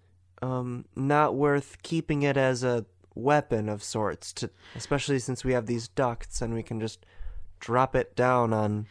um 0.42 0.86
not 0.96 1.36
worth 1.36 1.82
keeping 1.84 2.22
it 2.22 2.38
as 2.38 2.64
a 2.64 2.86
weapon 3.14 3.70
of 3.70 3.82
sorts 3.82 4.34
to 4.34 4.50
especially 4.76 5.18
since 5.20 5.46
we 5.46 5.54
have 5.54 5.68
these 5.68 5.88
ducts 5.88 6.42
and 6.42 6.54
we 6.54 6.62
can 6.62 6.82
just 6.82 7.06
drop 7.62 7.96
it 7.96 8.14
down 8.14 8.52
on 8.52 8.86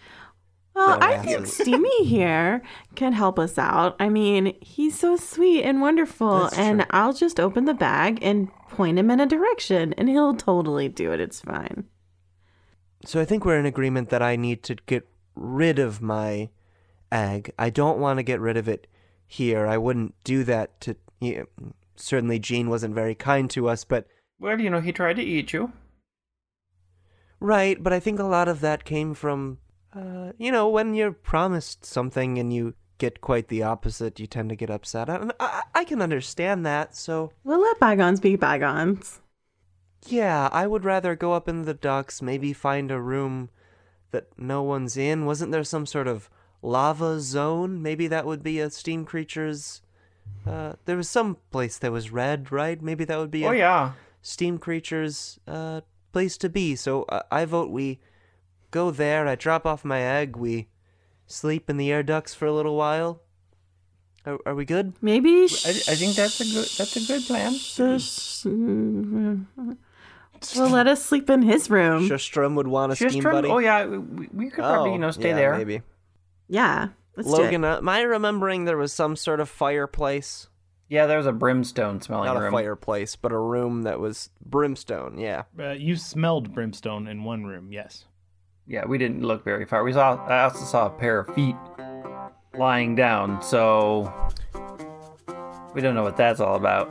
Well, 0.74 0.98
I 1.00 1.18
think 1.18 1.42
asses. 1.42 1.56
Steamy 1.62 2.04
here 2.04 2.62
can 2.96 3.12
help 3.12 3.38
us 3.38 3.58
out. 3.58 3.94
I 4.00 4.08
mean, 4.08 4.56
he's 4.60 4.98
so 4.98 5.16
sweet 5.16 5.62
and 5.62 5.80
wonderful, 5.80 6.40
That's 6.44 6.58
and 6.58 6.80
true. 6.80 6.88
I'll 6.90 7.12
just 7.12 7.38
open 7.38 7.64
the 7.64 7.74
bag 7.74 8.18
and 8.22 8.48
point 8.70 8.98
him 8.98 9.10
in 9.10 9.20
a 9.20 9.26
direction, 9.26 9.92
and 9.94 10.08
he'll 10.08 10.34
totally 10.34 10.88
do 10.88 11.12
it. 11.12 11.20
It's 11.20 11.40
fine. 11.40 11.84
So 13.04 13.20
I 13.20 13.24
think 13.24 13.44
we're 13.44 13.58
in 13.58 13.66
agreement 13.66 14.08
that 14.10 14.22
I 14.22 14.34
need 14.34 14.62
to 14.64 14.74
get 14.86 15.06
rid 15.36 15.78
of 15.78 16.00
my 16.02 16.48
egg. 17.12 17.52
I 17.58 17.70
don't 17.70 17.98
want 17.98 18.18
to 18.18 18.22
get 18.24 18.40
rid 18.40 18.56
of 18.56 18.66
it 18.68 18.86
here. 19.26 19.66
I 19.66 19.78
wouldn't 19.78 20.14
do 20.24 20.42
that 20.44 20.80
to. 20.80 20.96
Yeah, 21.20 21.42
certainly, 21.94 22.38
Jean 22.40 22.68
wasn't 22.68 22.94
very 22.94 23.14
kind 23.14 23.48
to 23.50 23.68
us, 23.68 23.84
but 23.84 24.06
Well, 24.40 24.60
you 24.60 24.70
know, 24.70 24.80
he 24.80 24.90
tried 24.90 25.16
to 25.16 25.22
eat 25.22 25.52
you. 25.52 25.72
right. 27.40 27.80
But 27.82 27.92
I 27.92 28.00
think 28.00 28.18
a 28.18 28.24
lot 28.24 28.48
of 28.48 28.60
that 28.60 28.84
came 28.84 29.14
from, 29.14 29.58
uh, 29.94 30.32
you 30.38 30.50
know, 30.52 30.68
when 30.68 30.94
you're 30.94 31.12
promised 31.12 31.84
something 31.84 32.38
and 32.38 32.52
you 32.52 32.74
get 32.98 33.20
quite 33.20 33.48
the 33.48 33.62
opposite, 33.62 34.18
you 34.20 34.26
tend 34.26 34.48
to 34.50 34.56
get 34.56 34.70
upset. 34.70 35.08
And 35.08 35.32
I, 35.40 35.62
I 35.74 35.84
can 35.84 36.00
understand 36.02 36.64
that. 36.66 36.96
So 36.96 37.32
We'll 37.44 37.60
let 37.60 37.78
bygones 37.80 38.20
be 38.20 38.36
bygones. 38.36 39.20
yeah, 40.06 40.48
I 40.52 40.66
would 40.66 40.84
rather 40.84 41.14
go 41.16 41.32
up 41.32 41.48
in 41.48 41.62
the 41.62 41.74
ducts, 41.74 42.20
maybe 42.22 42.52
find 42.52 42.90
a 42.90 43.00
room 43.00 43.50
that 44.10 44.28
no 44.38 44.62
one's 44.62 44.96
in. 44.96 45.24
Wasn't 45.26 45.50
there 45.52 45.64
some 45.64 45.86
sort 45.86 46.06
of 46.06 46.28
lava 46.62 47.20
zone? 47.20 47.82
Maybe 47.82 48.06
that 48.08 48.26
would 48.26 48.42
be 48.42 48.60
a 48.60 48.70
steam 48.70 49.04
creature's. 49.04 49.80
Uh, 50.46 50.74
there 50.84 50.96
was 50.96 51.08
some 51.10 51.36
place 51.50 51.78
that 51.78 51.92
was 51.92 52.10
red, 52.12 52.52
right? 52.52 52.80
Maybe 52.80 53.04
that 53.04 53.18
would 53.18 53.30
be 53.30 53.44
Oh 53.46 53.50
a 53.50 53.56
yeah. 53.56 53.92
steam 54.22 54.58
creature's 54.58 55.38
uh, 55.48 55.80
place 56.12 56.36
to 56.38 56.48
be. 56.48 56.76
So 56.76 57.02
uh, 57.04 57.22
I 57.30 57.44
vote 57.44 57.70
we 57.70 57.98
go 58.74 58.90
there. 58.90 59.26
I 59.26 59.36
drop 59.36 59.64
off 59.64 59.84
my 59.84 60.00
egg. 60.00 60.36
We 60.36 60.68
sleep 61.26 61.70
in 61.70 61.76
the 61.76 61.92
air 61.92 62.02
ducts 62.02 62.34
for 62.34 62.46
a 62.46 62.52
little 62.52 62.76
while. 62.76 63.22
Are, 64.26 64.38
are 64.44 64.54
we 64.54 64.64
good? 64.64 64.94
Maybe. 65.00 65.44
I, 65.44 65.70
I 65.70 65.94
think 65.94 66.16
that's 66.16 66.40
a 66.40 66.44
good 66.44 66.68
that's 66.76 66.96
a 66.96 67.06
good 67.06 67.22
plan. 67.22 67.54
Sh- 67.54 68.46
well, 70.56 70.68
let 70.68 70.86
us 70.88 71.02
sleep 71.02 71.30
in 71.30 71.42
his 71.42 71.70
room. 71.70 72.08
Shustrum 72.08 72.56
would 72.56 72.66
want 72.66 72.92
a 72.92 72.96
steam 72.96 73.10
Shistram? 73.10 73.32
buddy. 73.32 73.48
Oh 73.48 73.58
yeah, 73.58 73.86
we, 73.86 74.28
we 74.32 74.50
could 74.50 74.64
probably 74.64 74.92
you 74.92 74.98
know 74.98 75.12
stay 75.12 75.28
yeah, 75.28 75.36
there. 75.36 75.56
Maybe. 75.56 75.82
Yeah, 76.48 76.88
let's 77.16 77.28
Logan, 77.28 77.62
do 77.62 77.66
it. 77.68 77.70
uh, 77.70 77.78
am 77.78 77.88
I 77.88 78.02
remembering 78.02 78.64
there 78.64 78.76
was 78.76 78.92
some 78.92 79.16
sort 79.16 79.40
of 79.40 79.48
fireplace? 79.48 80.48
Yeah, 80.88 81.06
there 81.06 81.16
was 81.16 81.26
a 81.26 81.32
brimstone 81.32 82.02
smelling 82.02 82.26
Not 82.26 82.44
a 82.44 82.50
fireplace, 82.50 83.16
but 83.16 83.32
a 83.32 83.38
room 83.38 83.82
that 83.82 84.00
was 84.00 84.28
brimstone. 84.44 85.18
Yeah. 85.18 85.44
Uh, 85.58 85.70
you 85.70 85.96
smelled 85.96 86.52
brimstone 86.52 87.08
in 87.08 87.24
one 87.24 87.44
room, 87.44 87.72
yes. 87.72 88.04
Yeah, 88.66 88.86
we 88.86 88.96
didn't 88.98 89.22
look 89.22 89.44
very 89.44 89.66
far. 89.66 89.84
We 89.84 89.92
saw. 89.92 90.14
I 90.26 90.44
also 90.44 90.64
saw 90.64 90.86
a 90.86 90.90
pair 90.90 91.18
of 91.18 91.34
feet 91.34 91.56
lying 92.56 92.94
down. 92.94 93.42
So 93.42 94.12
we 95.74 95.80
don't 95.80 95.94
know 95.94 96.02
what 96.02 96.16
that's 96.16 96.40
all 96.40 96.56
about. 96.56 96.90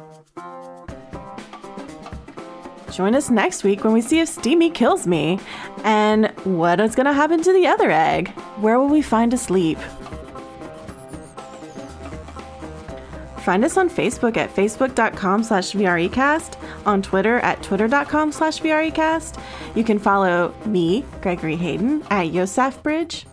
Join 2.91 3.15
us 3.15 3.31
next 3.31 3.63
week 3.63 3.83
when 3.83 3.91
we 3.91 4.01
see 4.01 4.19
if 4.19 4.29
Steamy 4.29 4.69
kills 4.69 5.07
me. 5.07 5.39
And 5.83 6.29
what 6.43 6.79
is 6.79 6.95
going 6.95 7.07
to 7.07 7.13
happen 7.13 7.41
to 7.41 7.51
the 7.51 7.65
other 7.65 7.89
egg? 7.89 8.29
Where 8.61 8.79
will 8.79 8.87
we 8.87 9.01
find 9.01 9.33
a 9.33 9.37
sleep? 9.37 9.79
Find 13.43 13.65
us 13.65 13.75
on 13.75 13.89
Facebook 13.89 14.37
at 14.37 14.55
facebook.com 14.55 15.43
slash 15.43 15.73
VREcast, 15.73 16.57
on 16.85 17.01
Twitter 17.01 17.39
at 17.39 17.61
twitter.com 17.61 18.31
slash 18.31 18.61
VREcast. 18.61 19.37
You 19.75 19.83
can 19.83 19.99
follow 19.99 20.55
me, 20.65 21.03
Gregory 21.21 21.57
Hayden, 21.57 22.03
at 22.09 22.31
Yosef 22.31 22.81
Bridge, 22.81 23.25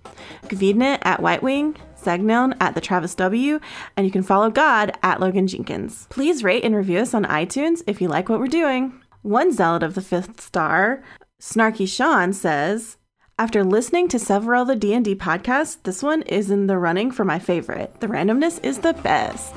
Gvidna 0.47 0.99
at 1.03 1.23
White 1.23 1.45
Wing, 1.45 1.77
Segnon 1.97 2.57
at 2.61 2.75
the 2.75 2.81
Travis 2.81 3.15
W, 3.15 3.61
and 3.97 4.05
you 4.05 4.11
can 4.11 4.25
follow 4.25 4.51
God 4.51 4.93
at 5.03 5.21
Logan 5.21 5.47
Jenkins. 5.47 6.09
Please 6.11 6.43
rate 6.43 6.65
and 6.65 6.75
review 6.75 6.99
us 6.99 7.15
on 7.15 7.25
iTunes 7.27 7.83
if 7.87 8.01
you 8.01 8.09
like 8.09 8.29
what 8.29 8.41
we're 8.41 8.49
doing. 8.49 9.01
One 9.23 9.53
zealot 9.53 9.85
of 9.85 9.95
the 9.95 10.01
fifth 10.01 10.41
star, 10.41 11.05
Snarky 11.41 11.87
Sean, 11.87 12.33
says, 12.33 12.97
after 13.39 13.63
listening 13.63 14.09
to 14.09 14.19
several 14.19 14.63
of 14.63 14.69
the 14.69 14.77
D&D 14.77 15.15
podcasts, 15.15 15.79
this 15.85 16.03
one 16.03 16.23
is 16.23 16.51
in 16.51 16.67
the 16.67 16.79
running 16.79 17.11
for 17.11 17.25
my 17.25 17.39
favorite. 17.39 18.01
The 18.01 18.09
randomness 18.09 18.63
is 18.65 18.79
the 18.79 18.93
best. 18.93 19.55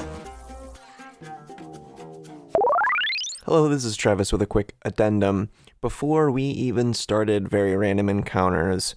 Hello, 3.46 3.68
this 3.68 3.84
is 3.84 3.98
Travis 3.98 4.32
with 4.32 4.42
a 4.42 4.46
quick 4.46 4.74
addendum. 4.84 5.50
Before 5.82 6.32
we 6.32 6.44
even 6.44 6.94
started 6.94 7.50
Very 7.50 7.76
Random 7.76 8.08
Encounters, 8.08 8.96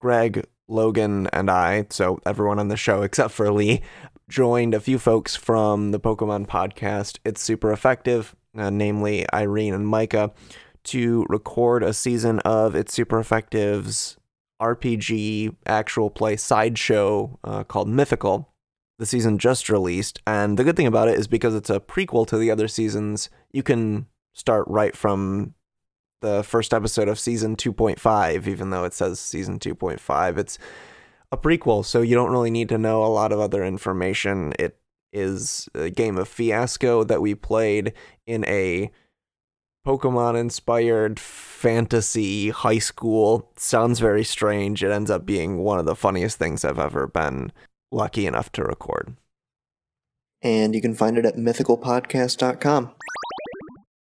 Greg, 0.00 0.46
Logan, 0.66 1.26
and 1.30 1.50
I, 1.50 1.84
so 1.90 2.18
everyone 2.24 2.58
on 2.58 2.68
the 2.68 2.78
show 2.78 3.02
except 3.02 3.34
for 3.34 3.52
Lee, 3.52 3.82
joined 4.30 4.72
a 4.72 4.80
few 4.80 4.98
folks 4.98 5.36
from 5.36 5.90
the 5.90 6.00
Pokemon 6.00 6.46
podcast. 6.46 7.18
It's 7.22 7.42
super 7.42 7.70
effective, 7.70 8.34
uh, 8.56 8.70
namely 8.70 9.26
Irene 9.34 9.74
and 9.74 9.86
Micah, 9.86 10.32
to 10.84 11.26
record 11.28 11.82
a 11.82 11.92
season 11.92 12.38
of 12.46 12.74
It's 12.74 12.94
Super 12.94 13.18
Effective's 13.18 14.16
RPG 14.58 15.54
actual 15.66 16.08
play 16.08 16.36
sideshow 16.36 17.38
uh, 17.44 17.62
called 17.64 17.90
Mythical. 17.90 18.48
The 18.98 19.04
season 19.04 19.36
just 19.36 19.68
released, 19.68 20.22
and 20.26 20.58
the 20.58 20.64
good 20.64 20.74
thing 20.74 20.86
about 20.86 21.08
it 21.08 21.18
is 21.18 21.26
because 21.26 21.54
it's 21.54 21.68
a 21.68 21.80
prequel 21.80 22.26
to 22.28 22.38
the 22.38 22.50
other 22.50 22.66
seasons, 22.66 23.28
you 23.56 23.62
can 23.62 24.06
start 24.34 24.66
right 24.68 24.94
from 24.94 25.54
the 26.20 26.42
first 26.42 26.74
episode 26.74 27.08
of 27.08 27.18
season 27.18 27.56
2.5, 27.56 28.46
even 28.46 28.68
though 28.68 28.84
it 28.84 28.92
says 28.92 29.18
season 29.18 29.58
2.5. 29.58 30.36
It's 30.36 30.58
a 31.32 31.38
prequel, 31.38 31.82
so 31.82 32.02
you 32.02 32.14
don't 32.14 32.30
really 32.30 32.50
need 32.50 32.68
to 32.68 32.76
know 32.76 33.02
a 33.02 33.06
lot 33.08 33.32
of 33.32 33.40
other 33.40 33.64
information. 33.64 34.52
It 34.58 34.78
is 35.10 35.70
a 35.74 35.88
game 35.88 36.18
of 36.18 36.28
Fiasco 36.28 37.02
that 37.04 37.22
we 37.22 37.34
played 37.34 37.94
in 38.26 38.44
a 38.44 38.90
Pokemon 39.86 40.38
inspired 40.38 41.18
fantasy 41.18 42.50
high 42.50 42.78
school. 42.78 43.50
Sounds 43.56 44.00
very 44.00 44.24
strange. 44.24 44.84
It 44.84 44.90
ends 44.90 45.10
up 45.10 45.24
being 45.24 45.58
one 45.58 45.78
of 45.78 45.86
the 45.86 45.96
funniest 45.96 46.38
things 46.38 46.62
I've 46.62 46.78
ever 46.78 47.06
been 47.06 47.52
lucky 47.90 48.26
enough 48.26 48.52
to 48.52 48.64
record. 48.64 49.16
And 50.42 50.74
you 50.74 50.82
can 50.82 50.94
find 50.94 51.16
it 51.16 51.24
at 51.24 51.36
mythicalpodcast.com. 51.36 52.92